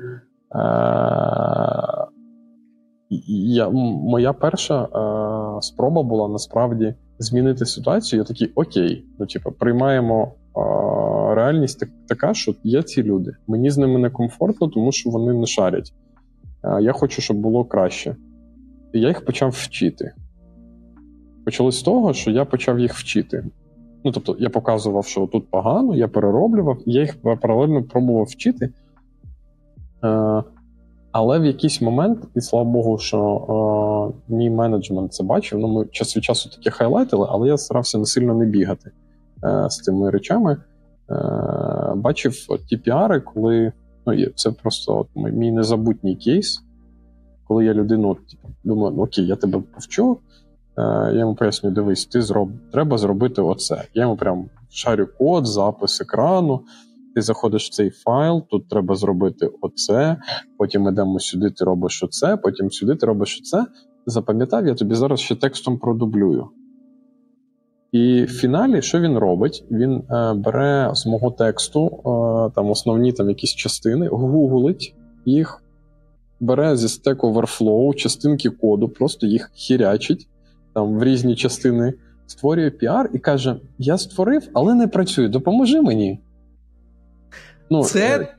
е, 3.61 3.69
моя 4.03 4.33
перша 4.33 4.83
е, 4.85 4.89
спроба 5.63 6.03
була 6.03 6.29
насправді 6.29 6.95
змінити 7.19 7.67
ситуацію. 7.67 8.21
Я 8.21 8.25
такий 8.25 8.53
окей, 8.55 9.05
ну 9.19 9.27
типу, 9.27 9.53
приймаємо 9.53 10.33
реальність 11.35 11.87
така, 12.09 12.35
що 12.35 12.55
є 12.65 12.83
ці 12.83 13.03
люди. 13.03 13.33
Мені 13.47 13.71
з 13.71 13.79
ними 13.79 13.99
некомфортно, 13.99 14.69
тому 14.69 14.93
що 14.93 15.11
вони 15.11 15.33
не 15.33 15.47
шарять. 15.47 15.93
Я 16.81 16.93
хочу, 16.93 17.23
щоб 17.23 17.37
було 17.37 17.65
краще. 17.65 18.17
І 18.93 19.01
я 19.01 19.09
їх 19.09 19.25
почав 19.25 19.51
вчити. 19.51 20.13
Почалось 21.45 21.79
з 21.79 21.83
того, 21.83 22.13
що 22.13 22.31
я 22.31 22.45
почав 22.45 22.79
їх 22.81 22.95
вчити. 22.95 23.45
Ну, 24.05 24.13
тобто, 24.13 24.37
я 24.39 24.51
показував, 24.51 25.07
що 25.07 25.27
тут 25.27 25.51
погано, 25.51 25.97
я 25.97 26.09
перероблював, 26.09 26.79
я 26.87 27.01
їх 27.01 27.23
паралельно 27.41 27.83
пробував 27.83 28.25
вчити. 28.25 28.71
Е, 30.05 30.43
але 31.13 31.39
в 31.39 31.45
якийсь 31.45 31.81
момент, 31.81 32.19
і 32.35 32.41
слава 32.41 32.71
Богу, 32.71 32.99
що 32.99 34.13
е, 34.29 34.35
мій 34.35 34.51
менеджмент 34.51 35.13
це 35.13 35.25
бачив. 35.25 35.59
Ну, 35.59 35.69
ми 35.69 35.87
час 35.87 36.17
від 36.17 36.25
часу 36.25 36.51
таке 36.51 36.71
хайлайтили, 36.71 37.27
але 37.31 37.49
я 37.49 37.57
старався 37.57 37.99
не 37.99 38.07
сильно 38.07 38.35
не 38.35 38.47
бігати 38.47 38.91
е, 39.45 39.71
з 39.71 39.77
цими 39.77 40.11
речами. 40.11 40.57
Е, 41.11 41.93
бачив 41.97 42.47
ті 42.69 42.77
піари, 42.77 43.21
коли 43.21 43.73
ну, 44.07 44.27
це 44.35 44.51
просто 44.51 44.99
от, 44.99 45.09
мій 45.15 45.53
незабутній 45.53 46.17
кейс, 46.17 46.63
коли 47.49 47.65
я 47.65 47.75
людину 47.75 48.09
от, 48.09 48.27
типу, 48.27 48.49
думаю, 48.65 48.95
ну 48.97 49.03
окей, 49.03 49.27
я 49.27 49.37
тебе 49.37 49.63
повчу. 49.75 50.19
Я 51.13 51.21
йому 51.21 51.35
пояснюю, 51.35 51.75
дивись, 51.75 52.07
ти 52.07 52.23
зроб... 52.23 52.51
треба 52.73 52.99
зробити 52.99 53.43
оце. 53.43 53.85
Я 53.95 54.03
йому 54.03 54.17
прям 54.17 54.49
шарю 54.71 55.09
код, 55.19 55.47
запис 55.47 56.01
екрану. 56.01 56.61
Ти 57.15 57.23
заходиш 57.23 57.67
в 57.67 57.73
цей 57.73 57.91
файл, 57.91 58.43
тут 58.51 58.69
треба 58.69 58.97
зробити 58.97 59.51
оце. 59.61 60.17
Потім 60.59 60.89
йдемо 60.89 61.21
сюди, 61.21 61.51
ти 61.51 61.65
робиш 61.65 62.03
оце, 62.03 62.37
потім 62.37 62.71
сюди 62.71 62.95
ти 62.95 63.07
робиш 63.07 63.41
оце. 63.41 63.67
Запам'ятав, 64.07 64.67
я 64.67 64.75
тобі 64.75 64.95
зараз 64.95 65.21
ще 65.21 65.35
текстом 65.35 65.79
продублюю. 65.79 66.49
І 67.93 68.23
в 68.23 68.29
фіналі, 68.29 68.83
що 68.83 69.01
він 69.01 69.19
робить? 69.19 69.65
Він 69.71 69.93
е, 69.93 70.35
бере 70.35 70.91
з 70.95 71.07
мого 71.07 71.31
тексту 71.31 71.87
е, 71.87 72.55
там 72.55 72.71
основні 72.71 73.13
там 73.13 73.29
якісь 73.29 73.55
частини, 73.55 74.09
гуглить 74.09 74.95
їх, 75.25 75.63
бере 76.41 76.77
зі 76.77 76.87
Stack 76.87 77.17
Overflow 77.17 77.95
частинки 77.95 78.51
коду, 78.51 78.89
просто 78.89 79.27
їх 79.27 79.51
хірячить 79.55 80.29
там 80.75 80.99
в 80.99 81.05
різні 81.05 81.37
частини, 81.37 81.95
створює 82.27 82.71
піар 82.71 83.11
і 83.15 83.19
каже: 83.19 83.57
Я 83.79 83.99
створив, 83.99 84.49
але 84.53 84.75
не 84.75 84.89
працюю. 84.89 85.29
Допоможи 85.29 85.81
мені. 85.81 86.21
Ну, 87.71 87.85
Це. 87.85 88.19
Е... 88.19 88.37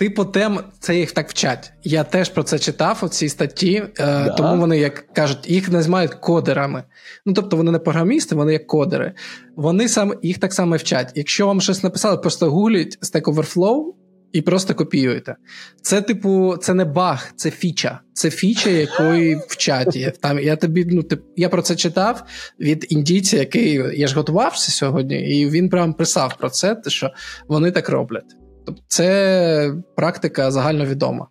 Типу 0.00 0.24
тем, 0.24 0.60
це 0.78 0.96
їх 0.96 1.12
так 1.12 1.30
вчать. 1.30 1.72
Я 1.84 2.04
теж 2.04 2.28
про 2.28 2.42
це 2.42 2.58
читав 2.58 3.00
у 3.02 3.08
цій 3.08 3.28
статті, 3.28 3.74
е, 3.74 3.90
да. 3.96 4.30
тому 4.30 4.60
вони, 4.60 4.78
як 4.78 5.12
кажуть, 5.12 5.50
їх 5.50 5.70
називають 5.70 6.14
кодерами. 6.14 6.84
Ну 7.26 7.32
тобто 7.32 7.56
вони 7.56 7.70
не 7.70 7.78
програмісти, 7.78 8.34
вони 8.34 8.52
як 8.52 8.66
кодери. 8.66 9.12
Вони 9.56 9.88
сам 9.88 10.14
їх 10.22 10.38
так 10.38 10.52
само 10.52 10.76
вчать. 10.76 11.12
Якщо 11.14 11.46
вам 11.46 11.60
щось 11.60 11.82
написали, 11.82 12.16
просто 12.16 12.50
гугліть 12.50 12.98
Stack 13.02 13.22
Overflow 13.22 13.84
і 14.32 14.42
просто 14.42 14.74
копіюєте. 14.74 15.36
Це, 15.82 16.02
типу, 16.02 16.56
це 16.56 16.74
не 16.74 16.84
баг, 16.84 17.32
це 17.36 17.50
фіча. 17.50 18.00
Це 18.12 18.30
фіча, 18.30 18.70
якої 18.70 19.34
в 19.34 19.56
чаті. 19.56 20.12
Там 20.20 20.38
я 20.38 20.56
тобі 20.56 20.84
ну 20.84 21.02
тип, 21.02 21.22
я 21.36 21.48
про 21.48 21.62
це 21.62 21.76
читав 21.76 22.22
від 22.60 22.86
індійця, 22.88 23.36
який 23.36 24.00
я 24.00 24.06
ж 24.06 24.14
готувався 24.16 24.72
сьогодні, 24.72 25.40
і 25.40 25.50
він 25.50 25.68
прям 25.68 25.94
писав 25.94 26.36
про 26.38 26.50
це, 26.50 26.76
що 26.86 27.10
вони 27.48 27.70
так 27.70 27.88
роблять. 27.88 28.36
Тобто, 28.66 28.82
це 28.86 29.74
практика 29.96 30.50
загальновідома. 30.50 31.28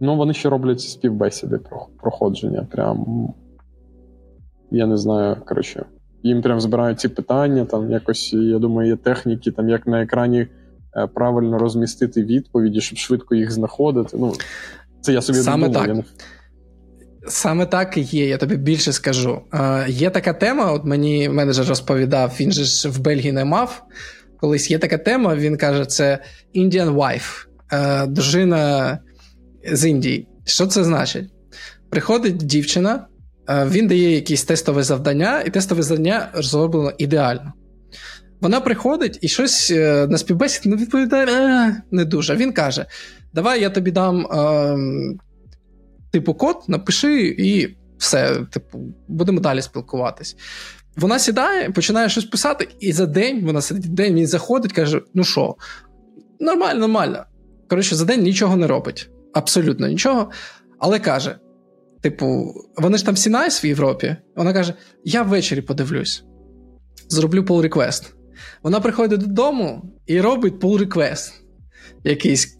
Ну, 0.00 0.16
вони 0.16 0.34
ще 0.34 0.48
роблять 0.48 0.80
співбесіди 0.80 1.58
про 1.58 1.86
проходження. 2.00 2.66
Прям 2.70 3.28
я 4.70 4.86
не 4.86 4.96
знаю, 4.96 5.36
коротше. 5.46 5.84
Їм 6.22 6.42
прям 6.42 6.60
збирають 6.60 7.00
ці 7.00 7.08
питання, 7.08 7.64
там 7.64 7.90
якось, 7.90 8.32
я 8.32 8.58
думаю, 8.58 8.88
є 8.88 8.96
техніки, 8.96 9.50
там 9.50 9.68
як 9.68 9.86
на 9.86 10.02
екрані 10.02 10.46
правильно 11.14 11.58
розмістити 11.58 12.22
відповіді, 12.24 12.80
щоб 12.80 12.98
швидко 12.98 13.34
їх 13.34 13.50
знаходити. 13.52 14.16
Ну, 14.20 14.34
Це 15.00 15.12
я 15.12 15.22
собі 15.22 15.38
Саме 15.38 15.68
думав. 15.68 15.86
так. 15.86 15.96
Саме 17.28 17.66
так 17.66 17.96
і 17.96 18.00
є, 18.00 18.28
я 18.28 18.36
тобі 18.38 18.56
більше 18.56 18.92
скажу. 18.92 19.40
Е, 19.54 19.86
Є 19.88 20.10
така 20.10 20.32
тема, 20.32 20.72
от 20.72 20.84
мені 20.84 21.28
менеджер 21.28 21.66
розповідав, 21.66 22.36
він 22.40 22.52
же 22.52 22.64
ж 22.64 22.88
в 22.88 22.98
Бельгії 23.00 23.32
не 23.32 23.44
мав. 23.44 23.82
Колись 24.40 24.70
є 24.70 24.78
така 24.78 24.98
тема, 24.98 25.34
він 25.34 25.56
каже, 25.56 25.86
це 25.86 26.18
Indian 26.54 26.94
wife, 26.94 27.46
е, 27.72 28.06
дружина 28.06 28.98
з 29.72 29.88
Індії. 29.88 30.28
Що 30.44 30.66
це 30.66 30.84
значить? 30.84 31.30
Приходить 31.90 32.36
дівчина, 32.36 33.06
е, 33.48 33.66
він 33.66 33.86
дає 33.88 34.14
якісь 34.14 34.44
тестове 34.44 34.82
завдання, 34.82 35.42
і 35.46 35.50
тестове 35.50 35.82
завдання 35.82 36.28
зроблено 36.34 36.92
ідеально. 36.98 37.52
Вона 38.40 38.60
приходить 38.60 39.18
і 39.20 39.28
щось 39.28 39.70
е, 39.70 40.06
на 40.10 40.18
співбесіді 40.18 40.68
не 40.68 40.76
відповідає 40.76 41.26
е, 41.26 41.82
не 41.90 42.04
дуже. 42.04 42.36
Він 42.36 42.52
каже: 42.52 42.86
Давай 43.32 43.60
я 43.60 43.70
тобі 43.70 43.90
дам 43.90 44.26
е, 44.26 44.76
типу 46.10 46.34
код, 46.34 46.56
напиши 46.68 47.34
і 47.38 47.76
все. 47.98 48.46
Типу, 48.50 48.78
будемо 49.08 49.40
далі 49.40 49.62
спілкуватись. 49.62 50.36
Вона 50.96 51.18
сідає, 51.18 51.70
починає 51.70 52.08
щось 52.08 52.24
писати, 52.24 52.68
і 52.80 52.92
за 52.92 53.06
день 53.06 53.44
вона 53.44 53.60
сидить 53.60 53.94
день, 53.94 54.14
він 54.14 54.26
заходить, 54.26 54.72
каже: 54.72 55.00
Ну 55.14 55.24
що, 55.24 55.56
нормально, 56.40 56.80
нормально. 56.80 57.24
Коротше, 57.68 57.94
за 57.94 58.04
день 58.04 58.22
нічого 58.22 58.56
не 58.56 58.66
робить. 58.66 59.10
Абсолютно 59.34 59.88
нічого. 59.88 60.30
Але 60.78 60.98
каже: 60.98 61.38
типу, 62.00 62.54
вони 62.76 62.98
ж 62.98 63.04
там 63.04 63.14
всі 63.14 63.30
найс 63.30 63.64
в 63.64 63.66
Європі. 63.66 64.16
Вона 64.36 64.52
каже: 64.52 64.74
Я 65.04 65.22
ввечері 65.22 65.60
подивлюсь, 65.60 66.24
зроблю 67.08 67.42
pull 67.42 67.68
request. 67.68 68.17
Вона 68.62 68.80
приходить 68.80 69.20
додому 69.20 69.92
і 70.06 70.20
робить 70.20 70.54
pull 70.54 70.88
request 70.88 71.32
якийсь. 72.04 72.58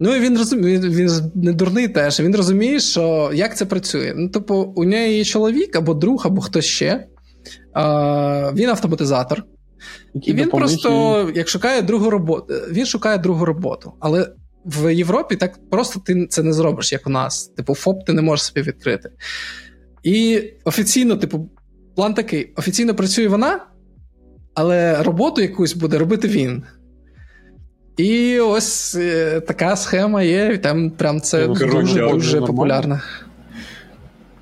Ну 0.00 0.16
і 0.16 0.20
він 0.20 0.38
розуміє, 0.38 0.78
він 0.78 1.10
не 1.34 1.52
дурний 1.52 1.88
теж. 1.88 2.20
Він 2.20 2.36
розуміє, 2.36 2.80
що 2.80 3.30
як 3.34 3.56
це 3.56 3.66
працює. 3.66 4.12
Ну, 4.16 4.28
тобто, 4.28 4.62
у 4.62 4.84
неї 4.84 5.18
є 5.18 5.24
чоловік 5.24 5.76
або 5.76 5.94
друг, 5.94 6.22
або 6.26 6.40
хтось 6.40 6.64
ще. 6.64 7.06
А, 7.72 8.52
Він 8.54 8.68
автоматизатор. 8.68 9.44
І 10.22 10.32
він 10.32 10.50
просто 10.50 11.30
як 11.34 11.48
шукає 11.48 11.82
другу 11.82 12.10
роботу, 12.10 12.54
він 12.70 12.86
шукає 12.86 13.18
другу 13.18 13.44
роботу. 13.44 13.92
Але 14.00 14.28
в 14.64 14.94
Європі 14.94 15.36
так 15.36 15.70
просто 15.70 16.00
ти 16.00 16.26
це 16.26 16.42
не 16.42 16.52
зробиш, 16.52 16.92
як 16.92 17.06
у 17.06 17.10
нас. 17.10 17.46
Типу, 17.56 17.74
ФОП 17.74 18.06
ти 18.06 18.12
не 18.12 18.22
можеш 18.22 18.46
собі 18.46 18.62
відкрити. 18.62 19.10
І 20.02 20.42
офіційно, 20.64 21.16
типу, 21.16 21.50
план 21.96 22.14
такий: 22.14 22.52
офіційно 22.56 22.94
працює 22.94 23.28
вона, 23.28 23.66
але 24.56 25.02
роботу 25.02 25.42
якусь 25.42 25.74
буде 25.74 25.98
робити 25.98 26.28
він. 26.28 26.62
І 27.96 28.40
ось 28.40 28.94
е, 28.94 29.40
така 29.40 29.76
схема 29.76 30.22
є, 30.22 30.50
і 30.54 30.58
там 30.58 30.90
прям 30.90 31.20
це 31.20 31.46
дуже-дуже 31.46 32.40
популярно. 32.40 33.00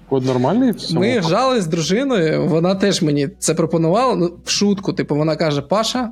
Код 0.08 0.24
нормальний? 0.24 0.70
в 0.70 0.74
цьому? 0.74 1.00
Ми 1.00 1.22
жали 1.22 1.60
з 1.60 1.66
дружиною, 1.66 2.46
вона 2.46 2.74
теж 2.74 3.02
мені 3.02 3.28
це 3.38 3.54
пропонувала 3.54 4.16
ну, 4.16 4.38
в 4.44 4.50
шутку. 4.50 4.92
Типу, 4.92 5.16
вона 5.16 5.36
каже: 5.36 5.62
Паша, 5.62 6.10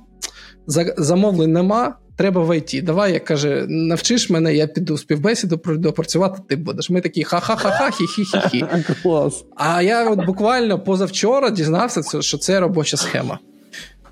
замовлень 0.96 1.53
нема, 1.53 1.94
треба 2.16 2.42
в 2.42 2.57
ІТ. 2.57 2.84
Давай, 2.84 3.12
як 3.12 3.24
каже, 3.24 3.66
навчиш 3.68 4.30
мене, 4.30 4.55
я 4.55 4.66
піду 4.66 4.98
співбесіду, 4.98 5.59
пройду 5.59 5.92
працювати, 5.92 6.42
ти 6.48 6.57
будеш. 6.57 6.90
Ми 6.90 7.00
такі 7.00 7.24
ха-ха-ха-ха, 7.24 7.90
хі-хі-хі-хі. 7.90 8.94
Клас. 9.03 9.44
А 9.57 9.82
я 9.82 10.11
от 10.11 10.26
буквально 10.26 10.78
позавчора 10.78 11.50
дізнався, 11.50 12.22
що 12.22 12.38
це 12.38 12.61
робоча 12.61 12.96
схема. 12.96 13.38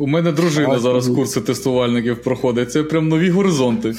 У 0.01 0.07
мене 0.07 0.33
дружина 0.33 0.79
зараз 0.79 1.09
курси 1.09 1.41
тестувальників 1.41 2.23
проходить. 2.23 2.73
Це 2.73 2.83
прям 2.83 3.09
нові 3.09 3.31
горизонти. 3.31 3.91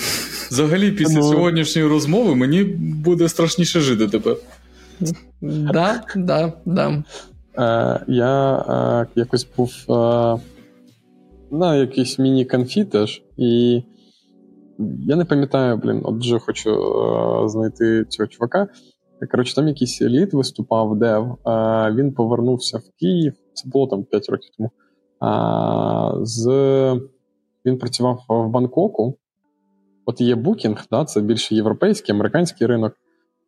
Взагалі, 0.52 0.92
після 0.92 1.20
ну. 1.20 1.24
сьогоднішньої 1.24 1.88
розмови 1.88 2.36
мені 2.36 2.64
буде 3.04 3.30
страшніше 3.30 3.80
жити 3.80 4.08
тепер. 4.08 4.36
Да, 5.42 6.04
да, 6.16 6.54
да. 6.66 7.04
Е, 7.58 8.06
Я 8.08 8.56
е, 8.58 9.20
якось 9.20 9.48
був 9.58 9.72
е, 9.90 9.94
на 11.52 11.76
якийсь 11.76 12.20
міні-конфі 12.20 12.86
теж, 12.86 13.22
і 13.38 13.82
я 15.08 15.16
не 15.16 15.26
пам'ятаю, 15.26 15.78
блін, 15.78 16.02
от 16.04 16.20
вже 16.20 16.40
хочу 16.40 16.70
е, 16.72 17.50
знайти 17.50 18.06
цього 18.10 18.28
чувака. 18.28 18.68
Коротше, 19.32 19.56
там 19.56 19.68
якийсь 19.68 20.02
еліт 20.02 20.34
виступав, 20.34 21.00
дев. 21.00 21.38
Е, 21.48 21.92
він 21.98 22.14
повернувся 22.14 22.78
в 22.78 23.00
Київ. 23.00 23.34
Це 23.54 23.70
було 23.70 23.88
там 23.88 24.04
5 24.04 24.30
років 24.30 24.50
тому. 24.58 24.72
З... 26.22 26.46
Він 27.66 27.78
працював 27.78 28.26
в 28.30 28.50
Бангкоку. 28.50 29.18
От 30.06 30.22
є 30.22 30.36
Booking, 30.36 30.88
да, 30.92 31.06
це 31.06 31.22
більше 31.22 31.56
європейський, 31.56 32.16
американський 32.16 32.68
ринок, 32.68 32.94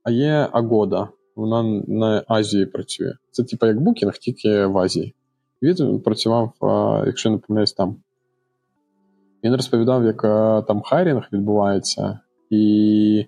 а 0.03 0.11
є 0.11 0.49
Agoda, 0.53 1.07
вона 1.35 1.63
на 1.87 2.23
Азії 2.27 2.65
працює. 2.65 3.13
Це 3.31 3.43
типу 3.43 3.65
як 3.65 3.77
Booking, 3.77 4.19
тільки 4.19 4.65
в 4.65 4.77
Азії. 4.77 5.15
Він 5.61 5.99
працював, 5.99 6.53
якщо 7.05 7.29
не 7.29 7.37
помиляюсь, 7.37 7.73
там. 7.73 7.95
Він 9.43 9.55
розповідав, 9.55 10.05
як 10.05 10.21
там 10.67 10.81
хайрінг 10.81 11.27
відбувається, 11.33 12.19
і 12.49 13.25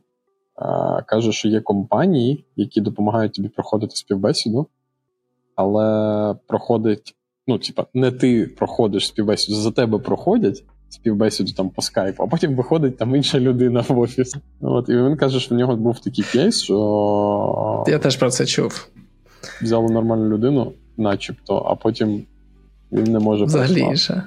а, 0.56 1.02
каже, 1.02 1.32
що 1.32 1.48
є 1.48 1.62
компанії, 1.62 2.46
які 2.56 2.82
допомагають 2.82 3.34
тобі 3.34 3.50
проходити 3.50 3.96
співбесіду, 3.96 4.68
але 5.56 6.36
проходить, 6.48 7.16
ну, 7.48 7.58
типа, 7.58 7.86
не 7.94 8.12
ти 8.12 8.52
проходиш 8.58 9.08
співбесіду, 9.08 9.58
за 9.58 9.72
тебе 9.72 10.00
проходять 10.00 10.64
співбесіду 10.90 11.52
там 11.54 11.70
по 11.70 11.82
скайпу, 11.82 12.24
а 12.24 12.28
потім 12.28 12.56
виходить 12.56 12.98
там 12.98 13.16
інша 13.16 13.40
людина 13.40 13.86
в 13.88 14.00
офіс. 14.00 14.36
От, 14.62 14.90
І 14.90 14.92
він 14.96 15.18
каже, 15.18 15.40
що 15.40 15.56
в 15.56 15.58
нього 15.58 15.76
був 15.76 16.00
такий 16.00 16.26
кейс, 16.32 16.62
що. 16.62 17.84
Я 17.88 18.00
теж 18.00 18.18
про 18.18 18.32
це 18.32 18.46
чув. 18.46 18.88
Взяли 19.62 19.94
нормальну 19.94 20.30
людину, 20.30 20.74
начебто, 20.98 21.58
а 21.58 21.76
потім 21.76 22.24
він 22.92 23.14
не 23.14 23.20
може 23.20 23.46
Взагалі 23.46 23.98
ще. 23.98 24.24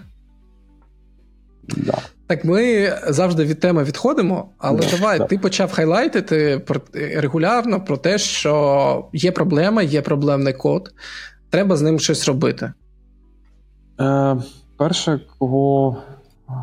Да. 1.77 1.99
Так, 2.27 2.45
ми 2.45 2.93
завжди 3.09 3.45
від 3.45 3.61
теми 3.61 3.85
відходимо, 3.85 4.49
але 4.59 4.81
yeah, 4.81 4.91
давай, 4.91 5.21
yeah. 5.21 5.29
ти 5.29 5.39
почав 5.39 5.73
хайлайтити 5.73 6.63
регулярно 6.95 7.85
про 7.85 7.97
те, 7.97 8.19
що 8.19 9.09
є 9.13 9.33
проблема, 9.33 9.83
є 9.83 10.03
проблемний 10.03 10.53
код, 10.53 10.93
треба 11.51 11.77
з 11.77 11.83
ним 11.83 11.99
щось 11.99 12.29
робити. 12.29 12.73
Е, 14.01 14.37
Перше, 14.77 15.21
кого 15.39 15.97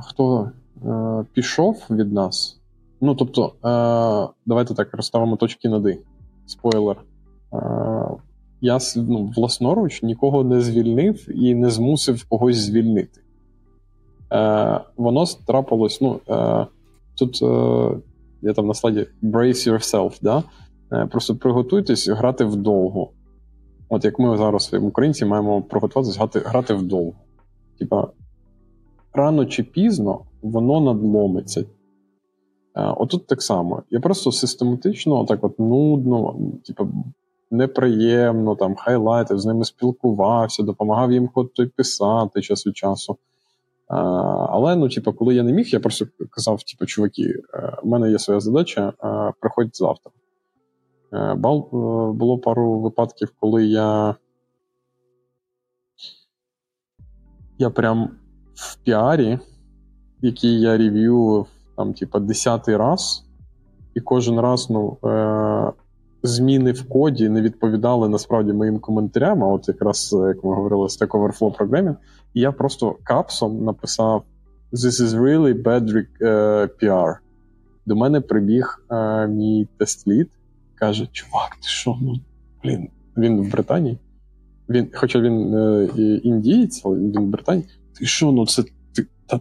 хто 0.04 0.50
е, 0.86 1.26
пішов 1.34 1.86
від 1.90 2.14
нас. 2.14 2.60
Ну, 3.02 3.16
тобто, 3.16 3.46
е, 3.46 4.34
давайте 4.46 4.74
так 4.74 4.94
розставимо 4.94 5.36
точки 5.36 5.70
над 5.70 5.88
«і». 5.88 6.00
Спойлер. 6.46 6.98
Е, 7.54 7.58
я 8.62 8.80
ну, 8.96 9.34
власноруч 9.36 10.04
нікого 10.04 10.44
не 10.44 10.62
звільнив 10.62 11.30
і 11.46 11.56
не 11.56 11.70
змусив 11.70 12.26
когось 12.30 12.58
звільнити. 12.58 13.22
Е, 14.34 14.80
Воно 14.98 15.26
трапилось. 15.48 16.02
ну, 16.02 16.20
е, 16.30 16.66
Тут 17.18 17.40
е, 17.44 17.90
я 18.42 18.54
там 18.54 18.68
на 18.68 18.74
слайді 18.74 19.08
brace 19.24 19.72
yourself, 19.72 20.20
да? 20.22 20.44
Е, 20.92 21.06
просто 21.06 21.36
приготуйтесь 21.36 22.08
грати 22.10 22.46
вдовго. 22.46 23.10
От 23.90 24.06
як 24.06 24.20
ми 24.20 24.38
зараз, 24.38 24.74
українці, 24.82 25.26
маємо 25.26 25.62
приготуватися 25.62 26.20
грати, 26.20 26.40
грати 26.40 26.74
вдовго. 26.74 27.14
Типа, 27.80 28.12
рано 29.14 29.46
чи 29.46 29.64
пізно 29.64 30.20
воно 30.42 30.82
надломиться. 30.82 31.66
Е, 32.76 32.94
отут 32.98 33.28
так 33.28 33.42
само. 33.42 33.84
Я 33.90 34.00
просто 34.00 34.32
систематично, 34.32 35.26
так 35.26 35.44
от 35.44 35.60
нудно, 35.60 36.36
типу, 36.66 36.88
неприємно, 37.52 38.56
там, 38.56 38.76
хайлайтив, 38.76 39.40
з 39.40 39.46
ними 39.46 39.66
спілкувався, 39.66 40.64
допомагав 40.64 41.12
їм 41.12 41.30
той 41.56 41.68
писати 41.68 42.42
час 42.42 42.68
від 42.68 42.78
часу. 42.78 43.18
А, 43.88 43.98
е, 43.98 44.48
але, 44.50 44.76
ну, 44.76 44.90
типу, 44.90 45.14
коли 45.14 45.36
я 45.36 45.44
не 45.44 45.54
міг, 45.54 45.68
я 45.68 45.80
просто 45.80 46.06
казав: 46.30 46.64
типу, 46.64 46.86
чуваки, 46.86 47.24
е, 47.54 47.78
в 47.84 47.88
мене 47.88 48.12
є 48.12 48.20
своя 48.20 48.40
задача, 48.40 48.94
приходьте 49.40 49.72
завтра. 49.74 50.12
Було 52.14 52.38
пару 52.38 52.80
випадків, 52.80 53.34
коли 53.40 53.66
я. 53.66 54.16
Я 57.58 57.70
прям 57.70 58.10
в 58.56 58.78
піарі, 58.84 59.40
який 60.22 60.62
я 60.62 60.78
рев'ював 60.78 61.48
там, 61.78 61.94
типа, 61.94 62.20
десятий 62.20 62.78
раз, 62.78 63.26
і 63.94 64.02
кожен 64.02 64.40
раз 64.40 64.70
ну, 64.70 64.98
е- 65.06 65.72
зміни 66.24 66.72
в 66.72 66.90
коді 66.90 67.30
не 67.30 67.42
відповідали 67.42 68.10
насправді 68.10 68.54
моїм 68.54 68.80
коментарям. 68.80 69.44
А 69.44 69.48
от 69.48 69.68
якраз, 69.68 70.16
як 70.28 70.44
ми 70.44 70.56
говорили, 70.56 70.88
Stack 70.88 71.08
Overflow 71.08 71.58
програмі, 71.58 71.92
і 72.34 72.42
я 72.42 72.52
просто 72.52 72.96
капсом 73.04 73.64
написав: 73.64 74.24
This 74.74 75.02
is 75.02 75.20
really 75.20 75.64
bad 75.64 76.06
PR. 76.84 77.16
До 77.86 77.96
мене 77.96 78.22
прибіг 78.22 78.86
uh, 78.90 79.28
мій 79.28 79.68
тест-лід, 79.78 80.30
каже: 80.76 81.08
Чувак, 81.12 81.56
ти 81.56 81.68
що? 81.68 81.98
Ну, 82.02 82.16
блін, 82.64 82.90
він 83.18 83.42
в 83.42 83.52
Британії. 83.52 83.98
Він, 84.70 84.88
Хоча 84.94 85.20
він 85.20 85.54
е, 85.54 85.88
індієць, 86.24 86.82
але 86.86 86.98
він 86.98 87.32
в 87.32 87.64
ти 88.00 88.06
що, 88.06 88.32
ну 88.32 88.48
це 88.48 88.64
ти 88.94 89.06
та, 89.28 89.40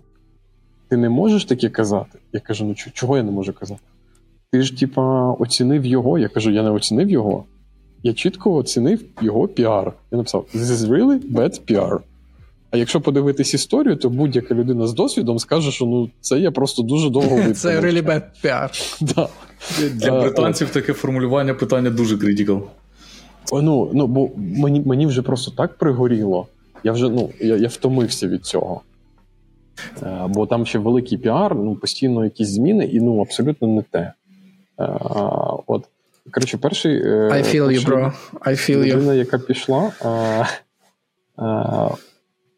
ти 0.89 0.97
не 0.97 1.09
можеш 1.09 1.45
таке 1.45 1.69
казати? 1.69 2.19
Я 2.33 2.41
кажу: 2.41 2.65
ну 2.65 2.75
чого 2.75 3.17
я 3.17 3.23
не 3.23 3.31
можу 3.31 3.53
казати? 3.53 3.81
Ти 4.53 4.63
ж, 4.63 4.79
типа, 4.79 5.33
оцінив 5.33 5.87
його. 5.87 6.19
Я 6.19 6.29
кажу, 6.29 6.51
я 6.51 6.63
не 6.63 6.71
оцінив 6.71 7.11
його. 7.11 7.45
Я 8.03 8.13
чітко 8.13 8.55
оцінив 8.55 9.05
його 9.21 9.49
піар. 9.49 9.93
Я 10.13 10.19
написав: 10.19 10.47
This 10.55 10.65
is 10.65 10.89
really 10.89 11.33
bad 11.33 11.61
PR. 11.67 12.01
А 12.71 12.77
якщо 12.77 13.01
подивитись 13.01 13.55
історію, 13.55 13.97
то 13.97 14.11
будь-яка 14.11 14.55
людина 14.55 14.87
з 14.87 14.93
досвідом 14.93 15.39
скаже, 15.39 15.71
що 15.71 15.85
ну 15.85 16.11
це 16.21 16.39
я 16.39 16.51
просто 16.51 16.83
дуже 16.83 17.11
довго 17.11 17.29
витримав. 17.37 17.57
Це 17.57 17.81
really 17.81 18.03
bad 18.03 18.23
PR. 18.45 18.97
Да. 19.15 19.29
Для 19.95 20.21
британців 20.21 20.71
таке 20.71 20.93
формулювання 20.93 21.55
питання 21.55 21.91
дуже 21.91 22.19
critical. 22.19 22.63
Ну, 23.53 23.91
ну, 23.93 24.07
бо 24.07 24.31
мені 24.37 24.81
мені 24.81 25.07
вже 25.07 25.23
просто 25.23 25.51
так 25.51 25.79
пригоріло, 25.79 26.47
я 26.85 26.93
вже 26.93 27.09
ну, 27.09 27.31
я, 27.41 27.57
я 27.57 27.69
втомився 27.69 28.29
від 28.29 28.47
цього. 28.47 28.83
Е, 30.03 30.27
бо 30.29 30.47
там 30.47 30.67
ще 30.67 30.79
великий 30.79 31.19
піар, 31.19 31.55
ну, 31.55 31.75
постійно 31.75 32.25
якісь 32.25 32.49
зміни, 32.49 32.85
і 32.85 33.01
ну 33.01 33.21
абсолютно 33.21 33.69
не 33.69 33.83
те. 33.83 34.13
Е, 34.81 34.99
от. 35.67 35.85
Коротше, 36.31 36.59
перший. 36.59 36.97
Е, 36.97 37.29
I 37.29 37.55
feel 37.55 37.67
you, 37.67 37.87
bro. 37.87 38.13
I 38.33 38.51
feel 38.51 38.79
you. 38.79 38.95
Людина, 38.95 39.15
яка 39.15 39.39
пішла. 39.39 39.93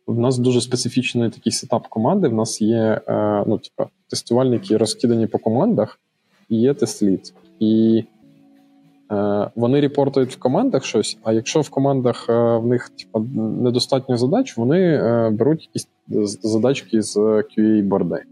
В 0.06 0.18
нас 0.18 0.38
дуже 0.38 0.60
специфічний 0.60 1.30
такий 1.30 1.52
сетап 1.52 1.86
команди. 1.86 2.28
В 2.28 2.34
нас 2.34 2.60
є 2.60 3.00
ну, 3.46 3.58
типу, 3.58 3.90
тестувальники 4.10 4.76
розкидані 4.76 5.26
по 5.26 5.38
командах, 5.38 6.00
і 6.48 6.56
є 6.56 6.74
тест-лід. 6.74 7.32
І 7.60 8.04
Е, 8.04 8.15
вони 9.56 9.80
репортують 9.80 10.32
в 10.32 10.38
командах 10.38 10.84
щось, 10.84 11.18
а 11.22 11.32
якщо 11.32 11.60
в 11.60 11.70
командах 11.70 12.26
е, 12.28 12.56
в 12.56 12.66
них 12.66 12.88
типу, 12.88 13.18
недостатньо 13.36 14.16
задач, 14.16 14.56
вони 14.56 14.80
е, 14.80 15.30
беруть 15.30 15.62
якісь 15.62 15.88
задачки 16.42 17.02
з 17.02 17.16
QA 17.16 17.82
борди. 17.82 18.22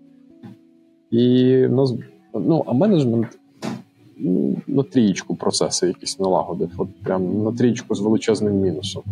І 1.10 1.56
ну, 2.34 2.64
а 2.66 2.72
менеджмент 2.72 3.38
ну, 4.18 4.56
на 4.66 4.82
трієчку 4.82 5.36
процеси 5.36 5.86
якісь 5.86 6.18
налагодив, 6.20 6.70
от 6.78 6.88
прям 7.02 7.44
на 7.44 7.52
трієчку 7.52 7.94
з 7.94 8.00
величезним 8.00 8.54
мінусом. 8.54 9.02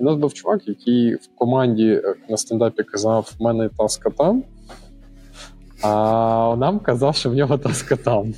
І 0.00 0.02
нас 0.02 0.16
був 0.16 0.34
чувак, 0.34 0.68
який 0.68 1.14
в 1.14 1.28
команді 1.34 2.02
на 2.28 2.36
стендапі 2.36 2.82
казав: 2.82 3.34
в 3.38 3.42
мене 3.42 3.70
таска 3.78 4.10
там, 4.10 4.42
а 5.82 6.56
нам 6.58 6.78
казав, 6.78 7.16
що 7.16 7.30
в 7.30 7.34
нього 7.34 7.58
таска 7.58 7.96
там. 7.96 8.34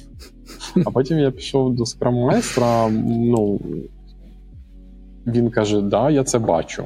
А 0.85 0.91
потім 0.91 1.19
я 1.19 1.31
пішов 1.31 1.75
до 1.75 1.87
скрам-майстра, 1.87 2.89
ну 3.07 3.61
він 5.27 5.51
каже: 5.51 5.81
Да, 5.81 6.11
я 6.11 6.25
це 6.25 6.39
бачу. 6.39 6.85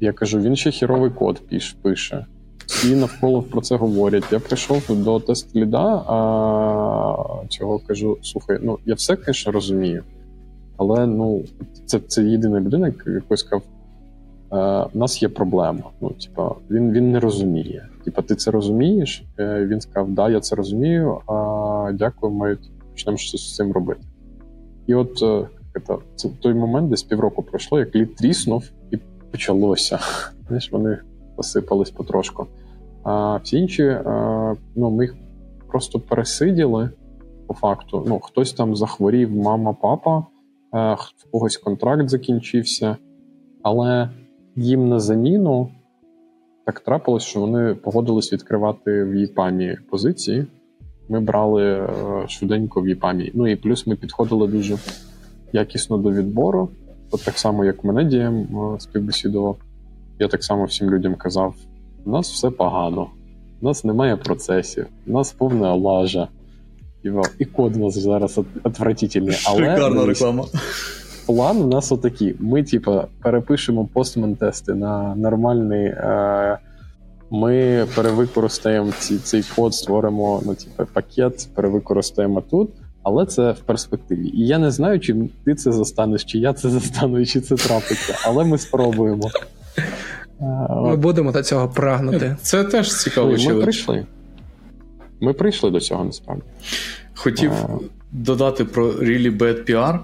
Я 0.00 0.12
кажу, 0.12 0.40
він 0.40 0.56
ще 0.56 0.70
хіровий 0.70 1.10
код 1.10 1.42
пише. 1.82 2.26
Всі 2.66 2.96
навколо 2.96 3.42
про 3.42 3.60
це 3.60 3.76
говорять. 3.76 4.24
Я 4.32 4.40
прийшов 4.40 4.82
до 4.88 5.18
тест-ліда, 5.18 6.02
а 6.06 7.46
цього 7.48 7.80
кажу: 7.86 8.18
слухай, 8.22 8.58
ну 8.62 8.78
я 8.86 8.94
все, 8.94 9.16
звісно, 9.26 9.52
розумію. 9.52 10.02
Але 10.76 11.06
ну, 11.06 11.42
це 11.84 11.98
це 11.98 12.22
єдина 12.22 12.60
людина, 12.60 12.86
який 12.86 13.36
сказав, 13.36 13.62
е, 14.52 14.88
у 14.94 14.98
нас 14.98 15.22
є 15.22 15.28
проблема. 15.28 15.82
Ну, 16.00 16.10
типа, 16.10 16.54
він 16.70 16.92
він 16.92 17.12
не 17.12 17.20
розуміє. 17.20 17.86
Типа, 18.04 18.22
ти 18.22 18.34
це 18.34 18.50
розумієш? 18.50 19.24
Е, 19.38 19.66
він 19.66 19.80
сказав, 19.80 20.10
да, 20.10 20.30
я 20.30 20.40
це 20.40 20.56
розумію. 20.56 21.18
А 21.26 21.32
дякую, 21.92 22.32
ми 22.32 22.58
почнемо 22.90 23.18
щось 23.18 23.40
з 23.40 23.54
цим 23.54 23.72
робити. 23.72 24.00
І 24.86 24.94
от 24.94 25.22
е, 25.22 25.48
це 26.14 26.28
той 26.28 26.54
момент, 26.54 26.90
десь 26.90 27.02
півроку 27.02 27.42
пройшло, 27.42 27.78
як 27.78 27.96
лід 27.96 28.16
тріснув, 28.16 28.70
і 28.90 28.96
почалося. 29.30 29.98
Знаєш, 30.48 30.72
вони 30.72 30.98
посипались 31.36 31.90
потрошку. 31.90 32.46
А 33.02 33.36
всі 33.36 33.58
інші, 33.58 33.96
ну, 34.76 34.90
ми 34.90 35.04
їх 35.04 35.14
просто 35.68 36.00
пересиділи, 36.00 36.90
по 37.46 37.54
факту. 37.54 38.04
Ну, 38.06 38.20
хтось 38.20 38.52
там 38.52 38.76
захворів, 38.76 39.36
мама, 39.36 39.72
папа, 39.72 40.18
е, 40.18 40.22
в 40.94 41.30
когось 41.30 41.56
контракт 41.56 42.08
закінчився, 42.08 42.96
але 43.62 44.10
їм 44.56 44.88
на 44.88 45.00
заміну 45.00 45.68
так 46.66 46.80
трапилось, 46.80 47.22
що 47.22 47.40
вони 47.40 47.74
погодились 47.74 48.32
відкривати 48.32 49.04
в 49.04 49.14
ЄПАМі 49.14 49.76
позиції. 49.90 50.46
Ми 51.08 51.20
брали 51.20 51.64
е, 51.64 51.88
швиденько 52.28 52.80
в 52.80 52.88
ЄПАМі. 52.88 53.30
Ну 53.34 53.48
і 53.48 53.56
плюс 53.56 53.86
ми 53.86 53.96
підходили 53.96 54.48
дуже 54.48 54.76
якісно 55.52 55.98
до 55.98 56.10
відбору. 56.10 56.68
От 57.10 57.24
так 57.24 57.38
само, 57.38 57.64
як 57.64 57.84
мене 57.84 58.04
дієм 58.04 58.34
е, 58.36 58.80
співбесідував, 58.80 59.56
я 60.18 60.28
так 60.28 60.44
само 60.44 60.64
всім 60.64 60.90
людям 60.90 61.14
казав: 61.14 61.54
у 62.04 62.10
нас 62.10 62.32
все 62.32 62.50
погано, 62.50 63.08
у 63.60 63.64
нас 63.66 63.84
немає 63.84 64.16
процесів, 64.16 64.86
у 65.06 65.12
нас 65.12 65.32
повна 65.32 65.74
лажа. 65.74 66.28
І 67.38 67.44
код 67.44 67.76
у 67.76 67.78
нас 67.78 67.98
зараз 67.98 68.40
отвратительний. 68.62 69.36
Але 69.46 69.58
Шикарна 69.58 70.06
реклама. 70.06 70.44
План 71.26 71.62
у 71.62 71.66
нас 71.66 71.92
отакий. 71.92 72.36
Ми, 72.40 72.62
типа, 72.62 73.06
перепишемо 73.22 73.88
постмен-тести 73.94 74.74
на 74.74 75.14
нормальний. 75.14 75.86
Е- 75.86 76.58
ми 77.34 77.86
перевикористаємо 77.94 78.92
ці, 78.98 79.18
цей 79.18 79.44
код, 79.56 79.74
створимо 79.74 80.42
ну, 80.46 80.54
типу, 80.54 80.92
пакет, 80.92 81.48
перевикористаємо 81.54 82.40
тут, 82.40 82.70
але 83.02 83.26
це 83.26 83.52
в 83.52 83.58
перспективі. 83.58 84.28
І 84.28 84.46
я 84.46 84.58
не 84.58 84.70
знаю, 84.70 85.00
чи 85.00 85.16
ти 85.44 85.54
це 85.54 85.72
застанеш, 85.72 86.24
чи 86.24 86.38
я 86.38 86.52
це 86.52 86.70
застану, 86.70 87.20
і 87.20 87.26
чи 87.26 87.40
це 87.40 87.56
трапиться, 87.56 88.18
але 88.24 88.44
ми 88.44 88.58
спробуємо. 88.58 89.30
Ми 90.70 90.96
будемо 90.96 91.32
до 91.32 91.42
цього 91.42 91.68
прагнути. 91.68 92.36
Це 92.42 92.64
теж 92.64 92.96
цікаво. 92.96 93.36
Ми 93.46 93.62
прийшли. 93.62 94.06
Ми 95.20 95.32
прийшли 95.32 95.70
до 95.70 95.80
цього 95.80 96.04
насправді. 96.04 96.44
Хотів 97.14 97.52
а... 97.52 97.68
додати 98.12 98.64
про 98.64 98.92
Really 98.92 99.38
Bad 99.38 99.70
PR. 99.70 99.98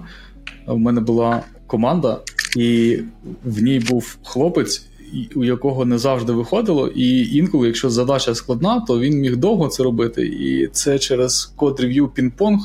У 0.67 0.77
мене 0.77 1.01
була 1.01 1.41
команда, 1.67 2.19
і 2.57 2.99
в 3.43 3.63
ній 3.63 3.79
був 3.79 4.17
хлопець, 4.23 4.85
у 5.35 5.43
якого 5.43 5.85
не 5.85 5.97
завжди 5.97 6.33
виходило, 6.33 6.87
і 6.87 7.35
інколи, 7.37 7.67
якщо 7.67 7.89
задача 7.89 8.35
складна, 8.35 8.79
то 8.79 8.99
він 8.99 9.19
міг 9.19 9.37
довго 9.37 9.67
це 9.67 9.83
робити. 9.83 10.25
І 10.25 10.67
це 10.67 10.99
через 10.99 11.45
код 11.45 11.79
рев'ю 11.79 12.07
пінг-понг. 12.07 12.59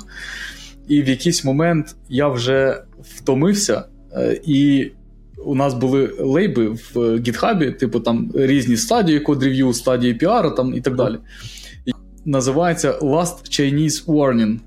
І 0.88 1.02
в 1.02 1.08
якийсь 1.08 1.44
момент 1.44 1.96
я 2.08 2.28
вже 2.28 2.82
втомився, 3.00 3.84
е, 4.12 4.40
і 4.44 4.90
у 5.44 5.54
нас 5.54 5.74
були 5.74 6.14
лейби 6.18 6.68
в 6.68 7.18
гітхабі, 7.18 7.70
типу 7.70 8.00
там 8.00 8.32
різні 8.34 8.76
стадії 8.76 9.20
код 9.20 9.42
рев'ю, 9.42 9.72
стадії 9.72 10.14
піару 10.14 10.50
там 10.50 10.74
і 10.74 10.80
так 10.80 10.96
далі. 10.96 11.16
Називається 12.24 12.98
Last 12.98 13.60
Chinese 13.60 14.06
Warning. 14.06 14.58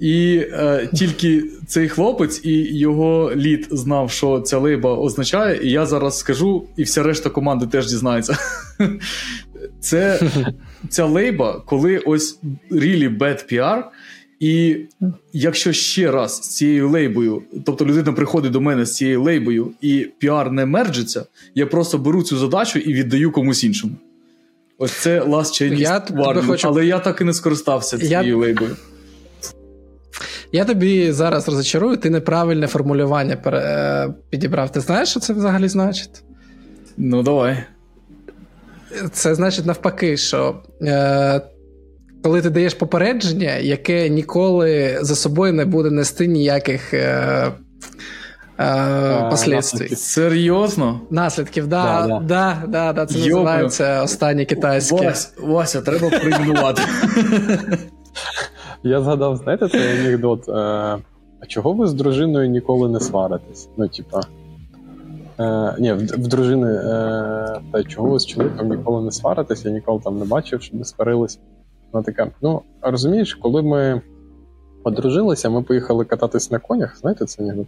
І 0.00 0.42
е, 0.52 0.88
тільки 0.94 1.44
цей 1.66 1.88
хлопець 1.88 2.40
і 2.44 2.78
його 2.78 3.32
лід 3.36 3.68
знав, 3.70 4.10
що 4.10 4.40
ця 4.40 4.58
лейба 4.58 4.94
означає, 4.94 5.60
і 5.62 5.70
я 5.70 5.86
зараз 5.86 6.18
скажу, 6.18 6.68
і 6.76 6.82
вся 6.82 7.02
решта 7.02 7.30
команди 7.30 7.66
теж 7.66 7.86
дізнається. 7.86 8.38
Це 9.80 10.20
ця 10.88 11.04
лейба, 11.04 11.62
коли 11.66 11.98
ось 11.98 12.38
really 12.70 13.18
bad 13.18 13.52
PR, 13.52 13.82
і 14.40 14.76
якщо 15.32 15.72
ще 15.72 16.10
раз 16.10 16.36
з 16.36 16.48
цією 16.48 16.88
лейбою, 16.88 17.42
тобто 17.66 17.86
людина 17.86 18.12
приходить 18.12 18.52
до 18.52 18.60
мене 18.60 18.86
з 18.86 18.94
цією 18.94 19.22
лейбою, 19.22 19.70
і 19.80 20.08
піар 20.18 20.52
не 20.52 20.66
мерджиться, 20.66 21.26
я 21.54 21.66
просто 21.66 21.98
беру 21.98 22.22
цю 22.22 22.36
задачу 22.36 22.78
і 22.78 22.94
віддаю 22.94 23.32
комусь 23.32 23.64
іншому. 23.64 23.96
Ось 24.78 24.92
це 24.92 25.20
Last 25.20 25.62
Chinese 25.62 26.12
Warning, 26.12 26.46
хочу... 26.46 26.68
але 26.68 26.86
я 26.86 26.98
так 26.98 27.20
і 27.20 27.24
не 27.24 27.32
скористався 27.32 27.98
цією 27.98 28.28
я... 28.28 28.36
лейбою. 28.36 28.76
Я 30.56 30.64
тобі 30.64 31.12
зараз 31.12 31.48
розочарую, 31.48 31.96
ти 31.96 32.10
неправильне 32.10 32.66
формулювання 32.66 33.38
е, 33.46 34.14
підібрав. 34.30 34.72
Ти 34.72 34.80
знаєш, 34.80 35.08
що 35.08 35.20
це 35.20 35.32
взагалі 35.32 35.68
значить? 35.68 36.22
Ну, 36.96 37.22
давай. 37.22 37.64
Це 39.12 39.34
значить 39.34 39.66
навпаки, 39.66 40.16
що 40.16 40.56
е, 40.82 41.40
коли 42.22 42.42
ти 42.42 42.50
даєш 42.50 42.74
попередження, 42.74 43.54
яке 43.54 44.08
ніколи 44.08 44.98
за 45.00 45.16
собою 45.16 45.52
не 45.52 45.64
буде 45.64 45.90
нести 45.90 46.26
ніяких 46.26 46.94
е, 46.94 47.52
е, 48.60 49.26
послідствий. 49.30 49.96
Серйозно? 49.96 51.00
Наслідків, 51.10 51.66
да, 51.66 52.06
да, 52.08 52.20
да, 52.20 52.62
да, 52.68 52.92
да 52.92 53.06
це 53.06 53.18
називається 53.18 54.02
останнє 54.02 54.44
китайське. 54.44 54.96
Вася, 54.96 55.28
Вася 55.38 55.80
треба 55.80 56.10
прийменувати. 56.18 56.82
Я 58.82 59.00
згадав, 59.02 59.36
знаєте, 59.36 59.68
цей 59.68 60.00
анекдот. 60.00 60.48
Е, 60.48 60.52
а 61.40 61.46
чого 61.48 61.72
ви 61.72 61.86
з 61.86 61.94
дружиною 61.94 62.48
ніколи 62.48 62.88
не 62.88 63.00
сваритесь? 63.00 63.68
Ну, 63.76 63.88
типа. 63.88 64.20
Е, 65.40 65.74
Ні, 65.78 65.92
в, 65.92 65.98
в 65.98 66.28
дружини. 66.28 66.72
Е, 66.72 67.60
Та 67.72 67.84
чого 67.88 68.10
ви 68.10 68.18
з 68.18 68.26
чоловіком 68.26 68.68
ніколи 68.68 69.04
не 69.04 69.12
сваритесь? 69.12 69.64
Я 69.64 69.70
ніколи 69.70 70.00
там 70.04 70.18
не 70.18 70.24
бачив, 70.24 70.62
щоб 70.62 70.78
ми 70.78 70.84
сварились. 70.84 71.38
Вона 71.92 72.04
така: 72.04 72.30
ну, 72.42 72.62
розумієш, 72.82 73.34
коли 73.34 73.62
ми 73.62 74.00
одружилися, 74.84 75.50
ми 75.50 75.62
поїхали 75.62 76.04
кататись 76.04 76.50
на 76.50 76.58
конях, 76.58 76.98
знаєте 76.98 77.24
це 77.24 77.42
анекдот? 77.42 77.66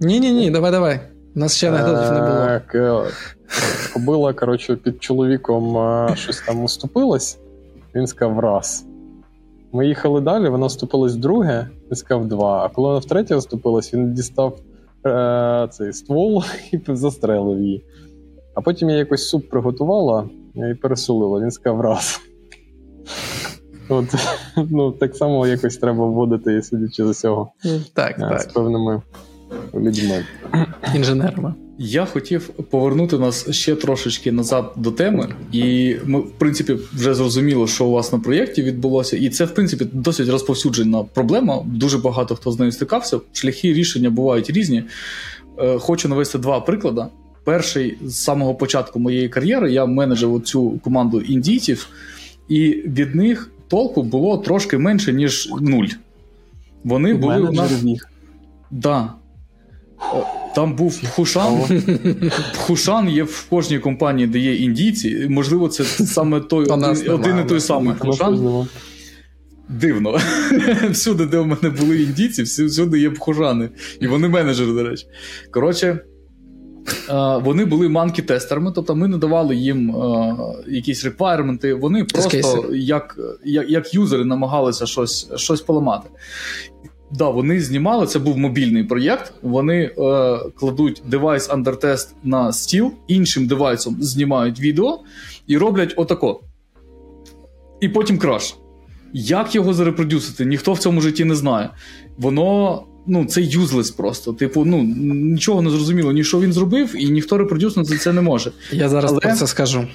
Ні-ні, 0.00 0.32
ні, 0.32 0.50
давай, 0.50 0.70
давай. 0.70 1.00
У 1.36 1.38
нас 1.38 1.56
ще 1.56 1.68
анекдотів 1.68 2.12
не 2.12 2.20
було. 2.20 3.06
Кобила, 3.94 4.32
коротше, 4.32 4.76
під 4.76 5.02
чоловіком 5.02 5.76
е, 5.76 6.16
щось 6.16 6.40
там 6.40 6.64
уступилось, 6.64 7.38
він 7.94 8.06
сказав 8.06 8.38
раз. 8.38 8.86
Ми 9.72 9.86
їхали 9.86 10.20
далі, 10.20 10.48
вона 10.48 10.66
вступилась 10.66 11.14
вдруге, 11.14 11.68
він 11.90 11.96
сказав 11.96 12.28
два. 12.28 12.64
А 12.64 12.68
коли 12.68 12.88
вона 12.88 12.98
втретє 12.98 13.36
вступилась, 13.36 13.94
він 13.94 14.14
дістав 14.14 14.58
е- 15.06 15.68
цей 15.70 15.92
ствол 15.92 16.42
і 16.72 16.80
застрелив 16.88 17.60
її. 17.60 17.84
А 18.54 18.60
потім 18.60 18.90
я 18.90 18.96
якось 18.96 19.28
суп 19.28 19.48
приготувала 19.50 20.28
і 20.54 20.74
пересолила. 20.74 21.40
Він 21.40 21.50
сказав 21.50 21.80
раз. 21.80 22.20
От, 23.88 24.14
ну, 24.70 24.92
Так 24.92 25.16
само 25.16 25.46
якось 25.46 25.76
треба 25.76 26.06
вводити, 26.06 26.62
судячи 26.62 27.12
з 27.12 27.20
цього. 27.20 27.52
Так, 27.94 28.16
а, 28.18 28.28
так. 28.28 28.40
З 28.40 28.46
певними 28.46 29.02
людьми. 29.74 30.24
Інженерами. 30.94 31.54
Я 31.84 32.04
хотів 32.04 32.48
повернути 32.48 33.18
нас 33.18 33.50
ще 33.50 33.74
трошечки 33.74 34.32
назад 34.32 34.72
до 34.76 34.90
теми, 34.90 35.28
і 35.52 35.96
ми, 36.04 36.18
в 36.18 36.30
принципі, 36.30 36.76
вже 36.92 37.14
зрозуміло, 37.14 37.66
що 37.66 37.84
у 37.84 37.90
вас 37.90 38.12
на 38.12 38.18
проєкті 38.18 38.62
відбулося, 38.62 39.16
і 39.16 39.28
це, 39.28 39.44
в 39.44 39.54
принципі, 39.54 39.86
досить 39.92 40.28
розповсюджена 40.28 41.02
проблема. 41.02 41.62
Дуже 41.66 41.98
багато 41.98 42.36
хто 42.36 42.50
з 42.52 42.58
нею 42.58 42.72
стикався. 42.72 43.20
Шляхи 43.32 43.72
рішення 43.72 44.10
бувають 44.10 44.50
різні. 44.50 44.84
Е, 45.58 45.78
хочу 45.78 46.08
навести 46.08 46.38
два 46.38 46.60
приклади. 46.60 47.02
Перший 47.44 47.98
з 48.04 48.16
самого 48.16 48.54
початку 48.54 48.98
моєї 48.98 49.28
кар'єри 49.28 49.72
я 49.72 49.86
менеджер 49.86 50.40
цю 50.44 50.70
команду 50.70 51.20
індійців, 51.20 51.88
і 52.48 52.68
від 52.70 53.14
них 53.14 53.50
толку 53.68 54.02
було 54.02 54.38
трошки 54.38 54.78
менше, 54.78 55.12
ніж 55.12 55.48
нуль. 55.60 55.88
Вони 56.84 57.14
були 57.14 57.40
у 57.40 57.52
нас... 57.52 57.72
Да. 58.70 59.12
Там 60.54 60.76
був 60.76 61.00
Хушан. 61.10 61.58
Хушан 62.56 63.08
є 63.08 63.22
в 63.22 63.46
кожній 63.50 63.78
компанії, 63.78 64.26
де 64.26 64.38
є 64.38 64.54
індійці. 64.54 65.26
Можливо, 65.30 65.68
це 65.68 65.84
саме 65.84 66.40
той 66.40 66.64
один, 66.64 67.12
один 67.12 67.38
і 67.38 67.48
той 67.48 67.60
самий 67.60 67.94
Хушан. 67.98 68.66
Дивно. 69.68 70.18
Всюди, 70.90 71.26
де 71.26 71.38
в 71.38 71.46
мене 71.46 71.70
були 71.80 72.02
індійці, 72.02 72.42
всюди 72.42 72.98
є 72.98 73.12
хужани. 73.18 73.68
І 74.00 74.06
вони 74.06 74.28
менеджери, 74.28 74.72
до 74.72 74.82
речі. 74.82 75.06
Коротше, 75.50 75.98
вони 77.42 77.64
були 77.64 77.88
манкі-тестерами, 77.88 78.72
тобто 78.74 78.96
ми 78.96 79.08
не 79.08 79.18
давали 79.18 79.56
їм 79.56 79.96
якісь 80.68 81.04
реквайрменти. 81.04 81.74
Вони 81.74 82.04
просто 82.04 82.66
як 82.72 83.18
як, 83.44 83.70
як 83.70 83.94
юзери 83.94 84.24
намагалися 84.24 84.86
щось 84.86 85.30
щось 85.36 85.60
поламати. 85.60 86.08
Да, 87.12 87.28
вони 87.28 87.60
знімали, 87.60 88.06
це 88.06 88.18
був 88.18 88.38
мобільний 88.38 88.84
проєкт. 88.84 89.32
Вони 89.42 89.82
е, 89.82 89.90
кладуть 90.56 91.02
девайс 91.06 91.50
test 91.50 92.08
на 92.24 92.52
стіл, 92.52 92.92
іншим 93.06 93.46
девайсом 93.46 93.96
знімають 94.00 94.60
відео 94.60 95.00
і 95.46 95.58
роблять 95.58 95.94
отако. 95.96 96.40
І 97.80 97.88
потім 97.88 98.18
краш. 98.18 98.54
Як 99.12 99.54
його 99.54 99.74
зарепродюсити? 99.74 100.44
Ніхто 100.44 100.72
в 100.72 100.78
цьому 100.78 101.00
житті 101.00 101.24
не 101.24 101.34
знає. 101.34 101.70
Воно 102.18 102.82
ну, 103.06 103.24
це 103.24 103.42
юзлес 103.42 103.90
просто. 103.90 104.32
Типу, 104.32 104.64
ну 104.64 104.82
нічого 105.14 105.62
не 105.62 105.70
зрозуміло, 105.70 106.12
ні 106.12 106.24
що 106.24 106.40
він 106.40 106.52
зробив, 106.52 106.94
і 106.96 107.10
ніхто 107.10 107.38
репродюснути 107.38 107.98
це 107.98 108.12
не 108.12 108.20
може. 108.20 108.52
Я 108.70 108.88
зараз 108.88 109.10
Але... 109.10 109.20
про 109.20 109.32
це 109.32 109.46
скажу 109.46 109.86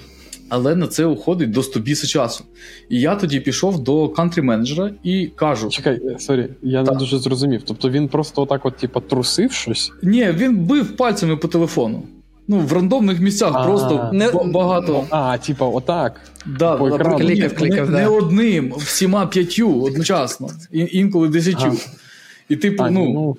але 0.50 0.76
на 0.76 0.88
це 0.88 1.06
уходить 1.06 1.52
до 1.52 1.64
100 1.64 1.80
біса 1.80 2.08
часу. 2.08 2.44
І 2.90 3.00
я 3.00 3.16
тоді 3.16 3.40
пішов 3.40 3.84
до 3.84 4.08
кантрі-менеджера 4.08 4.92
і 5.04 5.28
кажу: 5.36 5.70
Чекай, 5.70 6.02
е, 6.06 6.20
sorry, 6.20 6.50
я 6.62 6.84
так. 6.84 6.94
не 6.94 7.00
дуже 7.00 7.18
зрозумів. 7.18 7.62
Тобто 7.66 7.90
він 7.90 8.08
просто 8.08 8.42
отак, 8.42 8.66
от, 8.66 8.78
типу, 8.78 9.00
трусив 9.00 9.52
щось? 9.52 9.92
Ні, 10.04 10.32
він 10.32 10.58
бив 10.58 10.96
пальцями 10.96 11.38
по 11.38 11.48
телефону. 11.48 12.04
Ну, 12.50 12.60
в 12.60 12.74
рандомних 12.74 13.20
місцях 13.20 13.52
А, 13.56 13.64
просто 13.64 14.10
не- 14.14 14.32
багато. 14.32 15.06
А, 15.10 15.38
типа, 15.38 15.66
отак. 15.66 16.22
Да, 16.46 16.78
Клікав, 16.78 17.54
клікав, 17.56 17.86
не, 17.90 17.92
да. 17.92 18.02
не 18.02 18.08
одним, 18.08 18.74
всіма 18.78 19.26
п'ятью 19.26 19.82
одночасно, 19.82 20.50
і, 20.72 20.88
інколи 20.92 21.28
десятью. 21.28 21.68
Ага. 21.68 21.78
І 22.50 22.56
типу, 22.56 22.84
А, 22.84 22.90
ну, 22.90 23.06
ну, 23.14 23.38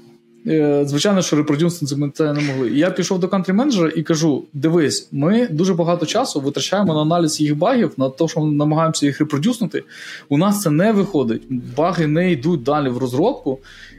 Звичайно, 0.85 1.23
що 1.23 1.37
репродюсити 1.37 1.97
ми 1.97 2.11
це 2.11 2.33
не 2.33 2.41
могли. 2.41 2.71
І 2.71 2.79
я 2.79 2.91
пішов 2.91 3.19
до 3.19 3.29
кантрі 3.29 3.53
менеджера 3.53 3.93
і 3.97 4.03
кажу: 4.03 4.45
дивись, 4.53 5.09
ми 5.13 5.49
дуже 5.51 5.75
багато 5.75 6.07
часу 6.07 6.41
витрачаємо 6.41 6.95
на 6.95 7.01
аналіз 7.01 7.41
їх 7.41 7.57
багів, 7.57 7.93
на 7.97 8.11
те, 8.11 8.29
що 8.29 8.41
ми 8.41 8.53
намагаємося 8.53 9.07
їх 9.07 9.21
репродюснути. 9.21 9.85
У 10.29 10.39
нас 10.39 10.61
це 10.61 10.71
не 10.71 10.93
виходить. 10.93 11.43
Баги 11.77 12.07
не 12.07 12.33
йдуть 12.33 12.63
далі 12.63 12.89
в 12.89 12.99
розробку, 12.99 13.59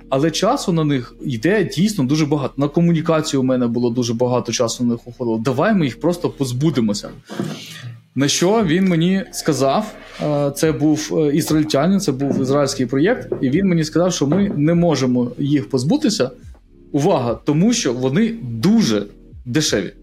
але 0.10 0.32
часу 0.32 0.72
на 0.72 0.84
них 0.84 1.16
йде 1.22 1.64
дійсно 1.64 2.04
дуже 2.04 2.26
багато. 2.26 2.54
На 2.58 2.68
комунікацію 2.68 3.42
у 3.42 3.44
мене 3.44 3.68
було 3.68 3.90
дуже 3.90 4.14
багато 4.14 4.52
часу 4.52 4.84
на 4.84 4.90
них 4.90 5.08
уходило. 5.08 5.38
Давай 5.38 5.76
ми 5.76 5.86
їх 5.86 6.00
просто 6.00 6.30
позбудемося. 6.30 7.10
На 8.16 8.28
що 8.28 8.64
він 8.66 8.86
мені 8.86 9.24
сказав, 9.32 9.93
е, 10.24 10.51
це 10.55 10.72
був 10.72 11.12
е, 11.18 11.36
ізраїльтянин, 11.36 11.99
це 11.99 12.12
був 12.12 12.41
ізраїльський 12.41 12.86
проєкт, 12.86 13.34
і 13.41 13.49
він 13.49 13.68
мені 13.68 13.84
сказав, 13.84 14.14
що 14.14 14.28
ми 14.28 14.51
не 14.55 14.74
можемо 14.74 15.32
їх 15.38 15.70
позбутися. 15.70 16.32
Увага, 16.91 17.39
тому 17.45 17.74
що 17.74 17.93
вони 17.93 18.36
дуже 18.41 19.05
дешеві. 19.45 19.93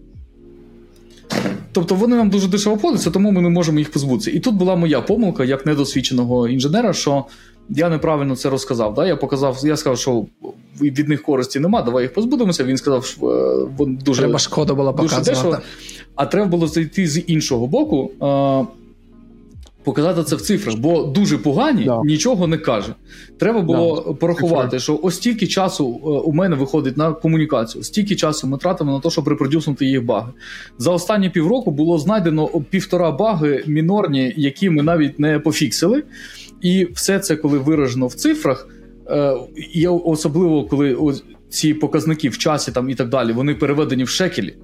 Тобто 1.71 1.95
вони 1.95 2.15
нам 2.15 2.29
дуже 2.29 2.47
дешево 2.47 2.77
подаються, 2.77 3.11
тому 3.11 3.31
ми 3.31 3.41
не 3.41 3.49
можемо 3.49 3.79
їх 3.79 3.91
позбутися. 3.91 4.31
І 4.31 4.39
тут 4.39 4.55
була 4.55 4.75
моя 4.75 5.01
помилка 5.01 5.45
як 5.45 5.65
недосвідченого 5.65 6.47
інженера, 6.47 6.93
що 6.93 7.25
я 7.69 7.89
неправильно 7.89 8.35
це 8.35 8.49
розказав. 8.49 8.93
Да? 8.93 9.07
Я 9.07 9.15
показав, 9.15 9.57
я 9.63 9.77
сказав, 9.77 9.97
що 9.97 10.25
від 10.81 11.09
них 11.09 11.23
користі 11.23 11.59
нема, 11.59 11.81
давай 11.81 12.03
їх 12.03 12.13
позбудемося. 12.13 12.63
Він 12.63 12.77
сказав, 12.77 13.05
що 13.05 13.29
е, 13.79 13.85
дуже 13.85 14.21
Треба 14.21 14.39
шкоду 14.39 14.75
було 14.75 14.91
дуже 14.91 15.21
дешево. 15.21 15.57
А 16.15 16.25
треба 16.25 16.47
було 16.47 16.67
зайти 16.67 17.07
з 17.07 17.23
іншого 17.27 17.67
боку, 17.67 18.11
е, 18.23 18.65
показати 19.83 20.23
це 20.23 20.35
в 20.35 20.41
цифрах, 20.41 20.77
бо 20.77 21.03
дуже 21.03 21.37
погані 21.37 21.83
Да. 21.83 22.01
нічого 22.03 22.47
не 22.47 22.57
каже. 22.57 22.93
Треба 23.39 23.61
було 23.61 24.03
Да, 24.07 24.13
порахувати, 24.13 24.79
що 24.79 24.99
ось 25.03 25.15
стільки 25.15 25.47
часу 25.47 26.01
е, 26.03 26.07
у 26.09 26.33
мене 26.33 26.55
виходить 26.55 26.97
на 26.97 27.13
комунікацію, 27.13 27.83
стільки 27.83 28.15
часу 28.15 28.47
ми 28.47 28.57
тратимо 28.57 28.91
на 28.91 28.99
те, 28.99 29.09
щоб 29.09 29.27
репродюснути 29.27 29.85
їх 29.85 30.05
баги. 30.05 30.31
За 30.77 30.91
останні 30.91 31.29
півроку 31.29 31.71
було 31.71 31.99
знайдено 31.99 32.47
півтора 32.47 33.11
баги 33.11 33.63
мінорні, 33.67 34.33
які 34.37 34.69
ми 34.69 34.83
навіть 34.83 35.19
не 35.19 35.39
пофіксили. 35.39 36.03
І 36.61 36.87
все 36.93 37.19
це, 37.19 37.35
коли 37.35 37.57
виражено 37.57 38.07
в 38.07 38.13
цифрах, 38.13 38.67
е, 39.09 39.33
особливо 40.05 40.65
коли 40.65 40.97
ці 41.49 41.73
показники 41.73 42.29
в 42.29 42.37
часі 42.37 42.71
там 42.71 42.89
і 42.89 42.95
так 42.95 43.09
далі, 43.09 43.31
вони 43.33 43.55
переведені 43.55 44.03
в 44.03 44.09
шекелі. 44.09 44.57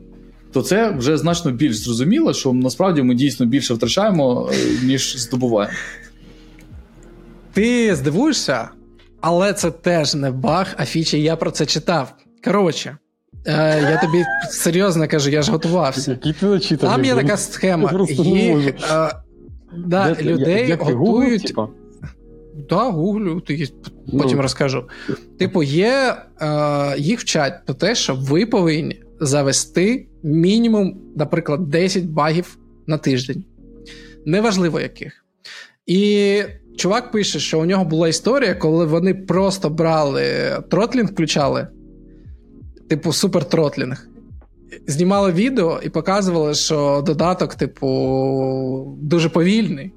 То 0.51 0.61
це 0.61 0.91
вже 0.91 1.17
значно 1.17 1.51
більш 1.51 1.75
зрозуміло, 1.75 2.33
що 2.33 2.53
насправді 2.53 3.03
ми 3.03 3.15
дійсно 3.15 3.45
більше 3.45 3.73
втрачаємо, 3.73 4.49
е, 4.53 4.85
ніж 4.85 5.17
здобуваємо. 5.17 5.73
Ти 7.53 7.95
здивуєшся, 7.95 8.69
але 9.21 9.53
це 9.53 9.71
теж 9.71 10.15
не 10.15 10.31
баг, 10.31 10.67
а 10.77 10.85
фіча. 10.85 11.17
Я 11.17 11.35
про 11.35 11.51
це 11.51 11.65
читав. 11.65 12.13
Коротше, 12.43 12.97
е, 13.45 13.81
я 13.81 14.01
тобі 14.01 14.23
серйозно 14.49 15.07
кажу, 15.07 15.29
я 15.29 15.41
ж 15.41 15.51
готувався. 15.51 16.11
Який 16.11 16.33
ти 16.33 16.45
начитаний. 16.45 16.95
Там 16.95 17.05
є 17.05 17.15
така 17.15 17.37
схема. 17.37 18.07
Я 18.09 18.23
Їх, 18.55 18.91
е, 18.91 19.11
да, 19.77 20.15
людей 20.21 20.67
ти, 20.67 20.75
Google, 20.75 20.93
готують. 20.93 21.53
Да, 22.69 22.89
гуглю, 22.89 23.41
ти 23.41 23.67
потім 24.11 24.35
Ну. 24.37 24.41
розкажу. 24.41 24.83
Типу, 25.39 25.63
є 25.63 26.15
е, 26.41 26.47
їх 26.97 27.19
вчать 27.19 27.65
про 27.65 27.75
те, 27.75 27.95
що 27.95 28.15
ви 28.15 28.45
повинні 28.45 29.01
завести 29.19 30.07
мінімум, 30.23 30.97
наприклад, 31.15 31.69
10 31.69 32.05
багів 32.05 32.57
на 32.87 32.97
тиждень. 32.97 33.43
Неважливо 34.25 34.79
яких. 34.79 35.25
І 35.85 36.41
чувак 36.77 37.11
пише, 37.11 37.39
що 37.39 37.59
у 37.59 37.65
нього 37.65 37.85
була 37.85 38.07
історія, 38.07 38.55
коли 38.55 38.85
вони 38.85 39.13
просто 39.13 39.69
брали 39.69 40.23
тротлінг, 40.69 41.11
включали, 41.11 41.67
типу, 42.89 43.13
супер 43.13 43.45
тротлінг. 43.45 44.07
Знімали 44.87 45.31
відео 45.31 45.79
і 45.83 45.89
показували, 45.89 46.53
що 46.53 47.03
додаток, 47.05 47.55
типу, 47.55 48.97
дуже 49.01 49.29
повільний. 49.29 49.91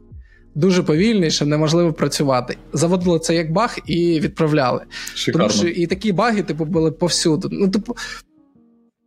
Дуже 0.57 0.83
повільний, 0.83 1.31
що 1.31 1.47
неможливо 1.47 1.93
працювати. 1.93 2.57
Заводили 2.73 3.19
це 3.19 3.35
як 3.35 3.53
баг 3.53 3.79
і 3.87 4.21
відправляли. 4.21 4.81
Шикарно. 5.15 5.49
Тому 5.49 5.61
що 5.61 5.69
і 5.69 5.87
такі 5.87 6.13
баги, 6.13 6.43
типу, 6.43 6.65
були 6.65 6.93
повсюду. 6.93 7.49
Ну, 7.53 7.69
типу, 7.69 7.97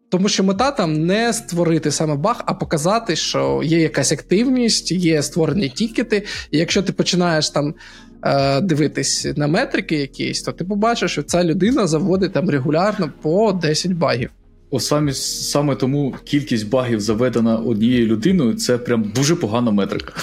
тому 0.10 0.30
що 0.30 0.43
мета 0.43 0.72
там 0.72 1.06
не 1.06 1.34
створити 1.34 1.91
саме 1.91 2.16
баг, 2.16 2.43
а 2.45 2.54
показати, 2.54 3.16
що 3.16 3.62
є 3.64 3.80
якась 3.80 4.12
активність, 4.12 4.91
є 4.91 5.24
створені 5.24 5.70
тікети. 5.70 6.26
І 6.52 6.58
якщо 6.58 6.84
ти 6.84 6.93
починаєш 6.93 7.50
там 7.50 7.76
е, 8.24 8.62
дивитись 8.62 9.28
на 9.36 9.47
метрики 9.47 9.95
якісь, 9.95 10.41
то 10.41 10.52
ти 10.52 10.66
побачиш, 10.66 11.12
що 11.12 11.24
ця 11.24 11.43
людина 11.43 11.88
заводить 11.88 12.34
там 12.34 12.50
регулярно 12.50 13.12
по 13.22 13.52
10 13.52 13.91
багів. 13.91 14.30
О, 14.72 14.80
саме, 14.80 15.14
саме 15.14 15.76
тому 15.76 16.16
кількість 16.24 16.70
багів 16.70 17.02
заведена 17.02 17.58
однією 17.58 18.08
людиною 18.08 18.54
це 18.54 18.78
прям 18.78 19.12
дуже 19.16 19.36
погана 19.36 19.72
метрика. 19.72 20.14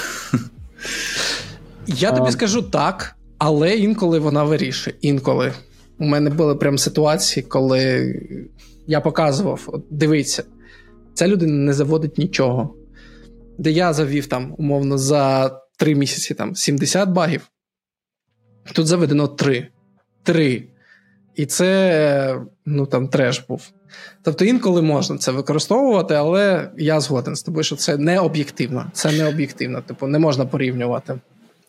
Я 1.87 2.13
тобі 2.13 2.31
скажу 2.31 2.63
так, 2.63 3.17
але 3.39 3.77
інколи 3.77 4.19
вона 4.19 4.45
вирішує. 4.45 4.97
Інколи. 5.01 5.53
У 5.99 6.05
мене 6.05 6.31
були 6.31 6.55
прям 6.55 6.79
ситуації, 6.79 7.47
коли 7.49 8.15
я 8.87 9.01
показував: 9.01 9.63
от, 9.67 9.85
дивіться, 9.91 10.45
ця 11.15 11.29
людина 11.29 11.53
не 11.53 11.73
заводить 11.73 12.19
нічого. 12.19 12.75
Де 13.59 13.71
я 13.71 13.93
завів 13.93 14.27
там, 14.27 14.55
умовно, 14.59 14.99
за 14.99 15.51
3 15.77 15.95
місяці 15.95 16.35
там 16.35 16.55
70 16.55 17.09
багів. 17.09 17.51
Тут 18.73 18.87
заведено 18.87 19.29
3. 19.29 19.69
3. 20.23 20.69
І 21.37 21.47
це 21.47 22.41
ну 22.67 22.87
там 22.87 23.09
треш 23.09 23.45
був. 23.49 23.63
Тобто 24.23 24.45
інколи 24.45 24.83
можна 24.83 25.19
це 25.19 25.33
використовувати, 25.33 26.15
але 26.15 26.71
я 26.79 27.01
згоден 27.01 27.37
з 27.37 27.43
тобою, 27.43 27.65
що 27.65 27.77
це 27.77 27.97
не 27.97 28.21
об'єктивно. 28.21 28.87
Це 28.93 29.13
не 29.13 29.29
об'єктивно, 29.29 29.81
типу, 29.81 30.07
не 30.07 30.19
можна 30.19 30.47
порівнювати. 30.47 31.15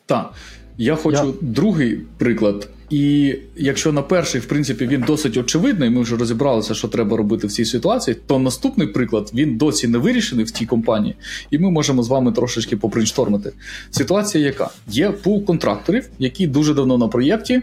Так, 0.06 0.32
я 0.78 0.94
хочу 0.96 1.26
Я- 1.26 1.48
другий 1.48 2.00
приклад. 2.18 2.68
І 2.90 3.34
якщо 3.56 3.92
на 3.92 4.02
перший, 4.02 4.40
в 4.40 4.44
принципі, 4.44 4.86
він 4.86 5.04
досить 5.06 5.36
очевидний, 5.36 5.90
ми 5.90 6.02
вже 6.02 6.16
розібралися, 6.16 6.74
що 6.74 6.88
треба 6.88 7.16
робити 7.16 7.46
в 7.46 7.52
цій 7.52 7.64
ситуації, 7.64 8.16
то 8.26 8.38
наступний 8.38 8.86
приклад 8.88 9.30
він 9.34 9.56
досі 9.56 9.88
не 9.88 9.98
вирішений 9.98 10.44
в 10.44 10.50
цій 10.50 10.66
компанії, 10.66 11.16
і 11.50 11.58
ми 11.58 11.70
можемо 11.70 12.02
з 12.02 12.08
вами 12.08 12.32
трошечки 12.32 12.76
попринштормити. 12.76 13.52
Ситуація 13.90 14.44
яка? 14.44 14.70
Є 14.88 15.10
пул 15.10 15.44
контракторів, 15.44 16.08
які 16.18 16.46
дуже 16.46 16.74
давно 16.74 16.98
на 16.98 17.08
проєкті, 17.08 17.62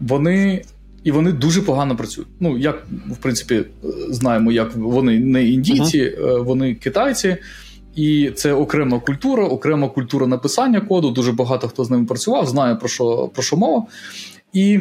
вони. 0.00 0.62
І 1.04 1.10
вони 1.12 1.32
дуже 1.32 1.62
погано 1.62 1.96
працюють. 1.96 2.28
Ну, 2.40 2.58
як, 2.58 2.86
в 3.10 3.16
принципі, 3.16 3.54
е, 3.54 3.64
знаємо, 4.10 4.52
як 4.52 4.76
вони 4.76 5.18
не 5.18 5.46
індійці, 5.48 5.98
е, 5.98 6.36
вони 6.36 6.74
китайці. 6.74 7.36
І 7.94 8.30
це 8.34 8.52
окрема 8.52 9.00
культура, 9.00 9.44
окрема 9.44 9.88
культура 9.88 10.26
написання 10.26 10.80
коду. 10.80 11.10
Дуже 11.10 11.32
багато 11.32 11.68
хто 11.68 11.84
з 11.84 11.90
ними 11.90 12.04
працював, 12.04 12.46
знає 12.46 12.74
про 12.74 12.88
що, 12.88 13.30
про 13.34 13.42
що 13.42 13.56
мова. 13.56 13.86
І 14.52 14.80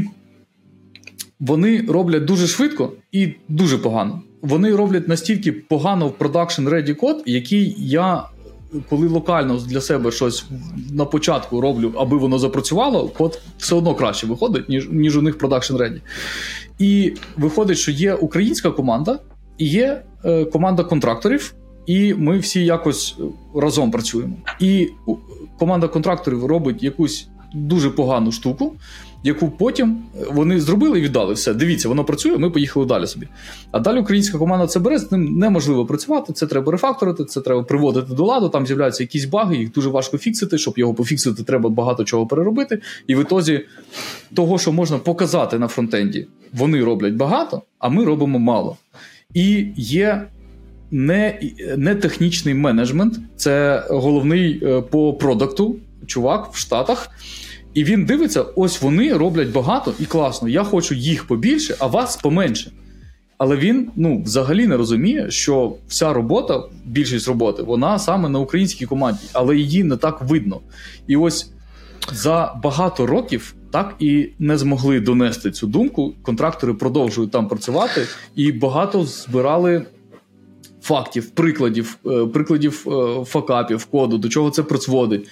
вони 1.40 1.86
роблять 1.90 2.26
дуже 2.26 2.48
швидко 2.48 2.92
і 3.12 3.30
дуже 3.48 3.78
погано. 3.78 4.22
Вони 4.42 4.76
роблять 4.76 5.08
настільки 5.08 5.52
погано 5.52 6.08
в 6.08 6.18
продакшн 6.18 6.68
ready 6.68 6.96
код, 6.96 7.24
який 7.26 7.76
я, 7.78 8.24
коли 8.90 9.08
локально 9.08 9.58
для 9.58 9.82
себе 9.82 10.12
щось 10.12 10.46
на 10.92 11.06
початку 11.06 11.62
роблю, 11.62 11.94
аби 11.98 12.18
воно 12.18 12.40
запрацювало, 12.40 13.08
код 13.08 13.42
все 13.58 13.76
одно 13.76 13.96
краще 13.96 14.28
виходить, 14.28 14.70
ніж, 14.70 14.90
ніж 14.92 15.18
у 15.18 15.22
них 15.22 15.38
продакшн 15.38 15.76
ready. 15.76 16.02
І 16.80 17.14
виходить, 17.38 17.78
що 17.78 17.92
є 17.92 18.14
українська 18.14 18.72
команда 18.72 19.20
і 19.58 19.66
є 19.66 20.02
е, 20.26 20.46
команда 20.46 20.84
контракторів, 20.84 21.54
і 21.86 22.14
ми 22.14 22.40
всі 22.40 22.66
якось 22.66 23.16
е, 23.20 23.24
разом 23.56 23.92
працюємо. 23.92 24.36
І 24.60 24.88
команда 25.60 25.88
контракторів 25.88 26.46
робить 26.46 26.84
якусь 26.84 27.28
дуже 27.54 27.90
погану 27.90 28.32
штуку, 28.32 28.76
яку 29.24 29.50
потім 29.50 29.98
е, 30.16 30.26
вони 30.32 30.62
зробили 30.62 31.00
і 31.00 31.02
віддали. 31.02 31.34
Все, 31.34 31.54
дивіться, 31.54 31.90
воно 31.90 32.04
працює, 32.04 32.38
ми 32.38 32.50
поїхали 32.50 32.86
далі 32.86 33.08
собі. 33.08 33.28
А 33.72 33.80
далі 33.80 34.00
українська 34.00 34.38
команда 34.38 34.68
це 34.68 34.80
бере, 34.80 35.00
з 35.00 35.12
ним 35.12 35.38
неможливо 35.38 35.86
працювати. 35.86 36.34
Це 36.34 36.48
треба 36.48 36.72
рефакторити, 36.72 37.26
це 37.26 37.42
треба 37.42 37.64
приводити 37.64 38.14
до 38.14 38.26
ладу. 38.26 38.50
Там 38.50 38.68
з'являються 38.68 39.04
якісь 39.04 39.26
баги, 39.26 39.58
їх 39.58 39.72
дуже 39.72 39.90
важко 39.90 40.18
фіксити. 40.18 40.58
Щоб 40.58 40.80
його 40.80 40.94
пофіксити, 40.94 41.44
треба 41.44 41.70
багато 41.70 42.04
чого 42.04 42.28
переробити. 42.28 42.82
І 43.08 43.16
в 43.16 43.22
ітозі 43.22 43.66
того, 44.36 44.60
що 44.60 44.72
можна 44.72 44.98
показати 44.98 45.60
на 45.60 45.68
фронтенді, 45.68 46.28
вони 46.54 46.84
роблять 46.84 47.14
багато, 47.14 47.62
а 47.80 47.90
ми 47.90 48.06
робимо 48.06 48.40
мало. 48.40 48.78
І 49.34 49.68
є 49.78 50.28
не, 50.92 51.40
не 51.78 51.96
технічний 51.96 52.54
менеджмент, 52.54 53.20
це 53.36 53.84
головний 53.90 54.62
е, 54.64 54.82
по 54.82 55.14
продукту 55.14 55.76
чувак 56.06 56.50
в 56.54 56.58
Штатах. 56.58 57.10
І 57.74 57.84
він 57.84 58.06
дивиться: 58.06 58.46
ось 58.56 58.82
вони 58.82 59.14
роблять 59.14 59.52
багато 59.52 59.94
і 60.00 60.06
класно. 60.06 60.50
Я 60.50 60.64
хочу 60.64 60.96
їх 60.96 61.28
побільше, 61.28 61.76
а 61.80 61.88
вас 61.88 62.18
поменше. 62.18 62.72
Але 63.38 63.58
він 63.58 63.92
ну, 63.96 64.24
взагалі 64.24 64.68
не 64.68 64.78
розуміє, 64.78 65.32
що 65.32 65.76
вся 65.88 66.14
робота, 66.14 66.64
більшість 66.86 67.28
роботи, 67.28 67.64
вона 67.64 68.00
саме 68.00 68.30
на 68.30 68.40
українській 68.40 68.86
команді, 68.86 69.20
але 69.34 69.58
її 69.58 69.84
не 69.84 69.98
так 69.98 70.22
видно. 70.22 70.60
І 71.08 71.16
ось 71.16 71.52
за 72.14 72.56
багато 72.64 73.06
років 73.06 73.56
так 73.72 73.96
і 74.00 74.30
не 74.40 74.58
змогли 74.58 75.00
донести 75.00 75.52
цю 75.52 75.68
думку. 75.68 76.14
Контрактори 76.22 76.74
продовжують 76.74 77.32
там 77.32 77.48
працювати, 77.48 78.08
і 78.36 78.52
багато 78.52 79.06
збирали 79.06 79.86
фактів, 80.82 81.30
прикладів, 81.30 81.98
е, 82.06 82.26
прикладів 82.26 82.86
е, 82.88 83.26
факапів, 83.26 83.86
коду, 83.86 84.18
до 84.18 84.30
чого 84.30 84.50
це 84.50 84.64
призводить. 84.64 85.28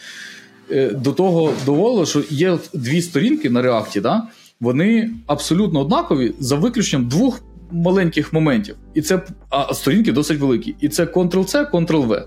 Е, 0.72 0.89
до 0.89 1.11
того 1.11 1.53
доволо, 1.65 2.05
що 2.05 2.24
є 2.30 2.57
дві 2.74 3.01
сторінки 3.01 3.49
на 3.49 3.61
реакті, 3.61 4.01
да? 4.01 4.28
вони 4.59 5.09
абсолютно 5.28 5.80
однакові 5.80 6.34
за 6.39 6.55
виключенням 6.55 7.07
двох 7.07 7.41
маленьких 7.72 8.34
моментів. 8.34 8.76
І 8.93 9.01
це 9.01 9.22
а 9.49 9.74
сторінки 9.74 10.11
досить 10.11 10.39
великі. 10.39 10.76
І 10.82 10.89
це 10.89 11.05
Ctrl-C, 11.05 11.72
Ctrl-V. 11.72 12.24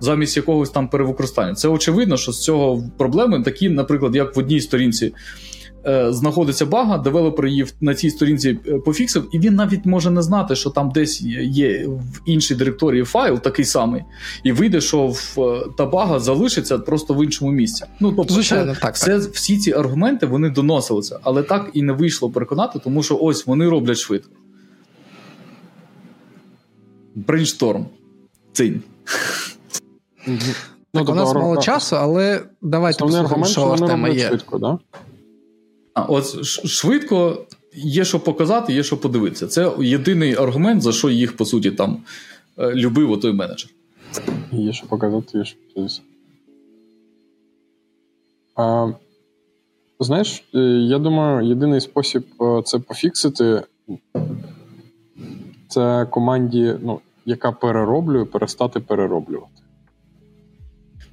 Замість 0.00 0.36
якогось 0.36 0.70
там 0.70 0.88
перевикористання. 0.88 1.54
Це 1.54 1.68
очевидно, 1.68 2.16
що 2.16 2.32
з 2.32 2.42
цього 2.42 2.90
проблеми 2.98 3.42
такі, 3.42 3.68
наприклад, 3.68 4.16
як 4.16 4.36
в 4.36 4.38
одній 4.38 4.60
сторінці 4.60 5.12
знаходиться 6.10 6.66
бага, 6.66 6.98
девелопер 6.98 7.46
її 7.46 7.66
на 7.80 7.94
цій 7.94 8.10
сторінці 8.10 8.58
е, 8.66 8.78
пофіксив, 8.78 9.28
і 9.32 9.38
він 9.38 9.54
навіть 9.54 9.86
може 9.86 10.10
не 10.10 10.22
знати, 10.22 10.56
що 10.56 10.70
там 10.70 10.90
десь 10.90 11.22
є 11.42 11.86
в 11.86 12.20
іншій 12.26 12.54
директорії 12.54 13.04
файл 13.04 13.38
такий 13.38 13.64
самий, 13.64 14.02
і 14.44 14.52
вийде, 14.52 14.80
що 14.80 15.06
в, 15.06 15.40
е, 15.40 15.66
та 15.78 15.86
бага 15.86 16.20
залишиться 16.20 16.78
просто 16.78 17.14
в 17.14 17.24
іншому 17.24 17.50
місці. 17.50 17.84
Ну 18.00 18.12
тобто, 18.12 18.34
Звичайно, 18.34 18.74
це, 18.74 18.80
так, 18.80 18.96
це 18.96 19.18
всі 19.18 19.58
ці 19.58 19.72
аргументи 19.72 20.26
вони 20.26 20.50
доносилися, 20.50 21.18
але 21.22 21.42
так 21.42 21.70
і 21.72 21.82
не 21.82 21.92
вийшло 21.92 22.30
переконати, 22.30 22.78
тому 22.78 23.02
що 23.02 23.18
ось 23.18 23.46
вони 23.46 23.68
роблять 23.68 23.98
швидко. 23.98 24.30
Brainstorm. 27.14 27.86
Цинь. 28.52 28.82
Ну, 30.26 30.38
Так, 30.92 31.08
у 31.08 31.14
нас 31.14 31.34
мало 31.34 31.56
часу, 31.56 31.96
але 31.96 32.40
давайте 32.62 33.04
Основний 33.04 33.30
послухаємо, 33.30 33.46
аргумент, 33.46 33.50
що 33.50 33.60
що 33.60 33.66
у 33.66 33.70
вас 33.70 33.80
вони 33.80 33.92
тема 33.92 34.08
є. 34.08 34.28
швидко, 34.28 34.58
да? 34.58 34.78
А, 35.94 36.02
от 36.02 36.44
швидко 36.44 37.46
є 37.74 38.04
що 38.04 38.20
показати, 38.20 38.72
є 38.72 38.82
що 38.82 38.96
подивитися. 38.96 39.46
Це 39.46 39.72
єдиний 39.80 40.34
аргумент, 40.34 40.82
за 40.82 40.92
що 40.92 41.10
їх, 41.10 41.36
по 41.36 41.44
суті, 41.44 41.70
там 41.70 42.02
е, 42.58 42.74
любив 42.74 43.10
отой 43.10 43.32
менеджер. 43.32 43.70
Є 44.52 44.72
що 44.72 44.86
показати, 44.86 45.38
є 45.38 45.44
що 45.44 45.56
подивитися. 45.68 46.00
А, 48.56 48.92
знаєш, 50.00 50.44
е, 50.54 50.58
я 50.88 50.98
думаю, 50.98 51.48
єдиний 51.48 51.80
спосіб 51.80 52.24
е, 52.40 52.62
це 52.64 52.78
пофіксити. 52.78 53.62
Це 55.68 56.06
команді, 56.10 56.74
ну, 56.82 57.00
яка 57.26 57.52
перероблює, 57.52 58.24
перестати 58.24 58.80
перероблювати. 58.80 59.62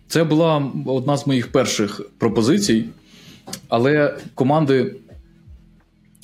Це 0.07 0.23
була 0.23 0.71
одна 0.85 1.17
з 1.17 1.27
моїх 1.27 1.51
перших 1.51 2.01
пропозицій, 2.17 2.85
але 3.69 4.17
команди 4.35 4.95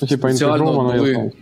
типа 0.08 0.28
Спеціально 0.28 0.64
були- 0.64 1.32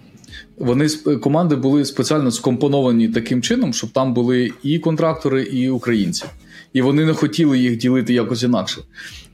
Вони 0.59 0.89
команди 1.21 1.57
були 1.57 1.85
спеціально 1.85 2.31
скомпоновані 2.31 3.09
таким 3.09 3.43
чином, 3.43 3.73
щоб 3.73 3.91
там 3.91 4.15
були 4.15 4.51
і 4.63 4.79
контрактори, 4.79 5.43
і 5.43 5.71
українці. 5.71 6.25
І 6.73 6.83
вони 6.83 7.05
не 7.05 7.13
хотіли 7.13 7.59
їх 7.59 7.77
ділити 7.77 8.15
якось 8.15 8.43
інакше. 8.43 8.81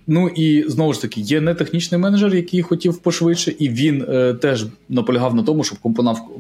Ну 0.07 0.29
і 0.29 0.65
знову 0.69 0.93
ж 0.93 1.03
таки, 1.03 1.21
є 1.21 1.41
нетехнічний 1.41 2.01
менеджер, 2.01 2.35
який 2.35 2.63
хотів 2.63 2.99
пошвидше, 2.99 3.55
і 3.59 3.69
він 3.69 4.07
е, 4.09 4.35
теж 4.35 4.67
наполягав 4.89 5.35
на 5.35 5.43
тому, 5.43 5.65
щоб 5.65 5.79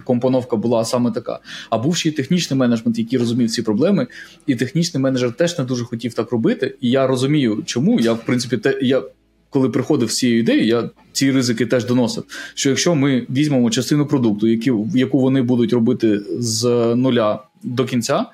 компоновка 0.04 0.56
була 0.56 0.84
саме 0.84 1.10
така. 1.10 1.38
А 1.70 1.78
був 1.78 1.96
ще 1.96 2.08
й 2.08 2.12
технічний 2.12 2.58
менеджмент, 2.60 2.98
який 2.98 3.18
розумів 3.18 3.50
ці 3.50 3.62
проблеми, 3.62 4.06
і 4.46 4.54
технічний 4.54 5.02
менеджер 5.02 5.32
теж 5.32 5.58
не 5.58 5.64
дуже 5.64 5.84
хотів 5.84 6.14
так 6.14 6.32
робити. 6.32 6.76
І 6.80 6.90
я 6.90 7.06
розумію, 7.06 7.62
чому. 7.66 8.00
Я, 8.00 8.12
в 8.12 8.24
принципі, 8.24 8.56
те, 8.56 8.78
я 8.82 9.02
коли 9.50 9.68
приходив 9.68 10.10
з 10.10 10.16
цією 10.16 10.38
ідеєю, 10.38 10.66
я 10.66 10.90
ці 11.12 11.32
ризики 11.32 11.66
теж 11.66 11.84
доносив. 11.84 12.24
Що 12.54 12.68
якщо 12.68 12.94
ми 12.94 13.26
візьмемо 13.30 13.70
частину 13.70 14.06
продукту, 14.06 14.46
які, 14.46 14.72
яку 14.94 15.20
вони 15.20 15.42
будуть 15.42 15.72
робити 15.72 16.20
з 16.38 16.64
нуля 16.94 17.42
до 17.62 17.84
кінця, 17.84 18.26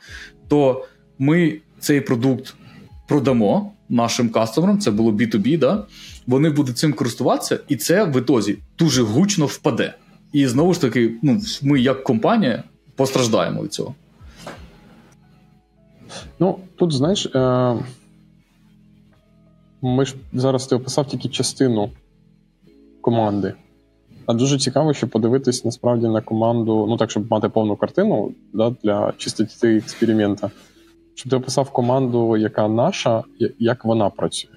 то 0.48 0.86
ми 1.18 1.58
цей 1.80 2.00
продукт 2.00 2.54
продамо 3.08 3.72
нашим 3.88 4.28
кастомерам, 4.28 4.78
це 4.78 4.90
було 4.90 5.12
B2B, 5.12 5.58
да? 5.58 5.86
вони 6.26 6.50
будуть 6.50 6.78
цим 6.78 6.92
користуватися, 6.92 7.58
і 7.68 7.76
це 7.76 8.04
в 8.04 8.18
ітозі 8.18 8.58
дуже 8.78 9.02
гучно 9.02 9.46
впаде. 9.46 9.94
І 10.32 10.46
знову 10.46 10.74
ж 10.74 10.80
таки, 10.80 11.12
ну, 11.22 11.40
ми 11.62 11.80
як 11.80 12.04
компанія 12.04 12.64
постраждаємо 12.96 13.62
від 13.62 13.72
цього. 13.72 13.94
Ну, 16.38 16.58
тут, 16.76 16.92
знаєш, 16.92 17.26
е- 17.26 17.76
ми 19.82 20.04
ж 20.04 20.14
зараз 20.32 20.66
ти 20.66 20.76
описав 20.76 21.06
тільки 21.06 21.28
частину 21.28 21.90
команди. 23.00 23.54
А 24.26 24.34
дуже 24.34 24.58
цікаво, 24.58 24.94
що 24.94 25.08
подивитись 25.08 25.64
насправді 25.64 26.08
на 26.08 26.20
команду, 26.20 26.86
ну 26.88 26.96
так, 26.96 27.10
щоб 27.10 27.30
мати 27.30 27.48
повну 27.48 27.76
картину 27.76 28.32
да, 28.52 28.74
для 28.82 29.12
чистоти 29.16 29.76
експеримента. 29.76 30.50
Щоб 31.14 31.30
ти 31.30 31.36
описав 31.36 31.70
команду, 31.70 32.36
яка 32.36 32.68
наша, 32.68 33.24
як 33.58 33.84
вона 33.84 34.10
працює. 34.10 34.50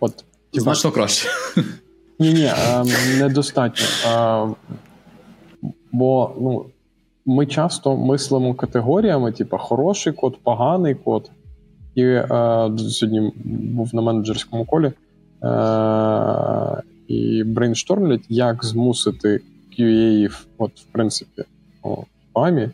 От, 0.00 0.24
Значно 0.52 0.90
краще. 0.90 1.28
ні, 2.18 2.32
ні, 2.32 2.50
недостатньо. 3.18 3.86
А, 4.08 4.48
бо 5.92 6.34
ну, 6.40 6.66
ми 7.26 7.46
часто 7.46 7.96
мислимо 7.96 8.54
категоріями, 8.54 9.32
типу, 9.32 9.58
хороший 9.58 10.12
код, 10.12 10.38
поганий 10.42 10.94
код. 10.94 11.30
І 11.94 12.02
е, 12.02 12.26
сьогодні 12.78 13.32
був 13.44 13.94
на 13.94 14.02
менеджерському 14.02 14.64
колі 14.64 14.92
е, 15.42 16.82
і 17.08 17.44
брейнштормлять, 17.44 18.24
як 18.28 18.64
змусити 18.64 19.40
QA, 19.78 20.44
от, 20.58 20.80
в 20.80 20.84
принципі, 20.84 21.42
в 21.82 22.04
ПАМі, 22.32 22.62
е, 22.62 22.70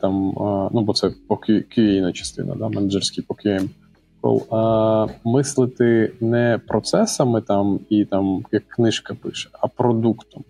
там, 0.00 0.28
е, 0.28 0.70
ну, 0.72 0.80
бо 0.80 0.92
це 0.92 1.10
по 1.28 1.34
QA 1.34 2.12
частина, 2.12 2.54
да, 2.54 2.68
менеджерський 2.68 3.24
по 3.24 3.34
QA. 3.34 3.68
Е, 4.24 5.14
мислити 5.24 6.12
не 6.20 6.60
процесами 6.68 7.40
там 7.40 7.80
і 7.88 8.04
там, 8.04 8.44
як 8.52 8.68
книжка 8.68 9.14
пише, 9.14 9.48
а 9.52 9.66
продуктом. 9.66 10.44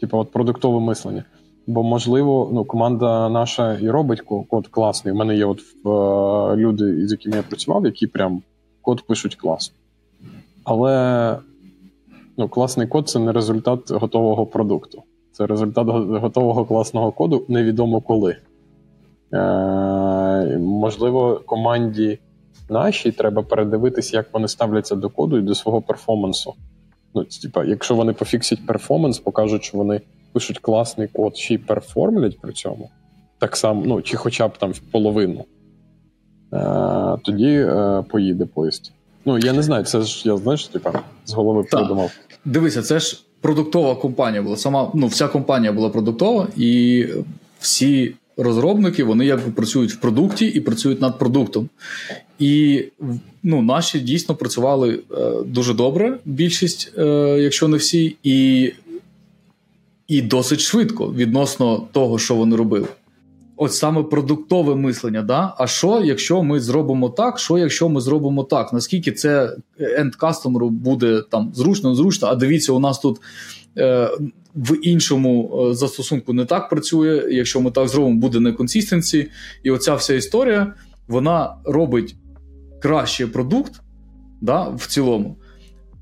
Типу, 0.00 0.18
от 0.18 0.30
продуктове 0.30 0.80
мислення. 0.80 1.24
Бо, 1.68 1.82
можливо, 1.82 2.50
ну, 2.52 2.64
команда 2.64 3.28
наша 3.28 3.74
і 3.74 3.90
робить 3.90 4.20
код 4.20 4.68
класний. 4.68 5.14
У 5.14 5.16
мене 5.16 5.36
є 5.36 5.44
от 5.44 5.60
е, 5.60 6.56
люди, 6.56 7.08
з 7.08 7.12
якими 7.12 7.36
я 7.36 7.42
працював, 7.42 7.84
які 7.84 8.06
прям 8.06 8.42
код 8.82 9.02
пишуть 9.06 9.34
класно. 9.34 9.76
Але 10.64 11.36
ну, 12.36 12.48
класний 12.48 12.86
код 12.86 13.08
це 13.08 13.18
не 13.18 13.32
результат 13.32 13.90
готового 13.90 14.46
продукту. 14.46 15.02
Це 15.32 15.46
результат 15.46 15.86
готового 16.22 16.64
класного 16.64 17.12
коду 17.12 17.44
невідомо 17.48 18.00
коли. 18.00 18.36
Е, 19.32 20.58
можливо, 20.58 21.40
команді 21.46 22.18
нашій 22.70 23.12
треба 23.12 23.42
передивитись, 23.42 24.12
як 24.12 24.34
вони 24.34 24.48
ставляться 24.48 24.96
до 24.96 25.08
коду 25.10 25.38
і 25.38 25.42
до 25.42 25.54
свого 25.54 25.82
перформансу. 25.82 26.54
Ну, 27.14 27.24
типа, 27.24 27.64
якщо 27.64 27.94
вони 27.94 28.12
пофіксять 28.12 28.66
перформанс, 28.66 29.18
покажуть, 29.18 29.64
що 29.64 29.78
вони 29.78 30.00
пишуть 30.32 30.58
класний 30.58 31.08
код, 31.08 31.36
ще 31.36 31.54
й 31.54 31.58
перформлять 31.58 32.40
при 32.40 32.52
цьому, 32.52 32.90
так 33.38 33.56
само, 33.56 33.82
ну, 33.86 34.02
чи 34.02 34.16
хоча 34.16 34.48
б 34.48 34.58
там 34.58 34.72
в 34.72 34.78
половину, 34.78 35.44
е, 36.52 37.18
тоді 37.24 37.50
е, 37.50 38.04
поїде 38.10 38.46
поїзд. 38.46 38.92
Ну, 39.24 39.38
я 39.38 39.52
не 39.52 39.62
знаю, 39.62 39.84
це 39.84 40.02
ж 40.02 40.28
я 40.28 40.36
знаєш, 40.36 40.66
типа, 40.66 41.02
з 41.24 41.32
голови 41.32 41.62
Так. 41.62 41.80
придумав. 41.80 42.10
Дивися, 42.44 42.82
це 42.82 42.98
ж 42.98 43.24
продуктова 43.40 43.94
компанія 43.94 44.42
була. 44.42 44.56
Сама 44.56 44.90
ну, 44.94 45.06
вся 45.06 45.28
компанія 45.28 45.72
була 45.72 45.88
продуктова, 45.88 46.48
і 46.56 47.06
всі 47.60 48.14
розробники 48.36 49.04
вони 49.04 49.26
якби 49.26 49.50
працюють 49.52 49.92
в 49.92 50.00
продукті 50.00 50.46
і 50.46 50.60
працюють 50.60 51.00
над 51.00 51.18
продуктом. 51.18 51.68
І 52.38 52.84
ну, 53.42 53.62
наші 53.62 54.00
дійсно 54.00 54.34
працювали 54.34 55.00
е, 55.10 55.32
дуже 55.46 55.74
добре, 55.74 56.18
більшість, 56.24 56.92
е, 56.98 57.04
якщо 57.40 57.68
не 57.68 57.76
всі, 57.76 58.16
і, 58.22 58.72
і 60.08 60.22
досить 60.22 60.60
швидко 60.60 61.12
відносно 61.12 61.88
того, 61.92 62.18
що 62.18 62.34
вони 62.34 62.56
робили. 62.56 62.88
От 63.56 63.74
саме 63.74 64.02
продуктове 64.02 64.74
мислення, 64.74 65.22
да? 65.22 65.54
А 65.58 65.66
що, 65.66 66.02
якщо 66.04 66.42
ми 66.42 66.60
зробимо 66.60 67.08
так, 67.08 67.38
що 67.38 67.58
якщо 67.58 67.88
ми 67.88 68.00
зробимо 68.00 68.44
так? 68.44 68.72
Наскільки 68.72 69.12
це 69.12 69.56
енд-кастомеру 69.80 70.68
буде 70.68 71.22
там 71.30 71.52
зручно, 71.54 71.94
зручно, 71.94 72.28
а 72.28 72.34
дивіться, 72.34 72.72
у 72.72 72.78
нас 72.78 72.98
тут 72.98 73.20
е, 73.78 74.10
в 74.54 74.76
іншому 74.82 75.60
е, 75.70 75.74
застосунку 75.74 76.32
не 76.32 76.44
так 76.44 76.68
працює. 76.68 77.28
Якщо 77.30 77.60
ми 77.60 77.70
так 77.70 77.88
зробимо, 77.88 78.16
буде 78.16 78.40
неконсистенсі. 78.40 79.30
І 79.62 79.70
оця 79.70 79.94
вся 79.94 80.14
історія 80.14 80.74
вона 81.08 81.54
робить 81.64 82.16
краще 82.82 83.26
продукт 83.26 83.72
да, 84.40 84.68
в 84.68 84.86
цілому. 84.86 85.36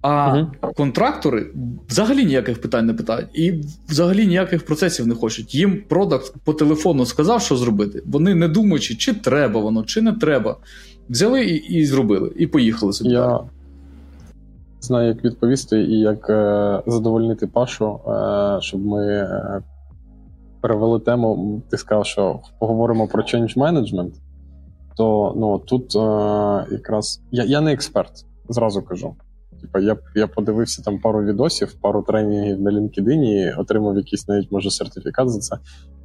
А 0.00 0.34
Мгм. 0.36 0.52
контрактори 0.76 1.46
взагалі 1.88 2.24
ніяких 2.24 2.60
питань 2.60 2.86
не 2.86 2.94
питають, 2.94 3.28
і 3.34 3.62
взагалі 3.88 4.26
ніяких 4.26 4.66
процесів 4.66 5.06
не 5.06 5.14
хочуть. 5.14 5.54
Їм 5.54 5.82
продакт 5.88 6.34
по 6.44 6.52
телефону 6.52 7.06
сказав, 7.06 7.42
що 7.42 7.56
зробити. 7.56 8.02
Вони 8.06 8.34
не 8.34 8.48
думаючи, 8.48 8.94
чи 8.94 9.14
треба 9.14 9.60
воно, 9.60 9.84
чи 9.84 10.02
не 10.02 10.12
треба. 10.12 10.56
Взяли 11.08 11.44
і, 11.44 11.54
і 11.54 11.86
зробили, 11.86 12.32
і 12.36 12.46
поїхали 12.46 12.92
собі. 12.92 13.10
далі. 13.10 13.20
Я 13.20 13.40
знаю, 14.80 15.08
як 15.08 15.24
відповісти 15.24 15.80
і 15.80 16.00
як 16.00 16.30
е, 16.30 16.82
задовольнити 16.86 17.46
Пашу, 17.46 18.00
е, 18.08 18.58
щоб 18.60 18.86
ми 18.86 19.06
е, 19.06 19.62
перевели 20.60 21.00
тему. 21.00 21.62
Ти 21.70 21.76
сказав, 21.78 22.06
що 22.06 22.40
поговоримо 22.58 23.06
про 23.08 23.22
change 23.22 23.56
management. 23.56 24.10
То 24.96 25.34
ну, 25.36 25.58
тут 25.58 25.96
е, 25.96 25.98
якраз 26.74 27.22
я, 27.30 27.44
я 27.44 27.60
не 27.60 27.72
експерт, 27.72 28.12
зразу 28.48 28.82
кажу. 28.82 29.14
Типа, 29.66 29.80
я, 29.80 29.96
я 30.14 30.26
подивився 30.26 30.82
там 30.82 31.00
пару 31.00 31.24
відосів, 31.24 31.74
пару 31.80 32.02
тренінгів 32.02 32.60
на 32.60 32.70
LinkedIn 32.70 33.60
отримав 33.60 33.96
якийсь 33.96 34.28
навіть 34.28 34.52
може 34.52 34.70
сертифікат 34.70 35.30
за 35.30 35.38
це, 35.38 35.56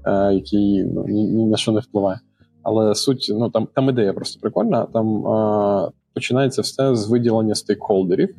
е, 0.06 0.34
який 0.34 0.84
ну, 0.84 1.06
ні, 1.08 1.24
ні 1.28 1.46
на 1.46 1.58
що 1.58 1.72
не 1.72 1.80
впливає. 1.80 2.20
Але 2.64 2.96
суть, 2.96 3.32
ну 3.34 3.50
там, 3.50 3.68
там 3.76 3.90
ідея 3.90 4.14
просто 4.14 4.40
прикольна. 4.40 4.86
Там 4.86 5.28
е, 5.28 5.92
починається 6.14 6.62
все 6.62 6.96
з 6.96 7.10
виділення 7.10 7.56
стейкхолдерів. 7.56 8.36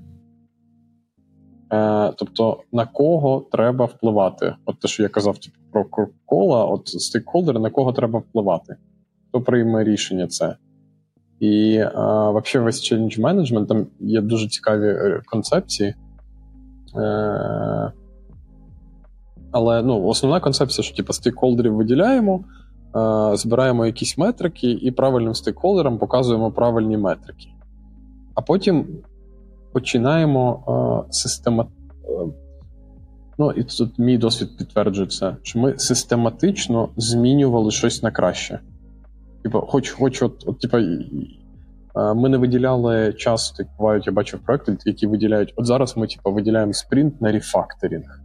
Е, 1.72 2.12
тобто, 2.16 2.60
на 2.72 2.86
кого 2.86 3.46
треба 3.52 3.84
впливати? 3.84 4.54
От 4.64 4.80
те, 4.80 4.88
що 4.88 5.02
я 5.02 5.08
казав 5.08 5.38
типу, 5.38 5.56
про 5.72 6.08
кола, 6.26 6.64
от 6.64 6.88
стейкхолдери, 6.88 7.60
на 7.60 7.70
кого 7.70 7.92
треба 7.92 8.18
впливати? 8.18 8.76
Хто 9.28 9.40
прийме 9.40 9.84
рішення 9.84 10.26
це? 10.26 10.56
І 11.42 11.74
е, 11.74 11.90
взагалі 11.90 12.64
весь 12.64 12.92
change 12.92 13.20
management, 13.20 13.66
там 13.66 13.86
є 14.00 14.20
дуже 14.20 14.48
цікаві 14.48 14.86
е, 14.86 15.22
концепції. 15.26 15.94
Е, 16.96 17.92
але 19.52 19.82
ну, 19.82 20.04
основна 20.04 20.40
концепція, 20.40 20.84
що 20.84 20.96
типу, 20.96 21.12
стейкхолдерів 21.12 21.74
виділяємо, 21.74 22.44
е, 22.96 23.36
збираємо 23.36 23.86
якісь 23.86 24.18
метрики 24.18 24.70
і 24.70 24.90
правильним 24.90 25.34
стейкхолдерам 25.34 25.98
показуємо 25.98 26.50
правильні 26.50 26.96
метрики. 26.96 27.48
А 28.34 28.40
потім 28.40 28.86
починаємо 29.72 30.64
е, 31.08 31.12
система... 31.12 31.66
е, 32.04 32.26
Ну, 33.38 33.50
і 33.50 33.64
тут 33.64 33.98
мій 33.98 34.18
досвід 34.18 34.58
підтверджує 34.58 35.08
це, 35.08 35.36
що 35.42 35.58
ми 35.58 35.78
систематично 35.78 36.88
змінювали 36.96 37.70
щось 37.70 38.02
на 38.02 38.10
краще. 38.10 38.60
Типу, 39.42 39.60
хоч, 39.60 39.90
хоч 39.90 40.22
от, 40.22 40.44
от 40.46 40.74
е, 40.74 42.14
ми 42.14 42.28
не 42.28 42.38
виділяли 42.38 43.12
час, 43.12 43.50
так 43.50 43.66
бувають, 43.78 44.06
я 44.06 44.12
бачив 44.12 44.40
проекти, 44.40 44.76
які 44.84 45.06
виділяють. 45.06 45.52
От 45.56 45.66
зараз 45.66 45.96
ми, 45.96 46.06
типу, 46.06 46.32
виділяємо 46.32 46.72
спринт 46.72 47.20
на 47.20 47.32
рефакторинг. 47.32 48.20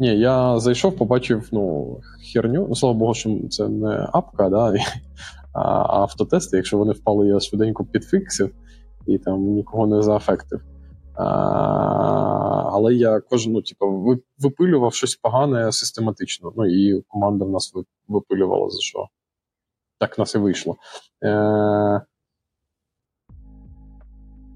Ні, 0.00 0.18
я 0.18 0.58
зайшов, 0.60 0.96
побачив 0.96 1.48
ну, 1.52 1.96
херню. 2.32 2.66
Ну, 2.68 2.74
слава 2.74 2.98
Богу, 2.98 3.14
що 3.14 3.48
це 3.50 3.68
не 3.68 4.08
апка, 4.12 4.48
да, 4.48 4.74
а 5.52 6.00
автотести. 6.00 6.56
Якщо 6.56 6.78
вони 6.78 6.92
впали, 6.92 7.28
я 7.28 7.40
швиденько 7.40 7.84
підфіксив 7.84 8.54
і 9.06 9.18
там 9.18 9.42
нікого 9.42 9.86
не 9.86 10.02
заафектив. 10.02 10.60
А, 11.14 11.24
але 12.72 12.94
я 12.94 13.20
кожен, 13.20 13.52
ну, 13.52 13.62
типу, 13.62 14.16
випилював 14.38 14.94
щось 14.94 15.16
погане 15.16 15.72
систематично. 15.72 16.52
Ну 16.56 16.66
і 16.66 17.02
команда 17.08 17.44
в 17.44 17.50
нас 17.50 17.72
випилювала 18.08 18.70
за 18.70 18.80
що. 18.80 19.06
Так 20.00 20.18
в 20.18 20.20
нас 20.20 20.34
і 20.34 20.38
вийшло. 20.38 20.76
Е, 21.24 22.00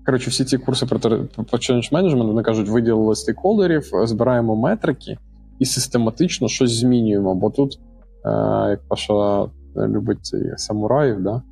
Коротше, 0.07 0.31
всі 0.31 0.45
ці 0.45 0.59
курси 0.59 0.87
про, 0.87 0.99
change 0.99 1.93
management, 1.93 2.27
вони 2.27 2.43
кажуть, 2.43 2.69
виділили 2.69 3.15
стейкхолдерів, 3.15 3.91
збираємо 4.05 4.57
метрики 4.57 5.19
і 5.59 5.65
систематично 5.65 6.49
щось 6.49 6.71
змінюємо. 6.71 7.35
Бо 7.35 7.51
тут, 7.51 7.81
е, 8.25 8.31
як 8.71 8.89
Паша 8.89 9.49
любить 9.77 10.27
цей 10.27 10.53
самураїв, 10.57 11.23
да? 11.23 11.43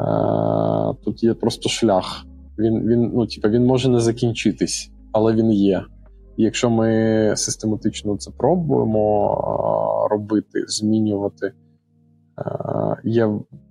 е, 0.00 1.04
тут 1.04 1.22
є 1.22 1.34
просто 1.34 1.68
шлях. 1.68 2.24
Він, 2.58 2.88
він, 2.88 3.12
ну, 3.14 3.26
типу, 3.26 3.48
він 3.48 3.66
може 3.66 3.88
не 3.88 4.00
закінчитись, 4.00 4.90
але 5.12 5.32
він 5.32 5.52
є. 5.52 5.84
І 6.36 6.42
якщо 6.44 6.70
ми 6.70 7.32
систематично 7.36 8.16
це 8.16 8.30
пробуємо 8.30 9.32
е, 9.34 10.14
робити, 10.14 10.64
змінювати, 10.68 11.46
е, 11.46 11.52
є, 13.04 13.26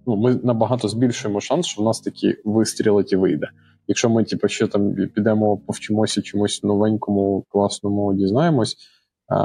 ну, 0.08 0.16
ми 0.16 0.36
набагато 0.44 0.88
збільшуємо 0.88 1.42
шанс, 1.42 1.66
що 1.66 1.82
в 1.82 1.86
нас 1.86 2.02
такі 2.02 2.36
вистрілить 2.46 3.14
і 3.14 3.16
вийде. 3.16 3.48
Якщо 3.88 4.10
ми, 4.10 4.24
типу, 4.24 4.48
ще 4.48 4.68
там 4.68 4.96
підемо, 5.16 5.58
повчимося 5.58 6.22
чомусь 6.22 6.64
новенькому, 6.64 7.46
класному, 7.50 8.14
дізнаємось, 8.14 8.76
е, 9.32 9.36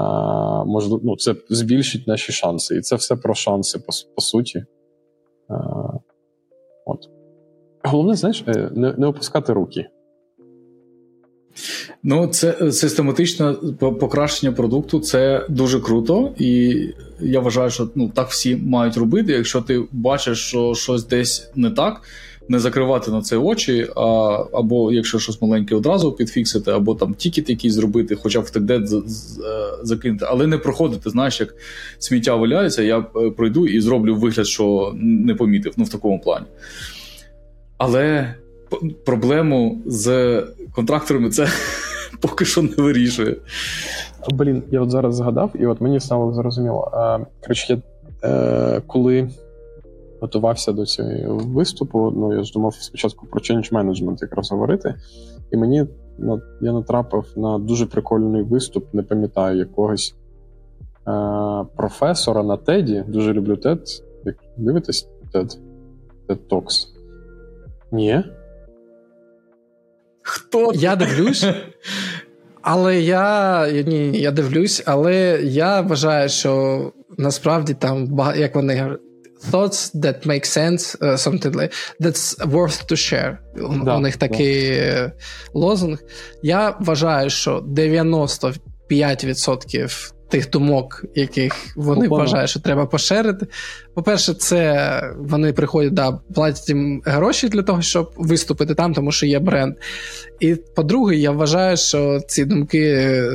можливо, 0.66 1.00
ну, 1.04 1.16
це 1.16 1.34
збільшить 1.50 2.06
наші 2.06 2.32
шанси. 2.32 2.76
І 2.76 2.80
це 2.80 2.96
все 2.96 3.16
про 3.16 3.34
шанси, 3.34 3.78
по, 3.78 3.92
по 4.14 4.22
суті. 4.22 4.58
Е, 4.58 4.64
от. 6.86 6.98
Головне, 7.84 8.14
знаєш, 8.14 8.44
е, 8.48 8.70
не, 8.74 8.92
не 8.92 9.06
опускати 9.06 9.52
руки. 9.52 9.88
Ну, 12.04 12.26
це 12.26 12.58
е, 12.62 12.72
систематичне 12.72 13.54
покращення 13.78 14.52
продукту, 14.52 15.00
це 15.00 15.46
дуже 15.48 15.80
круто, 15.80 16.30
і 16.38 16.80
я 17.20 17.40
вважаю, 17.40 17.70
що 17.70 17.88
ну 17.94 18.08
так 18.14 18.28
всі 18.28 18.56
мають 18.56 18.96
робити. 18.96 19.32
Якщо 19.32 19.60
ти 19.60 19.82
бачиш, 19.92 20.38
що 20.38 20.74
щось 20.74 21.06
десь 21.06 21.50
не 21.54 21.70
так, 21.70 22.02
не 22.48 22.58
закривати 22.58 23.10
на 23.10 23.22
це 23.22 23.36
очі, 23.36 23.88
а, 23.96 24.02
або 24.52 24.92
якщо 24.92 25.18
щось 25.18 25.42
маленьке 25.42 25.74
одразу 25.74 26.12
підфіксити, 26.12 26.70
або 26.70 26.94
там 26.94 27.14
тікет 27.14 27.50
якийсь 27.50 27.74
зробити, 27.74 28.14
хоча 28.22 28.40
б 28.40 28.44
в 28.44 28.50
текдет 28.50 28.88
з- 28.88 29.02
з- 29.06 29.38
е, 29.38 29.42
закинути, 29.82 30.26
але 30.28 30.46
не 30.46 30.58
проходити, 30.58 31.10
знаєш, 31.10 31.40
як 31.40 31.54
сміття 31.98 32.34
валяється, 32.36 32.82
я 32.82 32.98
е, 33.16 33.30
пройду 33.30 33.66
і 33.66 33.80
зроблю 33.80 34.16
вигляд, 34.16 34.46
що 34.46 34.92
не 35.00 35.34
помітив, 35.34 35.72
ну 35.76 35.84
в 35.84 35.88
такому 35.88 36.20
плані. 36.20 36.46
Але 37.78 38.34
проблему 39.04 39.82
з 39.86 40.42
контракторами 40.74 41.30
це 41.30 41.48
поки 42.20 42.44
що 42.44 42.62
не 42.62 42.76
вирішує. 42.76 43.36
Блін, 44.30 44.62
я 44.70 44.80
от 44.80 44.90
зараз 44.90 45.14
згадав, 45.14 45.50
і 45.54 45.66
от 45.66 45.80
мені 45.80 46.00
стало 46.00 46.32
зрозуміло. 46.32 46.90
Коротше, 47.42 47.72
я 47.72 47.82
е, 48.28 48.82
коли 48.86 49.28
готувався 50.20 50.72
до 50.72 50.86
цього 50.86 51.36
виступу, 51.36 52.12
ну 52.16 52.34
я 52.34 52.42
ж 52.42 52.52
думав 52.52 52.74
спочатку 52.74 53.26
про 53.26 53.40
change 53.40 53.72
management 53.72 54.18
якраз 54.20 54.50
говорити, 54.50 54.94
і 55.50 55.56
мені 55.56 55.86
я 56.60 56.72
натрапив 56.72 57.24
на 57.36 57.58
дуже 57.58 57.86
прикольний 57.86 58.42
виступ, 58.42 58.94
не 58.94 59.02
пам'ятаю 59.02 59.58
якогось 59.58 60.14
е, 61.08 61.64
професора 61.76 62.42
на 62.42 62.56
Теді. 62.56 63.04
Дуже 63.08 63.32
люблю 63.32 63.54
TED. 63.54 64.02
Як 64.24 64.36
дивитесь 64.56 65.08
TED? 65.34 65.58
TED 66.28 66.38
Talks? 66.50 66.86
Ні? 67.92 68.24
Хто? 70.22 70.72
Я 70.74 70.96
дивлюсь, 70.96 71.46
але 72.62 73.00
я 73.00 73.66
ні, 73.70 74.20
я 74.20 74.30
дивлюсь, 74.30 74.82
але 74.86 75.40
я 75.42 75.80
вважаю, 75.80 76.28
що 76.28 76.92
насправді 77.18 77.74
там 77.74 78.20
як 78.36 78.54
вони 78.54 78.80
говорять, 78.80 79.00
thoughts 79.50 79.90
that 79.94 80.26
make 80.26 80.46
sense, 80.46 80.96
uh, 81.00 81.16
something 81.16 81.54
like 81.54 81.72
that's 82.00 82.36
worth 82.38 82.86
to 82.86 82.96
share. 82.96 83.38
У, 83.56 83.84
Да, 83.84 83.96
у 83.96 84.00
них 84.00 84.16
такий 84.16 84.70
е, 84.70 85.12
лозунг. 85.54 85.98
Я 86.42 86.76
вважаю, 86.80 87.30
що 87.30 87.58
95% 87.58 90.12
тих 90.32 90.50
думок, 90.50 91.04
яких 91.14 91.52
вони 91.76 92.06
Опана. 92.06 92.22
вважають, 92.22 92.50
що 92.50 92.60
треба 92.60 92.86
поширити. 92.86 93.46
По-перше, 93.94 94.34
це 94.34 95.02
вони 95.18 95.52
приходять, 95.52 95.94
да, 95.94 96.12
платять 96.34 96.68
їм 96.68 97.02
гроші 97.04 97.48
для 97.48 97.62
того, 97.62 97.82
щоб 97.82 98.10
виступити 98.16 98.74
там, 98.74 98.94
тому 98.94 99.12
що 99.12 99.26
є 99.26 99.38
бренд. 99.38 99.74
І 100.40 100.54
по-друге, 100.54 101.16
я 101.16 101.30
вважаю, 101.30 101.76
що 101.76 102.20
ці 102.28 102.44
думки 102.44 102.78
е, 102.98 103.30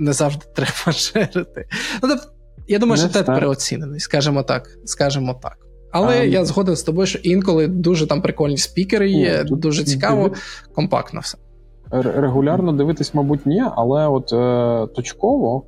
не 0.00 0.12
завжди 0.12 0.44
треба 0.54 0.92
шерити. 0.92 1.66
Ну, 2.02 2.08
тобто, 2.08 2.24
я 2.68 2.78
думаю, 2.78 3.02
Не 3.02 3.08
що 3.08 3.22
знаю. 3.22 3.40
переоцінений, 3.40 4.00
скажемо 4.00 4.42
так. 4.42 4.68
Скажемо 4.84 5.40
так. 5.42 5.56
Але 5.90 6.20
А, 6.20 6.24
я 6.24 6.38
ну- 6.40 6.44
згоден 6.46 6.76
з 6.76 6.82
тобою, 6.82 7.06
що 7.06 7.18
інколи 7.18 7.66
дуже 7.66 8.06
там 8.06 8.22
прикольні 8.22 8.56
спікери 8.58 9.10
є, 9.10 9.44
тут 9.44 9.58
дуже 9.60 9.84
цікаво, 9.84 10.28
диви- 10.28 10.36
компактно 10.74 11.20
все. 11.20 11.38
Регулярно 11.90 12.72
дивитись, 12.72 13.14
мабуть, 13.14 13.46
ні, 13.46 13.62
але 13.76 14.06
от 14.08 14.32
е, 14.32 14.94
точково 14.94 15.66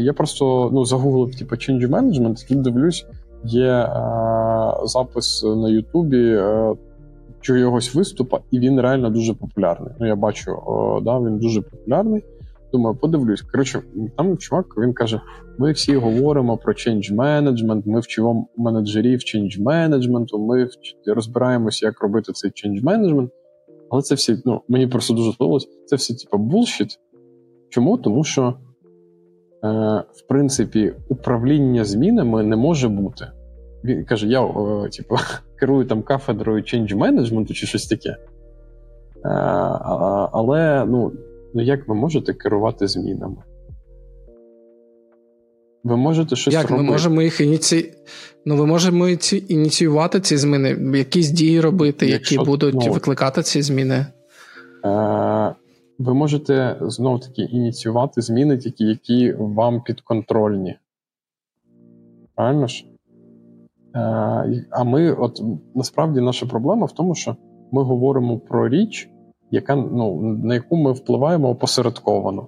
я 0.00 0.12
просто 0.16 0.70
ну, 0.72 0.84
загуглив 0.84 1.34
типу, 1.34 1.54
change 1.54 1.88
management, 1.88 2.48
тут 2.48 2.62
дивлюсь, 2.62 3.06
є 3.44 3.68
е, 3.68 3.88
запис 4.84 5.44
на 5.44 5.68
Ютубі 5.68 6.34
е, 6.34 6.74
чогось 7.40 7.94
виступа, 7.94 8.40
і 8.50 8.58
він 8.58 8.80
реально 8.80 9.10
дуже 9.10 9.34
популярний. 9.34 9.92
Ну, 10.00 10.06
я 10.06 10.16
бачу, 10.16 10.52
о, 10.66 11.00
да, 11.00 11.18
він 11.18 11.38
дуже 11.38 11.62
популярний. 11.62 12.24
Думаю, 12.72 12.96
подивлюсь. 12.96 13.42
Коротше, 13.42 13.82
там 14.16 14.38
чувак 14.38 14.66
він 14.78 14.92
каже: 14.92 15.20
ми 15.58 15.72
всі 15.72 15.96
говоримо 15.96 16.56
про 16.56 16.72
change 16.72 17.14
management, 17.14 17.82
ми 17.86 18.00
вчимо 18.00 18.46
менеджерів 18.56 19.18
change 19.18 19.62
management, 19.62 20.38
ми 20.38 20.68
розбираємося, 21.06 21.86
як 21.86 22.02
робити 22.02 22.32
цей 22.32 22.50
change 22.50 22.82
management. 22.84 23.28
Але 23.90 24.02
це 24.02 24.14
всі, 24.14 24.36
ну, 24.44 24.60
мені 24.68 24.86
просто 24.86 25.14
дуже 25.14 25.32
сподобалось, 25.32 25.68
це 25.86 25.96
все, 25.96 26.14
типу, 26.14 26.38
булшіт. 26.38 26.98
Чому? 27.68 27.98
Тому 27.98 28.24
що, 28.24 28.42
е, 28.42 28.54
в 30.12 30.26
принципі, 30.28 30.94
управління 31.08 31.84
змінами 31.84 32.42
не 32.42 32.56
може 32.56 32.88
бути. 32.88 33.26
Він 33.84 34.04
каже: 34.04 34.26
я, 34.26 34.42
е, 34.44 34.88
типу, 34.88 35.16
керую 35.58 35.84
там 35.84 36.02
кафедрою 36.02 36.62
change 36.62 36.96
management 36.96 37.52
чи 37.52 37.66
щось 37.66 37.86
таке. 37.86 38.08
Е, 38.08 38.18
але 40.32 40.84
ну, 40.88 41.12
ну, 41.54 41.62
як 41.62 41.88
ви 41.88 41.94
можете 41.94 42.32
керувати 42.32 42.88
змінами? 42.88 43.36
Ви 45.84 45.96
можете 45.96 46.36
щось 46.36 46.54
Як 46.54 46.70
робити. 46.70 46.82
ми 46.82 46.92
можемо 46.92 47.22
їх 47.22 47.40
ініці... 47.40 47.92
Ну, 48.44 48.56
ви 48.56 48.66
можемо 48.66 49.08
ініціювати 49.48 50.20
ці 50.20 50.36
зміни, 50.36 50.98
якісь 50.98 51.30
дії 51.30 51.60
робити, 51.60 52.06
Якщо, 52.06 52.34
які 52.34 52.46
будуть 52.46 52.74
ну, 52.74 52.92
викликати 52.92 53.42
ці 53.42 53.62
зміни. 53.62 54.06
Е, 54.84 55.54
Ви 55.98 56.14
можете 56.14 56.76
знов 56.80 57.20
таки 57.20 57.42
ініціювати 57.42 58.20
зміни, 58.20 58.58
тільки 58.58 58.84
які 58.84 59.32
вам 59.32 59.82
підконтрольні. 59.82 60.78
Правильно 62.34 62.66
ж? 62.66 62.86
Е, 63.94 64.66
А 64.70 64.84
ми, 64.84 65.12
от 65.12 65.42
насправді, 65.74 66.20
наша 66.20 66.46
проблема 66.46 66.86
в 66.86 66.92
тому, 66.92 67.14
що 67.14 67.36
ми 67.72 67.82
говоримо 67.82 68.38
про 68.38 68.68
річ, 68.68 69.10
яка, 69.50 69.76
ну, 69.76 70.20
на 70.22 70.54
яку 70.54 70.76
ми 70.76 70.92
впливаємо 70.92 71.48
опосередковано. 71.50 72.46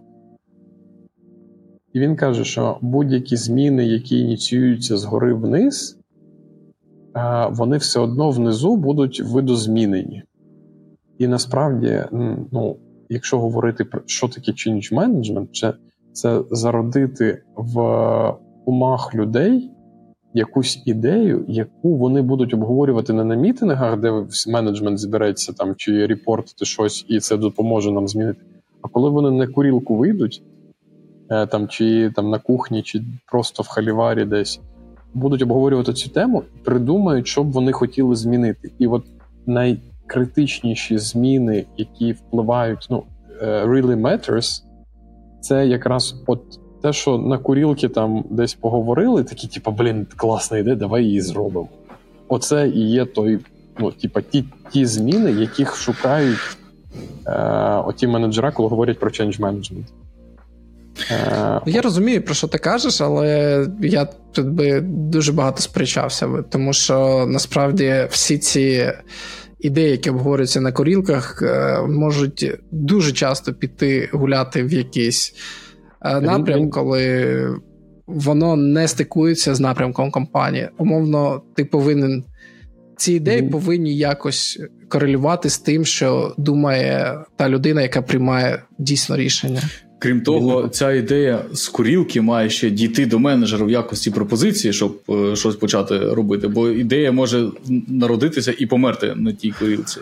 І 1.92 2.00
він 2.00 2.16
каже, 2.16 2.44
що 2.44 2.78
будь-які 2.80 3.36
зміни, 3.36 3.84
які 3.84 4.20
ініціюються 4.20 4.96
згори 4.96 5.34
вниз, 5.34 5.98
вони 7.50 7.76
все 7.76 8.00
одно 8.00 8.30
внизу 8.30 8.76
будуть 8.76 9.20
видозмінені. 9.20 10.22
І 11.18 11.26
насправді, 11.26 12.04
ну, 12.52 12.76
якщо 13.08 13.40
говорити 13.40 13.84
про 13.84 14.00
що 14.06 14.28
таке 14.28 14.52
change 14.52 14.94
management, 14.94 15.46
це, 15.52 15.74
це 16.12 16.42
зародити 16.50 17.42
в 17.56 17.80
умах 18.64 19.14
людей 19.14 19.70
якусь 20.34 20.82
ідею, 20.86 21.44
яку 21.48 21.96
вони 21.96 22.22
будуть 22.22 22.54
обговорювати 22.54 23.12
не 23.12 23.24
на 23.24 23.34
мітингах, 23.34 24.00
де 24.00 24.26
менеджмент 24.48 24.98
збереться 24.98 25.52
там 25.52 25.74
чи 25.76 26.06
репортити 26.06 26.64
щось, 26.64 27.04
і 27.08 27.20
це 27.20 27.36
допоможе 27.36 27.92
нам 27.92 28.08
змінити. 28.08 28.40
А 28.82 28.88
коли 28.88 29.10
вони 29.10 29.30
на 29.30 29.46
курілку 29.46 29.96
вийдуть. 29.96 30.42
Е, 31.30 31.46
там, 31.46 31.68
чи 31.68 32.10
там 32.16 32.30
на 32.30 32.38
кухні, 32.38 32.82
чи 32.82 33.02
просто 33.26 33.62
в 33.62 33.68
халіварі 33.68 34.24
десь 34.24 34.60
будуть 35.14 35.42
обговорювати 35.42 35.92
цю 35.92 36.10
тему, 36.10 36.42
придумають, 36.64 37.26
що 37.26 37.44
б 37.44 37.52
вони 37.52 37.72
хотіли 37.72 38.16
змінити. 38.16 38.70
І 38.78 38.86
от 38.86 39.04
найкритичніші 40.04 40.98
зміни, 40.98 41.64
які 41.76 42.12
впливають, 42.12 42.86
ну 42.90 43.02
е, 43.42 43.64
really 43.64 44.00
matters, 44.00 44.62
це 45.40 45.66
якраз 45.66 46.22
от 46.26 46.40
те, 46.82 46.92
що 46.92 47.18
на 47.18 47.38
курілки 47.38 47.88
там 47.88 48.24
десь 48.30 48.54
поговорили, 48.54 49.24
такі, 49.24 49.48
типу, 49.48 49.70
блін, 49.70 50.06
класна 50.16 50.58
ідея, 50.58 50.76
давай 50.76 51.04
її 51.04 51.20
зробимо. 51.20 51.68
Оце 52.28 52.68
і 52.68 52.90
є 52.90 53.04
той, 53.04 53.38
ну, 53.78 53.92
типа, 53.92 54.20
ті 54.20 54.44
ті 54.70 54.86
зміни, 54.86 55.32
яких 55.32 55.76
шукають 55.76 56.56
е, 57.26 57.32
оті 57.86 58.06
менеджера, 58.06 58.50
коли 58.52 58.68
говорять 58.68 58.98
про 58.98 59.10
change 59.10 59.40
management. 59.40 59.84
Е, 61.10 61.60
я 61.66 61.82
розумію, 61.82 62.22
про 62.22 62.34
що 62.34 62.48
ти 62.48 62.58
кажеш, 62.58 63.00
але 63.00 63.66
я 63.80 64.08
тут 64.32 64.48
би 64.48 64.80
дуже 64.80 65.32
багато 65.32 65.62
сперечався, 65.62 66.28
тому 66.50 66.72
що 66.72 67.26
насправді 67.28 68.06
всі 68.10 68.38
ці 68.38 68.92
ідеї, 69.64 69.90
які 69.90 70.10
обговорюються 70.10 70.60
на 70.60 70.72
корілках, 70.72 71.42
е, 71.42 71.82
можуть 71.82 72.52
дуже 72.70 73.12
часто 73.12 73.54
піти 73.54 74.08
гуляти 74.12 74.62
в 74.62 74.72
якийсь 74.72 75.34
е, 76.04 76.20
напрям, 76.20 76.70
коли 76.70 77.48
воно 78.06 78.56
не 78.56 78.88
стикується 78.88 79.54
з 79.54 79.60
напрямком 79.60 80.10
компанії. 80.10 80.68
Умовно, 80.78 81.42
ти 81.56 81.64
повинен. 81.64 82.24
Ці 82.96 83.12
ідеї 83.12 83.42
mm. 83.42 83.50
повинні 83.50 83.96
якось 83.96 84.60
корелювати 84.88 85.50
з 85.50 85.58
тим, 85.58 85.84
що 85.84 86.34
думає 86.38 87.18
та 87.36 87.48
людина, 87.48 87.82
яка 87.82 88.02
приймає 88.02 88.62
дійсно 88.78 89.16
рішення. 89.16 89.62
Крім 90.04 90.20
того, 90.20 90.68
ця 90.68 90.92
ідея 90.92 91.44
з 91.52 91.68
курілки 91.68 92.20
має 92.20 92.50
ще 92.50 92.70
дійти 92.70 93.06
до 93.06 93.18
менеджера 93.18 93.64
в 93.64 93.70
якості 93.70 94.10
пропозиції, 94.10 94.72
щоб 94.72 94.98
е, 95.10 95.36
щось 95.36 95.56
почати 95.56 95.98
робити. 95.98 96.48
Бо 96.48 96.68
ідея 96.68 97.12
може 97.12 97.48
народитися 97.88 98.54
і 98.58 98.66
померти 98.66 99.14
на 99.16 99.32
тій 99.32 99.50
курілці. 99.58 100.00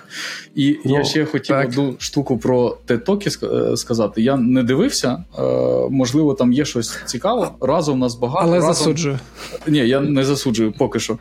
І 0.54 0.76
ну, 0.84 0.94
я 0.94 1.04
ще 1.04 1.24
хотів 1.24 1.56
так. 1.56 1.68
одну 1.68 1.94
штуку 1.98 2.38
про 2.38 2.76
тетоки 2.86 3.30
е, 3.42 3.76
сказати. 3.76 4.22
Я 4.22 4.36
не 4.36 4.62
дивився, 4.62 5.24
е, 5.38 5.42
можливо, 5.90 6.34
там 6.34 6.52
є 6.52 6.64
щось 6.64 6.98
цікаве. 7.06 7.48
Разом 7.60 7.98
нас 7.98 8.14
багато. 8.14 8.46
Але 8.46 8.56
разом... 8.56 8.74
засуджую. 8.74 9.18
Ні, 9.66 9.78
я 9.78 10.00
не 10.00 10.24
засуджую 10.24 10.72
поки 10.78 11.00
що. 11.00 11.18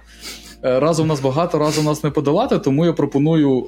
Разом 0.64 1.08
нас 1.08 1.22
багато, 1.22 1.60
разом 1.60 1.86
нас 1.86 2.04
не 2.04 2.10
подолати, 2.10 2.60
тому 2.60 2.86
я 2.86 2.94
пропоную 2.94 3.66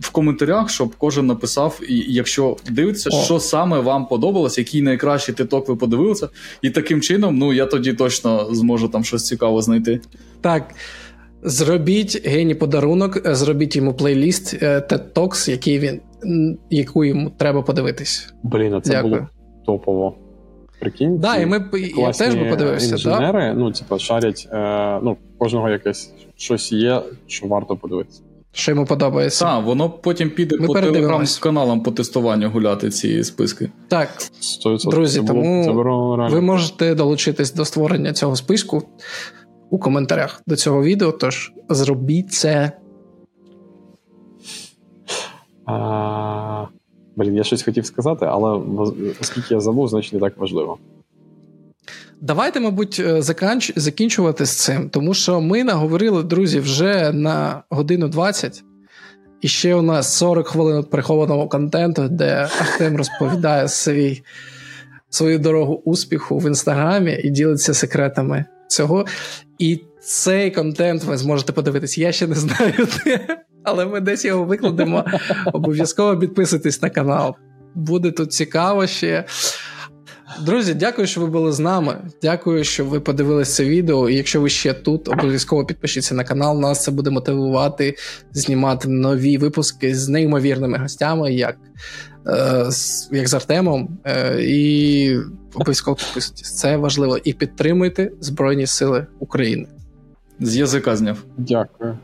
в 0.00 0.10
коментарях, 0.10 0.70
щоб 0.70 0.94
кожен 0.98 1.26
написав, 1.26 1.80
і 1.88 2.04
якщо 2.08 2.56
дивиться, 2.70 3.10
О. 3.12 3.22
що 3.22 3.40
саме 3.40 3.80
вам 3.80 4.06
подобалось, 4.06 4.58
який 4.58 4.82
найкращий 4.82 5.34
титок 5.34 5.68
ви 5.68 5.76
подивилися, 5.76 6.28
і 6.62 6.70
таким 6.70 7.00
чином, 7.00 7.38
ну 7.38 7.52
я 7.52 7.66
тоді 7.66 7.92
точно 7.92 8.54
зможу 8.54 8.88
там 8.88 9.04
щось 9.04 9.26
цікаве 9.26 9.62
знайти. 9.62 10.00
Так. 10.40 10.74
Зробіть 11.42 12.26
гені 12.26 12.54
подарунок, 12.54 13.34
зробіть 13.34 13.76
йому 13.76 13.94
плейліст 13.94 14.54
е, 14.62 14.78
TED 14.78 15.12
Talks, 15.12 15.50
який 15.50 15.78
він, 15.78 16.00
яку 16.70 17.04
йому 17.04 17.30
треба 17.30 17.62
подивитись. 17.62 18.34
Блін, 18.42 18.74
а 18.74 18.80
це 18.80 18.90
Дякую. 18.90 19.14
було 19.14 19.28
топово. 19.66 20.16
Прикинь, 20.80 21.18
да, 21.18 21.36
і 21.36 21.46
ми 21.46 21.70
я 21.96 22.12
теж 22.12 22.34
би 22.34 22.44
подивився. 22.44 22.90
Інженери, 22.90 23.40
да? 23.40 23.54
ну, 23.54 23.72
типу, 23.72 23.98
шарять, 23.98 24.48
е, 24.52 25.00
ну, 25.02 25.16
кожного 25.38 25.68
якесь 25.68 26.12
щось 26.36 26.72
є, 26.72 27.02
що 27.26 27.46
варто 27.46 27.76
подивитися. 27.76 28.22
Що 28.52 28.72
йому 28.72 28.86
подобається. 28.86 29.44
Так, 29.44 29.64
воно 29.64 29.90
потім 29.90 30.30
піде 30.30 30.56
Ми 30.56 30.66
по 30.66 30.74
телеграм-каналам 30.74 31.82
по 31.82 31.90
тестуванню 31.90 32.50
гуляти 32.50 32.90
ці 32.90 33.24
списки. 33.24 33.70
Так, 33.88 34.08
100%. 34.66 34.90
друзі, 34.90 35.20
це 35.20 35.32
було, 35.32 35.42
тому 35.42 36.28
це 36.28 36.34
ви 36.34 36.40
можете 36.40 36.94
долучитись 36.94 37.54
до 37.54 37.64
створення 37.64 38.12
цього 38.12 38.36
списку 38.36 38.82
у 39.70 39.78
коментарях 39.78 40.42
до 40.46 40.56
цього 40.56 40.82
відео. 40.82 41.12
Тож 41.12 41.52
зробіть 41.68 42.32
це. 42.32 42.72
А, 45.66 46.66
Блін, 47.16 47.34
я 47.36 47.44
щось 47.44 47.62
хотів 47.62 47.86
сказати, 47.86 48.26
але 48.28 48.60
оскільки 49.20 49.54
я 49.54 49.60
забув, 49.60 49.88
значить 49.88 50.12
не 50.12 50.20
так 50.20 50.38
важливо. 50.38 50.78
Давайте, 52.22 52.60
мабуть, 52.60 53.00
е, 53.00 53.22
закінчувати 53.76 54.46
з 54.46 54.50
цим, 54.50 54.90
тому 54.90 55.14
що 55.14 55.40
ми 55.40 55.64
наговорили, 55.64 56.22
друзі, 56.22 56.60
вже 56.60 57.12
на 57.12 57.62
годину 57.70 58.08
20, 58.08 58.64
і 59.40 59.48
ще 59.48 59.74
у 59.74 59.82
нас 59.82 60.16
40 60.16 60.48
хвилин 60.48 60.84
прихованого 60.84 61.48
контенту, 61.48 62.08
де 62.08 62.48
Артем 62.60 62.96
розповідає 62.96 63.68
свій, 63.68 64.22
свою 65.10 65.38
дорогу 65.38 65.82
успіху 65.84 66.38
в 66.38 66.46
інстаграмі 66.46 67.20
і 67.24 67.30
ділиться 67.30 67.74
секретами 67.74 68.44
цього. 68.68 69.06
І 69.58 69.80
цей 70.00 70.50
контент 70.50 71.04
ви 71.04 71.16
зможете 71.16 71.52
подивитися. 71.52 72.00
Я 72.00 72.12
ще 72.12 72.26
не 72.26 72.34
знаю, 72.34 72.88
де, 73.04 73.38
але 73.64 73.86
ми 73.86 74.00
десь 74.00 74.24
його 74.24 74.44
викладемо. 74.44 75.04
Обов'язково 75.52 76.18
підписуйтесь 76.18 76.82
на 76.82 76.90
канал. 76.90 77.34
Буде 77.74 78.10
тут 78.10 78.32
цікаво 78.32 78.86
ще. 78.86 79.24
Друзі, 80.38 80.74
дякую, 80.74 81.06
що 81.06 81.20
ви 81.20 81.26
були 81.26 81.52
з 81.52 81.58
нами. 81.58 81.96
Дякую, 82.22 82.64
що 82.64 82.84
ви 82.84 83.00
подивилися 83.00 83.52
це 83.52 83.64
відео. 83.64 84.10
І 84.10 84.16
якщо 84.16 84.40
ви 84.40 84.48
ще 84.48 84.72
тут, 84.72 85.08
обов'язково 85.08 85.64
підпишіться 85.66 86.14
на 86.14 86.24
канал. 86.24 86.60
Нас 86.60 86.82
це 86.82 86.90
буде 86.90 87.10
мотивувати 87.10 87.96
знімати 88.32 88.88
нові 88.88 89.38
випуски 89.38 89.94
з 89.94 90.08
неймовірними 90.08 90.78
гостями, 90.78 91.32
як 91.32 91.56
е, 92.26 92.70
як 93.12 93.28
з 93.28 93.34
Артемом. 93.34 93.98
Е, 94.04 94.42
і 94.42 95.16
обов'язково 95.54 95.96
підписуйтесь. 95.96 96.56
Це 96.56 96.76
важливо. 96.76 97.18
І 97.24 97.32
підтримуйте 97.32 98.10
Збройні 98.20 98.66
Сили 98.66 99.06
України. 99.18 99.66
З 100.40 100.56
язика 100.56 100.96
зняв. 100.96 101.18
Дякую. 101.38 101.98